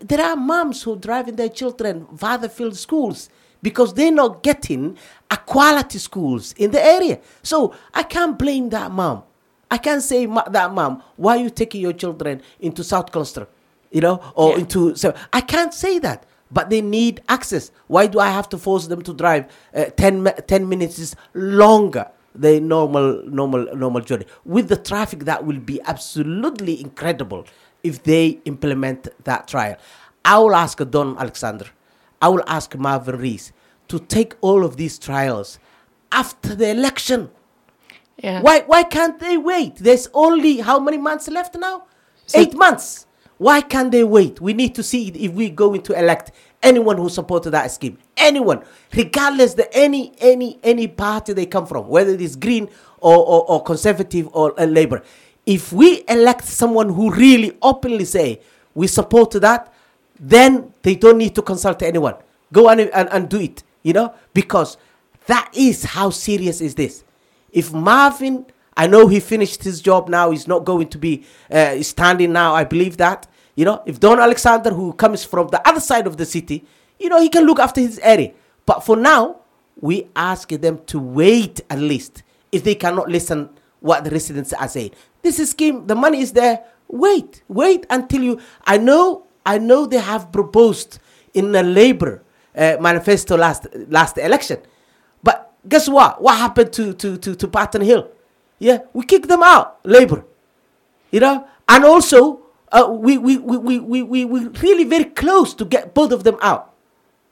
There 0.00 0.20
are 0.24 0.36
moms 0.36 0.82
who 0.82 0.96
driving 0.96 1.36
their 1.36 1.48
children 1.50 2.06
father 2.16 2.48
filled 2.48 2.76
schools 2.76 3.28
because 3.62 3.94
they're 3.94 4.10
not 4.22 4.42
getting 4.42 4.96
a 5.30 5.36
quality 5.36 5.98
schools 5.98 6.52
in 6.56 6.70
the 6.72 6.82
area. 6.84 7.20
So 7.42 7.74
I 7.94 8.02
can't 8.02 8.36
blame 8.38 8.70
that 8.70 8.90
mom. 8.90 9.22
I 9.70 9.78
can't 9.78 10.02
say 10.02 10.26
ma- 10.26 10.48
that 10.48 10.72
mom, 10.74 11.02
why 11.16 11.36
are 11.36 11.42
you 11.44 11.50
taking 11.50 11.80
your 11.80 11.92
children 11.92 12.42
into 12.60 12.82
South 12.82 13.12
Cluster, 13.12 13.46
you 13.90 14.00
know, 14.00 14.20
or 14.34 14.50
Yeah. 14.52 14.58
into 14.62 14.96
so 14.96 15.14
I 15.32 15.40
can't 15.42 15.72
say 15.74 15.98
that. 16.00 16.24
But 16.50 16.68
they 16.70 16.82
need 16.82 17.22
access. 17.28 17.70
Why 17.86 18.06
do 18.08 18.18
I 18.18 18.28
have 18.30 18.48
to 18.50 18.58
force 18.58 18.86
them 18.88 19.00
to 19.02 19.14
drive 19.14 19.44
uh, 19.74 19.84
10, 19.96 20.24
10 20.46 20.68
minutes 20.68 20.98
is 20.98 21.16
longer? 21.32 22.06
The 22.34 22.60
normal 22.60 23.22
normal 23.26 23.66
normal 23.76 24.00
journey. 24.02 24.26
With 24.44 24.68
the 24.68 24.76
traffic 24.76 25.20
that 25.24 25.44
will 25.44 25.58
be 25.60 25.80
absolutely 25.82 26.80
incredible 26.80 27.46
if 27.82 28.02
they 28.02 28.40
implement 28.44 29.08
that 29.24 29.48
trial. 29.48 29.76
I 30.24 30.38
will 30.38 30.54
ask 30.54 30.78
don 30.90 31.18
alexander 31.18 31.66
i 32.22 32.28
will 32.28 32.44
ask 32.46 32.76
marvin 32.76 33.18
rees 33.18 33.52
to 33.88 33.98
take 33.98 34.34
all 34.40 34.64
of 34.64 34.76
these 34.76 34.98
trials 34.98 35.58
after 36.12 36.54
the 36.54 36.68
election. 36.70 37.30
Yeah. 38.16 38.40
why 38.40 38.60
why 38.66 38.84
can't 38.84 39.18
they 39.18 39.36
wait? 39.36 39.76
There's 39.76 40.06
only 40.14 40.58
how 40.58 40.78
many 40.78 40.98
months 40.98 41.26
left 41.28 41.56
now? 41.58 41.84
So- 42.26 42.38
eight 42.38 42.54
months. 42.54 43.06
Why 43.38 43.60
can't 43.60 43.90
they 43.90 44.04
wait? 44.04 44.40
We 44.40 44.52
need 44.52 44.74
to 44.76 44.84
see 44.84 45.08
if 45.08 45.32
we're 45.32 45.50
going 45.50 45.82
to 45.82 45.98
elect 45.98 46.30
anyone 46.62 46.96
who 46.96 47.08
supported 47.08 47.50
that 47.50 47.70
scheme. 47.70 47.98
Anyone. 48.16 48.62
Regardless 48.94 49.54
the 49.54 49.72
any 49.76 50.12
any 50.20 50.58
any 50.62 50.86
party 50.88 51.32
they 51.32 51.46
come 51.46 51.66
from 51.66 51.88
whether 51.88 52.10
it 52.12 52.20
is 52.20 52.36
green 52.36 52.68
or 53.00 53.16
or, 53.16 53.44
or 53.50 53.62
conservative 53.62 54.28
or 54.32 54.58
uh, 54.60 54.64
labor 54.64 55.02
if 55.44 55.72
we 55.72 56.04
elect 56.08 56.44
someone 56.44 56.88
who 56.88 57.10
really 57.12 57.56
openly 57.62 58.04
say 58.04 58.40
we 58.74 58.86
support 58.86 59.32
that 59.32 59.72
then 60.20 60.72
they 60.82 60.94
don't 60.94 61.18
need 61.18 61.34
to 61.34 61.42
consult 61.42 61.82
anyone. 61.82 62.14
Go 62.52 62.68
and, 62.68 62.80
and, 62.80 63.08
and 63.10 63.28
do 63.28 63.40
it 63.40 63.62
you 63.82 63.92
know? 63.92 64.14
Because 64.34 64.76
that 65.26 65.50
is 65.54 65.84
how 65.84 66.10
serious 66.10 66.60
is 66.60 66.74
this. 66.74 67.04
If 67.52 67.72
marvin 67.72 68.46
i 68.74 68.86
know 68.86 69.06
he 69.06 69.20
finished 69.20 69.62
his 69.64 69.82
job 69.82 70.08
now 70.08 70.30
he's 70.30 70.48
not 70.48 70.64
going 70.64 70.88
to 70.88 70.96
be 70.96 71.22
uh, 71.50 71.82
standing 71.82 72.32
now 72.32 72.54
i 72.54 72.64
believe 72.64 72.96
that 72.96 73.26
you 73.54 73.64
know 73.64 73.82
if 73.86 74.00
don 74.00 74.18
alexander 74.18 74.70
who 74.70 74.92
comes 74.92 75.24
from 75.24 75.48
the 75.48 75.66
other 75.68 75.80
side 75.80 76.06
of 76.06 76.16
the 76.16 76.24
city 76.24 76.64
you 77.02 77.08
know 77.08 77.20
he 77.20 77.28
can 77.28 77.44
look 77.44 77.58
after 77.58 77.80
his 77.80 77.98
area. 77.98 78.32
But 78.64 78.84
for 78.84 78.96
now 78.96 79.40
we 79.80 80.08
ask 80.14 80.48
them 80.48 80.80
to 80.86 80.98
wait 81.00 81.60
at 81.68 81.78
least. 81.78 82.22
If 82.52 82.62
they 82.64 82.74
cannot 82.76 83.08
listen 83.08 83.50
what 83.80 84.04
the 84.04 84.10
residents 84.10 84.52
are 84.52 84.68
saying. 84.68 84.92
This 85.22 85.40
is 85.40 85.50
scheme. 85.50 85.86
The 85.86 85.96
money 85.96 86.20
is 86.20 86.32
there. 86.32 86.64
Wait. 86.88 87.42
Wait 87.48 87.86
until 87.90 88.22
you 88.22 88.40
i 88.64 88.78
know 88.78 89.26
i 89.44 89.58
know 89.58 89.86
they 89.86 89.98
have 89.98 90.30
proposed 90.30 90.98
in 91.34 91.54
a 91.56 91.62
labor 91.62 92.22
uh, 92.56 92.76
manifesto 92.80 93.36
last 93.36 93.66
last 93.88 94.18
election. 94.18 94.58
But 95.22 95.52
guess 95.68 95.88
what? 95.88 96.22
What 96.22 96.38
happened 96.38 96.72
to 96.74 96.92
to 96.94 97.16
to, 97.18 97.34
to 97.34 97.46
Barton 97.48 97.82
Hill? 97.82 98.08
Yeah 98.58 98.78
we 98.92 99.04
kicked 99.04 99.28
them 99.28 99.42
out 99.42 99.80
labor 99.84 100.24
you 101.10 101.20
know? 101.20 101.46
And 101.68 101.84
also 101.84 102.41
uh, 102.72 102.88
we, 102.90 103.18
we, 103.18 103.38
we, 103.38 103.58
we, 103.58 103.78
we, 103.78 104.02
we, 104.02 104.24
we 104.24 104.48
really 104.48 104.84
very 104.84 105.04
close 105.04 105.54
to 105.54 105.64
get 105.64 105.94
both 105.94 106.10
of 106.12 106.24
them 106.24 106.38
out. 106.40 106.74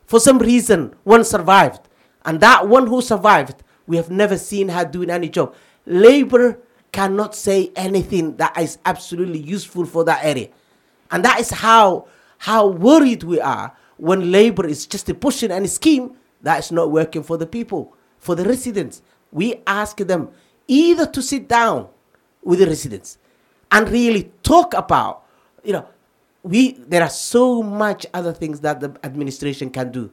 For 0.06 0.20
some 0.20 0.38
reason 0.38 0.94
one 1.04 1.24
survived. 1.24 1.88
And 2.24 2.40
that 2.40 2.68
one 2.68 2.86
who 2.86 3.00
survived 3.00 3.62
we 3.86 3.96
have 3.96 4.10
never 4.10 4.38
seen 4.38 4.68
her 4.68 4.84
doing 4.84 5.10
any 5.10 5.28
job. 5.28 5.54
Labor 5.86 6.60
cannot 6.92 7.34
say 7.34 7.72
anything 7.74 8.36
that 8.36 8.56
is 8.56 8.78
absolutely 8.84 9.40
useful 9.40 9.84
for 9.84 10.04
that 10.04 10.24
area. 10.24 10.48
And 11.10 11.24
that 11.24 11.40
is 11.40 11.50
how 11.50 12.06
how 12.38 12.68
worried 12.68 13.22
we 13.22 13.40
are 13.40 13.76
when 13.96 14.30
labor 14.30 14.66
is 14.66 14.86
just 14.86 15.20
pushing 15.20 15.50
any 15.50 15.66
scheme 15.66 16.16
that 16.42 16.58
is 16.58 16.72
not 16.72 16.90
working 16.90 17.22
for 17.22 17.36
the 17.36 17.46
people 17.46 17.94
for 18.18 18.34
the 18.34 18.44
residents. 18.44 19.02
We 19.32 19.62
ask 19.66 19.96
them 19.96 20.30
either 20.68 21.06
to 21.06 21.22
sit 21.22 21.48
down 21.48 21.88
with 22.42 22.60
the 22.60 22.66
residents 22.66 23.18
and 23.72 23.88
really 23.88 24.30
talk 24.42 24.72
about 24.74 25.24
you 25.64 25.72
know 25.72 25.86
we 26.42 26.72
there 26.72 27.02
are 27.02 27.10
so 27.10 27.62
much 27.62 28.06
other 28.14 28.32
things 28.32 28.60
that 28.60 28.80
the 28.80 28.96
administration 29.04 29.70
can 29.70 29.92
do. 29.92 30.10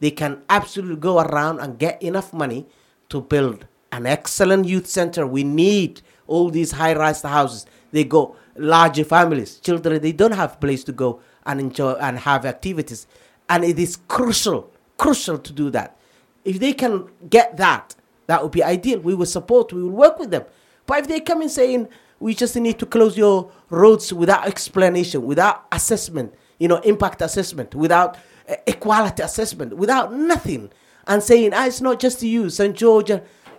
They 0.00 0.10
can 0.10 0.42
absolutely 0.48 0.96
go 0.96 1.20
around 1.20 1.60
and 1.60 1.78
get 1.78 2.02
enough 2.02 2.32
money 2.32 2.66
to 3.10 3.20
build 3.20 3.66
an 3.92 4.06
excellent 4.06 4.66
youth 4.66 4.86
center. 4.86 5.26
We 5.26 5.44
need 5.44 6.00
all 6.26 6.50
these 6.50 6.72
high 6.72 6.94
rise 6.94 7.22
houses. 7.22 7.66
They 7.92 8.04
go 8.04 8.36
larger 8.56 9.04
families 9.04 9.58
children 9.60 10.02
they 10.02 10.12
don't 10.12 10.32
have 10.32 10.60
place 10.60 10.84
to 10.84 10.92
go 10.92 11.20
and 11.46 11.60
enjoy 11.60 11.92
and 11.92 12.18
have 12.18 12.44
activities. 12.44 13.06
And 13.48 13.64
it 13.64 13.78
is 13.78 13.96
crucial 14.08 14.70
crucial 14.98 15.38
to 15.38 15.52
do 15.52 15.70
that. 15.70 15.96
If 16.44 16.60
they 16.60 16.72
can 16.72 17.08
get 17.28 17.56
that 17.56 17.94
that 18.26 18.42
would 18.42 18.52
be 18.52 18.62
ideal. 18.62 19.00
We 19.00 19.14
will 19.14 19.26
support 19.26 19.72
we 19.72 19.82
will 19.82 19.90
work 19.90 20.18
with 20.18 20.30
them. 20.30 20.44
But 20.86 21.00
if 21.00 21.08
they 21.08 21.20
come 21.20 21.42
in 21.42 21.48
saying 21.48 21.88
we 22.20 22.34
just 22.34 22.54
need 22.54 22.78
to 22.78 22.86
close 22.86 23.16
your 23.16 23.50
roads 23.70 24.12
without 24.12 24.46
explanation, 24.46 25.24
without 25.24 25.64
assessment, 25.72 26.34
you 26.58 26.68
know, 26.68 26.76
impact 26.80 27.22
assessment, 27.22 27.74
without 27.74 28.16
uh, 28.48 28.54
equality 28.66 29.22
assessment, 29.22 29.76
without 29.76 30.12
nothing, 30.12 30.70
and 31.06 31.22
saying, 31.22 31.52
ah, 31.54 31.66
it's 31.66 31.80
not 31.80 31.98
just 31.98 32.22
you, 32.22 32.50
St. 32.50 32.76
George, 32.76 33.10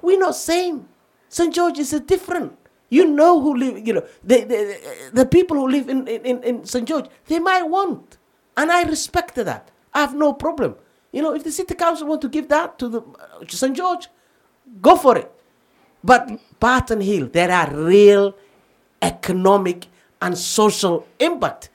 we're 0.02 0.20
not 0.20 0.36
same. 0.36 0.88
St. 1.28 1.54
George 1.54 1.80
is 1.80 1.92
a 1.92 2.00
different. 2.00 2.58
You 2.90 3.08
know 3.08 3.42
who 3.42 3.56
live, 3.56 3.88
you 3.88 3.94
know, 3.94 4.06
the, 4.24 4.44
the, 4.44 5.10
the 5.14 5.26
people 5.26 5.58
who 5.58 5.68
live 5.68 5.90
in, 5.90 6.08
in, 6.08 6.44
in 6.44 6.66
St. 6.66 6.88
George, 6.88 7.06
they 7.26 7.40
might 7.40 7.64
want. 7.64 8.18
And 8.56 8.72
I 8.72 8.84
respect 8.84 9.36
that. 9.36 9.72
I 9.94 10.02
have 10.02 10.14
no 10.14 10.34
problem. 10.34 10.76
You 11.12 11.22
know, 11.22 11.34
if 11.34 11.44
the 11.44 11.52
city 11.52 11.74
council 11.74 12.08
want 12.08 12.22
to 12.22 12.30
give 12.30 12.48
that 12.50 12.78
to 12.80 12.90
the 12.90 13.02
uh, 13.02 13.46
St. 13.48 13.76
George, 13.76 14.08
go 14.82 14.96
for 14.96 15.18
it. 15.18 15.32
But 16.04 16.40
Barton 16.60 17.02
Hill, 17.02 17.28
there 17.28 17.52
are 17.52 17.74
real 17.74 18.36
economic 19.02 19.88
and 20.22 20.38
social 20.38 21.08
impact 21.20 21.70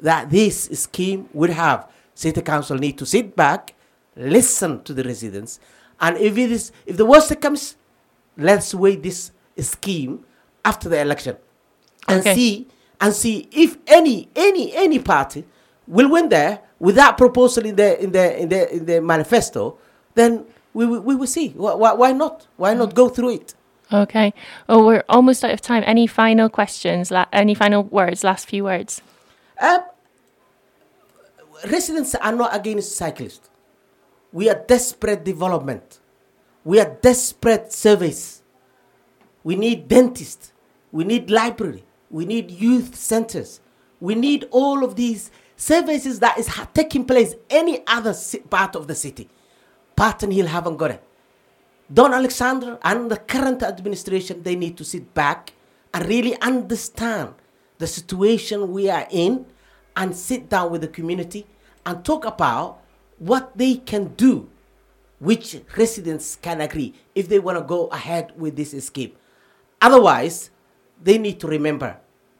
that 0.00 0.30
this 0.30 0.64
scheme 0.72 1.28
would 1.32 1.50
have. 1.50 1.88
City 2.14 2.42
council 2.42 2.76
need 2.76 2.98
to 2.98 3.06
sit 3.06 3.34
back, 3.36 3.74
listen 4.16 4.82
to 4.82 4.92
the 4.92 5.02
residents, 5.04 5.58
and 6.00 6.16
if 6.18 6.36
it 6.36 6.50
is 6.52 6.72
if 6.84 6.96
the 6.96 7.06
worst 7.06 7.40
comes, 7.40 7.76
let's 8.36 8.74
wait 8.74 9.02
this 9.02 9.30
scheme 9.58 10.24
after 10.64 10.88
the 10.88 11.00
election 11.00 11.36
and 12.08 12.20
Okay. 12.20 12.34
see 12.34 12.68
and 13.00 13.14
see 13.14 13.48
if 13.52 13.76
any 13.86 14.28
any 14.34 14.74
any 14.74 14.98
party 14.98 15.44
will 15.86 16.10
win 16.10 16.28
there 16.28 16.60
with 16.78 16.94
that 16.96 17.16
proposal 17.16 17.64
in 17.64 17.76
the 17.76 18.02
in 18.02 18.12
the 18.12 18.40
in 18.42 18.48
the 18.48 18.74
in 18.76 18.86
the 18.86 19.00
manifesto 19.00 19.76
then 20.14 20.44
we 20.74 20.86
will, 20.86 21.00
we 21.00 21.14
will 21.14 21.26
see 21.26 21.48
why, 21.50 21.92
why 21.92 22.12
not 22.12 22.46
why 22.56 22.74
not 22.74 22.94
go 22.94 23.08
through 23.08 23.30
it 23.30 23.54
Okay. 23.92 24.32
Oh, 24.68 24.86
we're 24.86 25.04
almost 25.08 25.44
out 25.44 25.50
of 25.50 25.60
time. 25.60 25.82
Any 25.86 26.06
final 26.06 26.48
questions? 26.48 27.10
La- 27.10 27.26
any 27.32 27.54
final 27.54 27.82
words? 27.84 28.24
Last 28.24 28.48
few 28.48 28.64
words? 28.64 29.02
um, 29.60 29.80
residents 31.70 32.14
are 32.16 32.32
not 32.32 32.54
against 32.56 32.96
cyclists 32.96 33.48
we 34.32 34.48
are 34.50 34.64
desperate 34.66 35.22
development 35.24 36.00
we 36.64 36.80
are 36.80 36.98
desperate 37.02 37.72
service 37.72 38.42
we 39.44 39.54
need 39.54 39.86
dentists 39.86 40.52
we 40.90 41.04
need 41.04 41.30
library 41.30 41.84
we 42.10 42.24
need 42.24 42.50
youth 42.50 42.96
centers 42.96 43.60
we 44.00 44.14
need 44.16 44.48
all 44.50 44.82
of 44.82 44.96
these 44.96 45.30
services 45.56 46.18
that 46.18 46.36
is 46.38 46.48
ha- 46.48 46.68
taking 46.74 47.04
place 47.04 47.34
any 47.48 47.84
other 47.86 48.12
ci- 48.14 48.38
part 48.38 48.74
of 48.74 48.88
the 48.88 48.94
city 48.94 49.28
Barton 49.94 50.32
Hill 50.32 50.46
haven't 50.48 50.78
got 50.78 50.90
it 50.90 51.02
Don 51.92 52.12
Alexander 52.12 52.78
and 52.82 53.10
the 53.10 53.16
current 53.16 53.62
administration 53.62 54.42
they 54.42 54.56
need 54.56 54.76
to 54.76 54.84
sit 54.84 55.14
back 55.14 55.52
and 55.94 56.06
really 56.06 56.40
understand 56.40 57.34
the 57.78 57.86
situation 57.86 58.72
we 58.72 58.88
are 58.90 59.06
in 59.10 59.46
and 59.96 60.16
sit 60.16 60.48
down 60.48 60.70
with 60.70 60.80
the 60.80 60.88
community 60.88 61.46
and 61.84 62.04
talk 62.04 62.24
about 62.24 62.80
what 63.18 63.56
they 63.56 63.76
can 63.76 64.08
do 64.14 64.48
which 65.22 65.60
residents 65.76 66.36
can 66.42 66.60
agree 66.60 66.92
if 67.14 67.28
they 67.28 67.38
want 67.38 67.56
to 67.56 67.62
go 67.62 67.86
ahead 67.88 68.32
with 68.36 68.56
this 68.56 68.74
escape. 68.74 69.16
Otherwise, 69.80 70.50
they 71.00 71.16
need 71.16 71.38
to 71.38 71.46
remember 71.46 71.96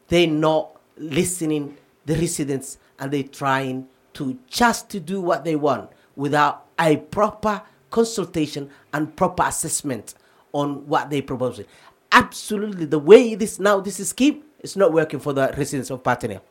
they're 0.08 0.26
not 0.26 0.80
listening 0.96 1.76
the 2.06 2.14
residents 2.16 2.78
and 2.98 3.12
they're 3.12 3.22
trying 3.22 3.86
to 4.14 4.36
just 4.48 4.90
to 4.90 4.98
do 4.98 5.20
what 5.20 5.44
they 5.44 5.54
want 5.54 5.90
without 6.16 6.66
a 6.78 6.96
proper 6.96 7.62
consultation 7.92 8.68
and 8.92 9.14
proper 9.14 9.44
assessment 9.44 10.14
on 10.52 10.88
what 10.88 11.10
they 11.10 11.22
propose. 11.22 11.60
Absolutely, 12.10 12.86
the 12.86 12.98
way 12.98 13.32
it 13.32 13.40
is 13.40 13.60
now, 13.60 13.78
this 13.78 14.00
is 14.00 14.08
scheme 14.08 14.42
is 14.60 14.76
not 14.76 14.92
working 14.92 15.20
for 15.20 15.32
the 15.32 15.54
residents 15.56 15.90
of 15.90 16.02
Barton 16.02 16.32
Hill. 16.32 16.42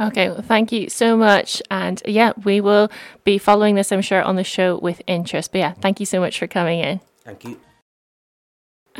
Okay, 0.00 0.28
well, 0.30 0.42
thank 0.42 0.72
you 0.72 0.88
so 0.88 1.16
much. 1.16 1.60
And 1.70 2.02
yeah, 2.06 2.32
we 2.44 2.60
will 2.60 2.90
be 3.24 3.36
following 3.36 3.74
this, 3.74 3.92
I'm 3.92 4.00
sure, 4.00 4.22
on 4.22 4.36
the 4.36 4.44
show 4.44 4.78
with 4.78 5.02
interest. 5.06 5.52
But 5.52 5.58
yeah, 5.58 5.72
thank 5.72 6.00
you 6.00 6.06
so 6.06 6.20
much 6.20 6.38
for 6.38 6.46
coming 6.46 6.80
in. 6.80 7.00
Thank 7.24 7.44
you. 7.44 7.60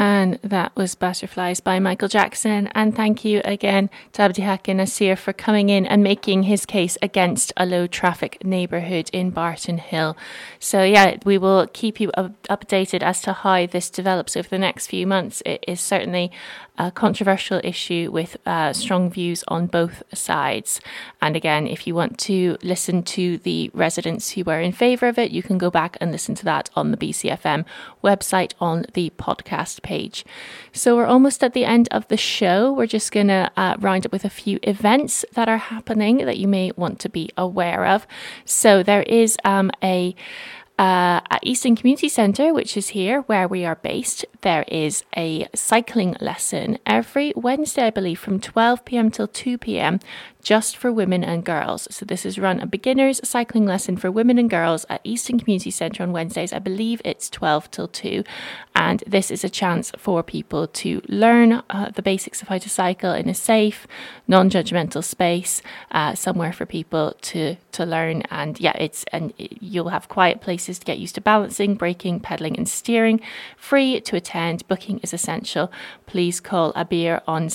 And 0.03 0.41
that 0.43 0.75
was 0.75 0.97
Butterflies 0.97 1.61
by 1.61 1.79
Michael 1.79 2.09
Jackson. 2.09 2.67
And 2.75 2.93
thank 2.93 3.25
you 3.25 3.41
again 3.45 3.89
to 4.15 4.23
Abdihakin 4.23 4.81
Asir 4.81 5.15
for 5.15 5.33
coming 5.33 5.69
in 5.69 5.87
and 5.87 6.03
making 6.03 6.43
his 6.43 6.67
case 6.67 6.99
against 7.01 7.53
a 7.57 7.65
low 7.65 7.87
traffic 7.87 8.45
neighbourhood 8.45 9.11
in 9.13 9.31
Barton 9.31 9.79
Hill. 9.79 10.17
So, 10.59 10.83
yeah, 10.83 11.19
we 11.25 11.39
will 11.39 11.69
keep 11.73 12.01
you 12.01 12.11
up- 12.15 12.43
updated 12.49 13.05
as 13.05 13.23
to 13.23 13.33
how 13.33 13.65
this 13.67 13.91
develops 13.91 14.37
over 14.37 14.49
the 14.49 14.59
next 14.59 14.89
few 14.89 15.07
months. 15.07 15.41
It 15.47 15.65
is 15.69 15.81
certainly 15.81 16.33
a 16.79 16.91
controversial 16.91 17.61
issue 17.63 18.11
with 18.11 18.37
uh, 18.47 18.73
strong 18.73 19.11
views 19.11 19.45
on 19.47 19.67
both 19.67 20.03
sides. 20.15 20.81
And 21.21 21.37
again, 21.37 21.67
if 21.67 21.87
you 21.87 21.95
want 21.95 22.19
to 22.21 22.57
listen 22.63 23.03
to 23.03 23.39
the 23.39 23.71
residents 23.75 24.31
who 24.31 24.45
were 24.45 24.61
in 24.61 24.73
favour 24.73 25.07
of 25.09 25.19
it, 25.19 25.31
you 25.33 25.43
can 25.43 25.59
go 25.59 25.71
back 25.71 25.99
and 26.01 26.11
listen 26.11 26.35
to 26.37 26.45
that 26.47 26.71
on 26.75 26.91
the 26.91 26.97
BCFM 26.97 27.67
website 28.03 28.55
on 28.59 28.87
the 28.95 29.11
podcast 29.19 29.83
page. 29.83 30.25
So 30.73 30.97
we're 30.97 31.07
almost 31.07 31.45
at 31.45 31.53
the 31.53 31.67
end 31.67 31.89
of 31.91 32.09
the 32.09 32.17
show. 32.17 32.73
We're 32.73 32.87
just 32.87 33.13
going 33.13 33.29
to 33.29 33.51
uh, 33.57 33.77
round 33.79 34.07
up 34.07 34.13
with 34.13 34.25
a 34.25 34.31
few 34.31 34.59
events 34.63 35.25
that 35.35 35.49
are 35.49 35.59
happening 35.59 36.19
that 36.19 36.39
you 36.39 36.49
may 36.49 36.73
want 36.77 36.99
to 37.01 37.11
be 37.11 37.31
aware 37.37 37.85
of. 37.87 38.07
So 38.47 38.83
there 38.83 39.03
is 39.03 39.37
um, 39.45 39.71
a 39.83 40.17
uh, 40.79 41.21
at 41.31 41.41
Easton 41.43 41.77
Community 41.77 42.09
Centre, 42.09 42.53
which 42.53 42.77
is 42.77 42.89
here 42.89 43.23
where 43.23 43.47
we 43.47 43.65
are 43.65 43.77
based, 43.77 44.25
there 44.41 44.65
is 44.69 45.05
a 45.17 45.47
cycling 45.55 46.17
lesson 46.21 46.79
every 46.87 47.33
Wednesday, 47.37 47.87
I 47.87 47.91
believe, 47.91 48.19
from 48.19 48.41
12 48.41 48.85
pm 48.85 49.11
till 49.11 49.29
2 49.29 49.59
pm, 49.59 50.01
just 50.43 50.77
for 50.77 50.93
women 50.93 51.23
and 51.23 51.45
girls. 51.45 51.87
So 51.91 52.05
this 52.05 52.27
is 52.27 52.39
run 52.39 52.61
a 52.61 52.67
beginner's 52.67 53.21
cycling 53.27 53.65
lesson 53.65 53.97
for 53.97 54.11
women 54.11 54.39
and 54.39 54.51
girls 54.51 54.85
at 54.89 55.01
Easton 55.05 55.39
Community 55.39 55.71
Centre 55.71 56.03
on 56.03 56.13
Wednesdays. 56.13 56.53
I 56.53 56.59
believe 56.59 57.01
it's 57.05 57.31
12 57.31 57.71
till 57.71 57.89
2, 57.89 58.25
and 58.75 59.03
this 59.07 59.31
is 59.31 59.45
a 59.45 59.49
chance 59.49 59.93
for 59.97 60.23
people 60.23 60.67
to 60.67 61.01
learn 61.09 61.63
uh, 61.71 61.91
the 61.95 62.03
basics 62.03 62.43
of 62.43 62.49
how 62.49 62.59
to 62.59 62.69
cycle 62.69 63.13
in 63.13 63.29
a 63.29 63.35
safe, 63.35 63.87
non-judgmental 64.27 65.05
space, 65.05 65.63
uh, 65.93 66.15
somewhere 66.15 66.53
for 66.53 66.67
people 66.67 67.15
to 67.23 67.57
to 67.73 67.87
learn. 67.87 68.23
And 68.31 68.59
yeah, 68.61 68.77
it's 68.79 69.05
and 69.13 69.33
you'll 69.39 69.91
have 69.91 70.09
quiet 70.09 70.41
places 70.41 70.79
to 70.79 70.85
get 70.85 70.99
used 70.99 71.15
to 71.15 71.21
balancing, 71.21 71.75
braking, 71.77 72.21
pedaling, 72.21 72.57
and 72.57 72.69
steering. 72.69 73.21
Free 73.57 74.01
to 74.01 74.17
attend. 74.17 74.67
Booking 74.69 74.99
is 75.01 75.15
essential. 75.15 75.71
Please 76.07 76.41
call 76.41 76.73
Abir 76.75 77.23
on 77.27 77.49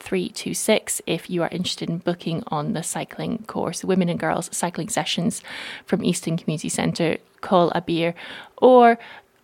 07539309326 0.00 1.00
if 1.06 1.30
you 1.30 1.42
are 1.42 1.48
interested 1.50 1.90
in 1.90 1.98
booking 1.98 2.42
on 2.48 2.72
the 2.72 2.82
cycling 2.82 3.44
course, 3.46 3.84
women 3.84 4.08
and 4.08 4.18
girls 4.18 4.48
cycling 4.52 4.88
sessions 4.88 5.40
from 5.84 6.04
Easton 6.04 6.36
Community 6.36 6.68
Centre. 6.68 7.18
Call 7.40 7.70
Abir 7.70 8.14
or 8.56 8.98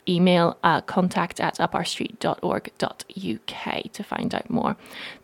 email 0.08 0.58
uh, 0.64 0.80
contact 0.80 1.38
at 1.40 1.58
upourstreet.org.uk 1.58 3.92
to 3.92 4.02
find 4.02 4.34
out 4.34 4.50
more. 4.50 4.76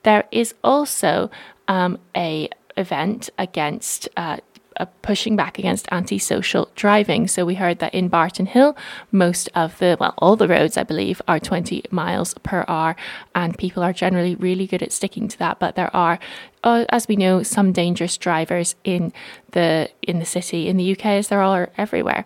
There 0.04 0.24
is 0.30 0.54
also 0.62 1.32
um, 1.68 1.98
a 2.16 2.48
event 2.76 3.28
against 3.38 4.08
uh, 4.16 4.36
uh, 4.80 4.86
pushing 5.02 5.36
back 5.36 5.58
against 5.58 5.86
antisocial 5.92 6.70
driving. 6.74 7.28
So 7.28 7.44
we 7.44 7.54
heard 7.54 7.78
that 7.80 7.94
in 7.94 8.08
Barton 8.08 8.46
Hill, 8.46 8.76
most 9.12 9.50
of 9.54 9.78
the, 9.78 9.96
well, 10.00 10.14
all 10.18 10.36
the 10.36 10.48
roads, 10.48 10.78
I 10.78 10.84
believe, 10.84 11.20
are 11.28 11.38
20 11.38 11.84
miles 11.90 12.34
per 12.42 12.64
hour, 12.66 12.96
and 13.34 13.58
people 13.58 13.82
are 13.82 13.92
generally 13.92 14.34
really 14.34 14.66
good 14.66 14.82
at 14.82 14.92
sticking 14.92 15.28
to 15.28 15.38
that. 15.38 15.58
But 15.58 15.76
there 15.76 15.94
are, 15.94 16.18
uh, 16.64 16.86
as 16.88 17.06
we 17.08 17.16
know, 17.16 17.42
some 17.42 17.72
dangerous 17.72 18.16
drivers 18.16 18.74
in 18.84 19.12
the 19.52 19.90
in 20.02 20.18
the 20.18 20.24
city, 20.24 20.68
in 20.68 20.76
the 20.78 20.92
UK, 20.92 21.06
as 21.06 21.28
there 21.28 21.42
are 21.42 21.70
everywhere. 21.76 22.24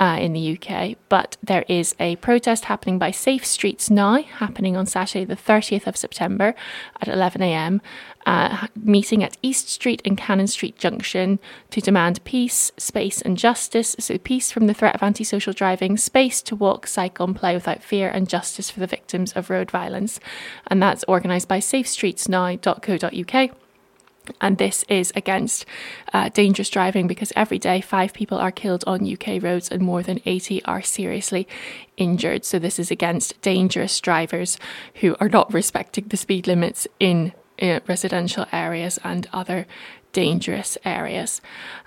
Uh, 0.00 0.18
in 0.18 0.32
the 0.32 0.58
UK, 0.58 0.96
but 1.08 1.36
there 1.44 1.64
is 1.68 1.94
a 2.00 2.16
protest 2.16 2.64
happening 2.64 2.98
by 2.98 3.12
Safe 3.12 3.46
Streets 3.46 3.88
Now, 3.88 4.20
happening 4.20 4.76
on 4.76 4.84
Saturday, 4.84 5.24
the 5.24 5.36
30th 5.36 5.86
of 5.86 5.96
September 5.96 6.56
at 7.00 7.06
11am, 7.06 7.80
uh, 8.26 8.66
meeting 8.76 9.22
at 9.22 9.36
East 9.42 9.68
Street 9.68 10.02
and 10.04 10.16
Cannon 10.16 10.46
Street 10.46 10.78
Junction 10.78 11.38
to 11.70 11.80
demand 11.80 12.22
peace, 12.24 12.72
space, 12.76 13.20
and 13.20 13.36
justice. 13.36 13.96
So, 13.98 14.18
peace 14.18 14.52
from 14.52 14.66
the 14.66 14.74
threat 14.74 14.94
of 14.94 15.02
antisocial 15.02 15.52
driving, 15.52 15.96
space 15.96 16.42
to 16.42 16.56
walk, 16.56 16.86
cycle, 16.86 17.26
and 17.26 17.36
play 17.36 17.54
without 17.54 17.82
fear, 17.82 18.08
and 18.08 18.28
justice 18.28 18.70
for 18.70 18.80
the 18.80 18.86
victims 18.86 19.32
of 19.32 19.50
road 19.50 19.70
violence. 19.70 20.20
And 20.66 20.82
that's 20.82 21.04
organised 21.08 21.48
by 21.48 21.58
safestreetsnow.co.uk. 21.58 23.56
And 24.40 24.56
this 24.56 24.84
is 24.88 25.12
against 25.16 25.66
uh, 26.12 26.28
dangerous 26.28 26.70
driving 26.70 27.08
because 27.08 27.32
every 27.34 27.58
day 27.58 27.80
five 27.80 28.12
people 28.12 28.38
are 28.38 28.52
killed 28.52 28.84
on 28.86 29.10
UK 29.10 29.42
roads 29.42 29.68
and 29.68 29.82
more 29.82 30.02
than 30.02 30.20
80 30.24 30.64
are 30.64 30.80
seriously 30.80 31.48
injured. 31.96 32.44
So, 32.44 32.60
this 32.60 32.78
is 32.78 32.92
against 32.92 33.40
dangerous 33.42 34.00
drivers 34.00 34.58
who 34.96 35.16
are 35.18 35.28
not 35.28 35.52
respecting 35.52 36.04
the 36.06 36.16
speed 36.16 36.46
limits 36.46 36.86
in 37.00 37.32
residential 37.86 38.46
areas 38.52 38.98
and 39.04 39.28
other 39.32 39.66
dangerous 40.12 40.78
areas. 40.84 41.40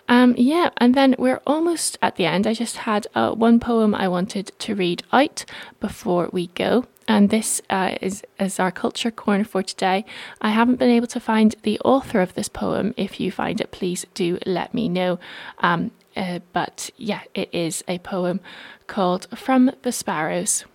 Um, 0.08 0.36
yeah, 0.38 0.70
and 0.78 0.94
then 0.94 1.16
we're 1.18 1.42
almost 1.48 1.98
at 2.02 2.16
the 2.16 2.26
end. 2.26 2.46
I 2.46 2.54
just 2.54 2.78
had 2.78 3.08
uh, 3.16 3.32
one 3.32 3.60
poem 3.60 3.96
I 3.96 4.08
wanted 4.08 4.52
to 4.60 4.76
read 4.76 5.04
out 5.12 5.46
before 5.80 6.30
we 6.32 6.48
go. 6.48 6.86
and 7.08 7.30
this 7.30 7.62
uh, 7.70 7.96
is, 8.02 8.24
is 8.40 8.60
our 8.60 8.72
culture 8.72 9.12
corner 9.12 9.44
for 9.44 9.62
today. 9.62 10.04
I 10.42 10.50
haven't 10.50 10.80
been 10.80 10.90
able 10.90 11.08
to 11.08 11.20
find 11.20 11.56
the 11.62 11.80
author 11.82 12.20
of 12.20 12.34
this 12.34 12.50
poem. 12.50 12.96
If 12.98 13.20
you 13.20 13.32
find 13.32 13.62
it, 13.62 13.70
please 13.70 14.08
do 14.16 14.40
let 14.46 14.74
me 14.74 14.90
know. 14.90 15.20
Um, 15.60 15.92
uh, 16.18 16.40
but 16.52 16.90
yeah, 16.98 17.22
it 17.36 17.54
is 17.54 17.84
a 17.88 18.00
poem 18.00 18.40
called 18.88 19.28
From 19.38 19.72
the 19.84 19.92
Sparrows. 19.92 20.66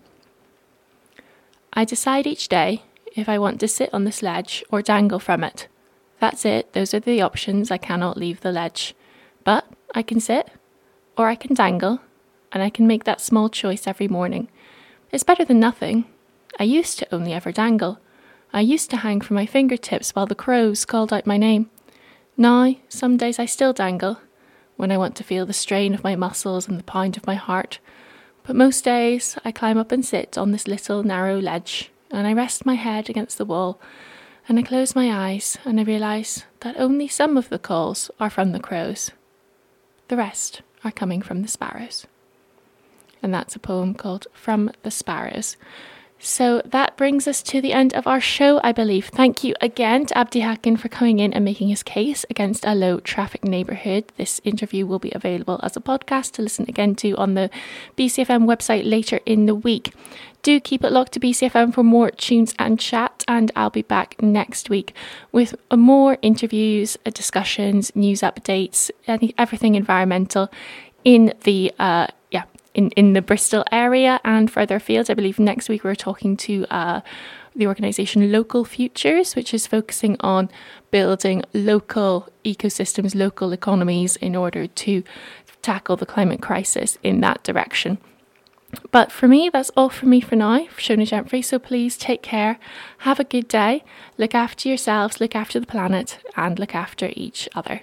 I 1.73 1.83
decide 1.83 2.27
each 2.27 2.47
day 2.47 2.83
if 3.15 3.27
I 3.27 3.37
want 3.39 3.59
to 3.59 3.67
sit 3.67 3.93
on 3.93 4.03
this 4.03 4.23
ledge 4.23 4.63
or 4.71 4.81
dangle 4.81 5.19
from 5.19 5.43
it. 5.43 5.67
That's 6.19 6.45
it, 6.45 6.73
those 6.73 6.93
are 6.93 6.99
the 6.99 7.21
options. 7.21 7.71
I 7.71 7.77
cannot 7.77 8.17
leave 8.17 8.41
the 8.41 8.51
ledge. 8.51 8.95
But 9.43 9.65
I 9.93 10.01
can 10.01 10.19
sit, 10.19 10.49
or 11.17 11.27
I 11.27 11.35
can 11.35 11.53
dangle, 11.53 11.99
and 12.51 12.61
I 12.61 12.69
can 12.69 12.87
make 12.87 13.03
that 13.05 13.21
small 13.21 13.49
choice 13.49 13.87
every 13.87 14.07
morning. 14.07 14.49
It's 15.11 15.23
better 15.23 15.43
than 15.43 15.59
nothing. 15.59 16.05
I 16.59 16.63
used 16.63 16.99
to 16.99 17.13
only 17.13 17.33
ever 17.33 17.51
dangle. 17.51 17.99
I 18.53 18.61
used 18.61 18.89
to 18.91 18.97
hang 18.97 19.21
from 19.21 19.35
my 19.35 19.45
fingertips 19.45 20.11
while 20.11 20.27
the 20.27 20.35
crows 20.35 20.85
called 20.85 21.11
out 21.11 21.25
my 21.25 21.37
name. 21.37 21.69
Now, 22.37 22.75
some 22.89 23.17
days 23.17 23.39
I 23.39 23.45
still 23.45 23.73
dangle, 23.73 24.19
when 24.77 24.91
I 24.91 24.97
want 24.97 25.15
to 25.17 25.23
feel 25.23 25.45
the 25.45 25.53
strain 25.53 25.93
of 25.93 26.03
my 26.03 26.15
muscles 26.15 26.67
and 26.67 26.79
the 26.79 26.83
pound 26.83 27.17
of 27.17 27.27
my 27.27 27.35
heart. 27.35 27.79
But 28.43 28.55
most 28.55 28.83
days 28.83 29.37
I 29.45 29.51
climb 29.51 29.77
up 29.77 29.91
and 29.91 30.05
sit 30.05 30.37
on 30.37 30.51
this 30.51 30.67
little 30.67 31.03
narrow 31.03 31.39
ledge, 31.39 31.90
and 32.11 32.27
I 32.27 32.33
rest 32.33 32.65
my 32.65 32.75
head 32.75 33.09
against 33.09 33.37
the 33.37 33.45
wall, 33.45 33.79
and 34.47 34.59
I 34.59 34.63
close 34.63 34.95
my 34.95 35.11
eyes, 35.11 35.57
and 35.65 35.79
I 35.79 35.83
realise 35.83 36.43
that 36.61 36.79
only 36.79 37.07
some 37.07 37.37
of 37.37 37.49
the 37.49 37.59
calls 37.59 38.11
are 38.19 38.29
from 38.29 38.51
the 38.51 38.59
crows. 38.59 39.11
The 40.07 40.17
rest 40.17 40.61
are 40.83 40.91
coming 40.91 41.21
from 41.21 41.41
the 41.41 41.47
sparrows. 41.47 42.05
And 43.23 43.33
that's 43.33 43.55
a 43.55 43.59
poem 43.59 43.93
called 43.93 44.27
From 44.33 44.71
the 44.83 44.91
Sparrows. 44.91 45.55
So 46.23 46.61
that 46.65 46.97
brings 46.97 47.27
us 47.27 47.41
to 47.41 47.61
the 47.61 47.73
end 47.73 47.95
of 47.95 48.05
our 48.05 48.21
show, 48.21 48.61
I 48.63 48.73
believe. 48.73 49.07
Thank 49.07 49.43
you 49.43 49.55
again 49.59 50.05
to 50.05 50.13
Abdihakin 50.13 50.77
for 50.77 50.87
coming 50.87 51.17
in 51.17 51.33
and 51.33 51.43
making 51.43 51.69
his 51.69 51.81
case 51.81 52.27
against 52.29 52.63
a 52.63 52.75
low 52.75 52.99
traffic 52.99 53.43
neighbourhood. 53.43 54.05
This 54.17 54.39
interview 54.43 54.85
will 54.85 54.99
be 54.99 55.11
available 55.15 55.59
as 55.63 55.75
a 55.75 55.81
podcast 55.81 56.33
to 56.33 56.43
listen 56.43 56.65
again 56.69 56.93
to 56.97 57.13
on 57.17 57.33
the 57.33 57.49
BCFM 57.97 58.45
website 58.45 58.87
later 58.87 59.19
in 59.25 59.47
the 59.47 59.55
week. 59.55 59.95
Do 60.43 60.59
keep 60.59 60.83
it 60.83 60.91
locked 60.91 61.13
to 61.13 61.19
BCFM 61.19 61.73
for 61.73 61.83
more 61.83 62.11
tunes 62.11 62.53
and 62.59 62.79
chat, 62.79 63.23
and 63.27 63.51
I'll 63.55 63.71
be 63.71 63.81
back 63.81 64.21
next 64.21 64.69
week 64.69 64.93
with 65.31 65.55
more 65.75 66.19
interviews, 66.21 66.97
uh, 67.03 67.09
discussions, 67.09 67.95
news 67.95 68.21
updates, 68.21 68.91
everything 69.07 69.73
environmental 69.73 70.51
in 71.03 71.33
the 71.45 71.73
uh, 71.79 72.07
in, 72.73 72.89
in 72.91 73.13
the 73.13 73.21
Bristol 73.21 73.63
area 73.71 74.19
and 74.23 74.49
further 74.49 74.77
afield. 74.77 75.09
I 75.09 75.13
believe 75.13 75.39
next 75.39 75.69
week 75.69 75.83
we're 75.83 75.95
talking 75.95 76.37
to 76.37 76.65
uh, 76.69 77.01
the 77.55 77.67
organisation 77.67 78.31
Local 78.31 78.63
Futures, 78.63 79.35
which 79.35 79.53
is 79.53 79.67
focusing 79.67 80.15
on 80.21 80.49
building 80.89 81.43
local 81.53 82.29
ecosystems, 82.45 83.13
local 83.13 83.51
economies 83.51 84.15
in 84.15 84.35
order 84.35 84.67
to 84.67 85.03
tackle 85.61 85.97
the 85.97 86.05
climate 86.05 86.41
crisis 86.41 86.97
in 87.03 87.21
that 87.21 87.43
direction. 87.43 87.97
But 88.91 89.11
for 89.11 89.27
me, 89.27 89.49
that's 89.51 89.69
all 89.75 89.89
for 89.89 90.05
me 90.05 90.21
for 90.21 90.37
now, 90.37 90.65
Shona 90.77 91.05
Gentry. 91.05 91.41
So 91.41 91.59
please 91.59 91.97
take 91.97 92.21
care, 92.21 92.57
have 92.99 93.19
a 93.19 93.25
good 93.25 93.49
day, 93.49 93.83
look 94.17 94.33
after 94.33 94.69
yourselves, 94.69 95.19
look 95.19 95.35
after 95.35 95.59
the 95.59 95.67
planet, 95.67 96.19
and 96.37 96.57
look 96.57 96.73
after 96.73 97.09
each 97.15 97.49
other. 97.53 97.81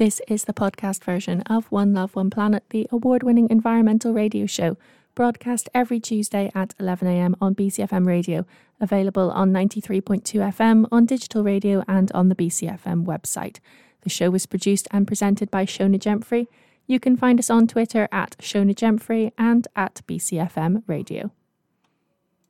This 0.00 0.18
is 0.28 0.44
the 0.44 0.54
podcast 0.54 1.04
version 1.04 1.42
of 1.42 1.66
One 1.66 1.92
Love, 1.92 2.16
One 2.16 2.30
Planet, 2.30 2.64
the 2.70 2.88
award 2.90 3.22
winning 3.22 3.50
environmental 3.50 4.14
radio 4.14 4.46
show, 4.46 4.78
broadcast 5.14 5.68
every 5.74 6.00
Tuesday 6.00 6.50
at 6.54 6.74
11am 6.78 7.34
on 7.38 7.54
BCFM 7.54 8.06
radio, 8.06 8.46
available 8.80 9.30
on 9.30 9.52
93.2 9.52 10.22
FM, 10.22 10.88
on 10.90 11.04
digital 11.04 11.44
radio, 11.44 11.84
and 11.86 12.10
on 12.12 12.30
the 12.30 12.34
BCFM 12.34 13.04
website. 13.04 13.58
The 14.00 14.08
show 14.08 14.30
was 14.30 14.46
produced 14.46 14.88
and 14.90 15.06
presented 15.06 15.50
by 15.50 15.66
Shona 15.66 15.98
Gemphrey. 15.98 16.46
You 16.86 16.98
can 16.98 17.14
find 17.18 17.38
us 17.38 17.50
on 17.50 17.66
Twitter 17.66 18.08
at 18.10 18.38
Shona 18.38 18.74
Gemphrey 18.74 19.32
and 19.36 19.68
at 19.76 20.00
BCFM 20.08 20.82
Radio. 20.86 21.30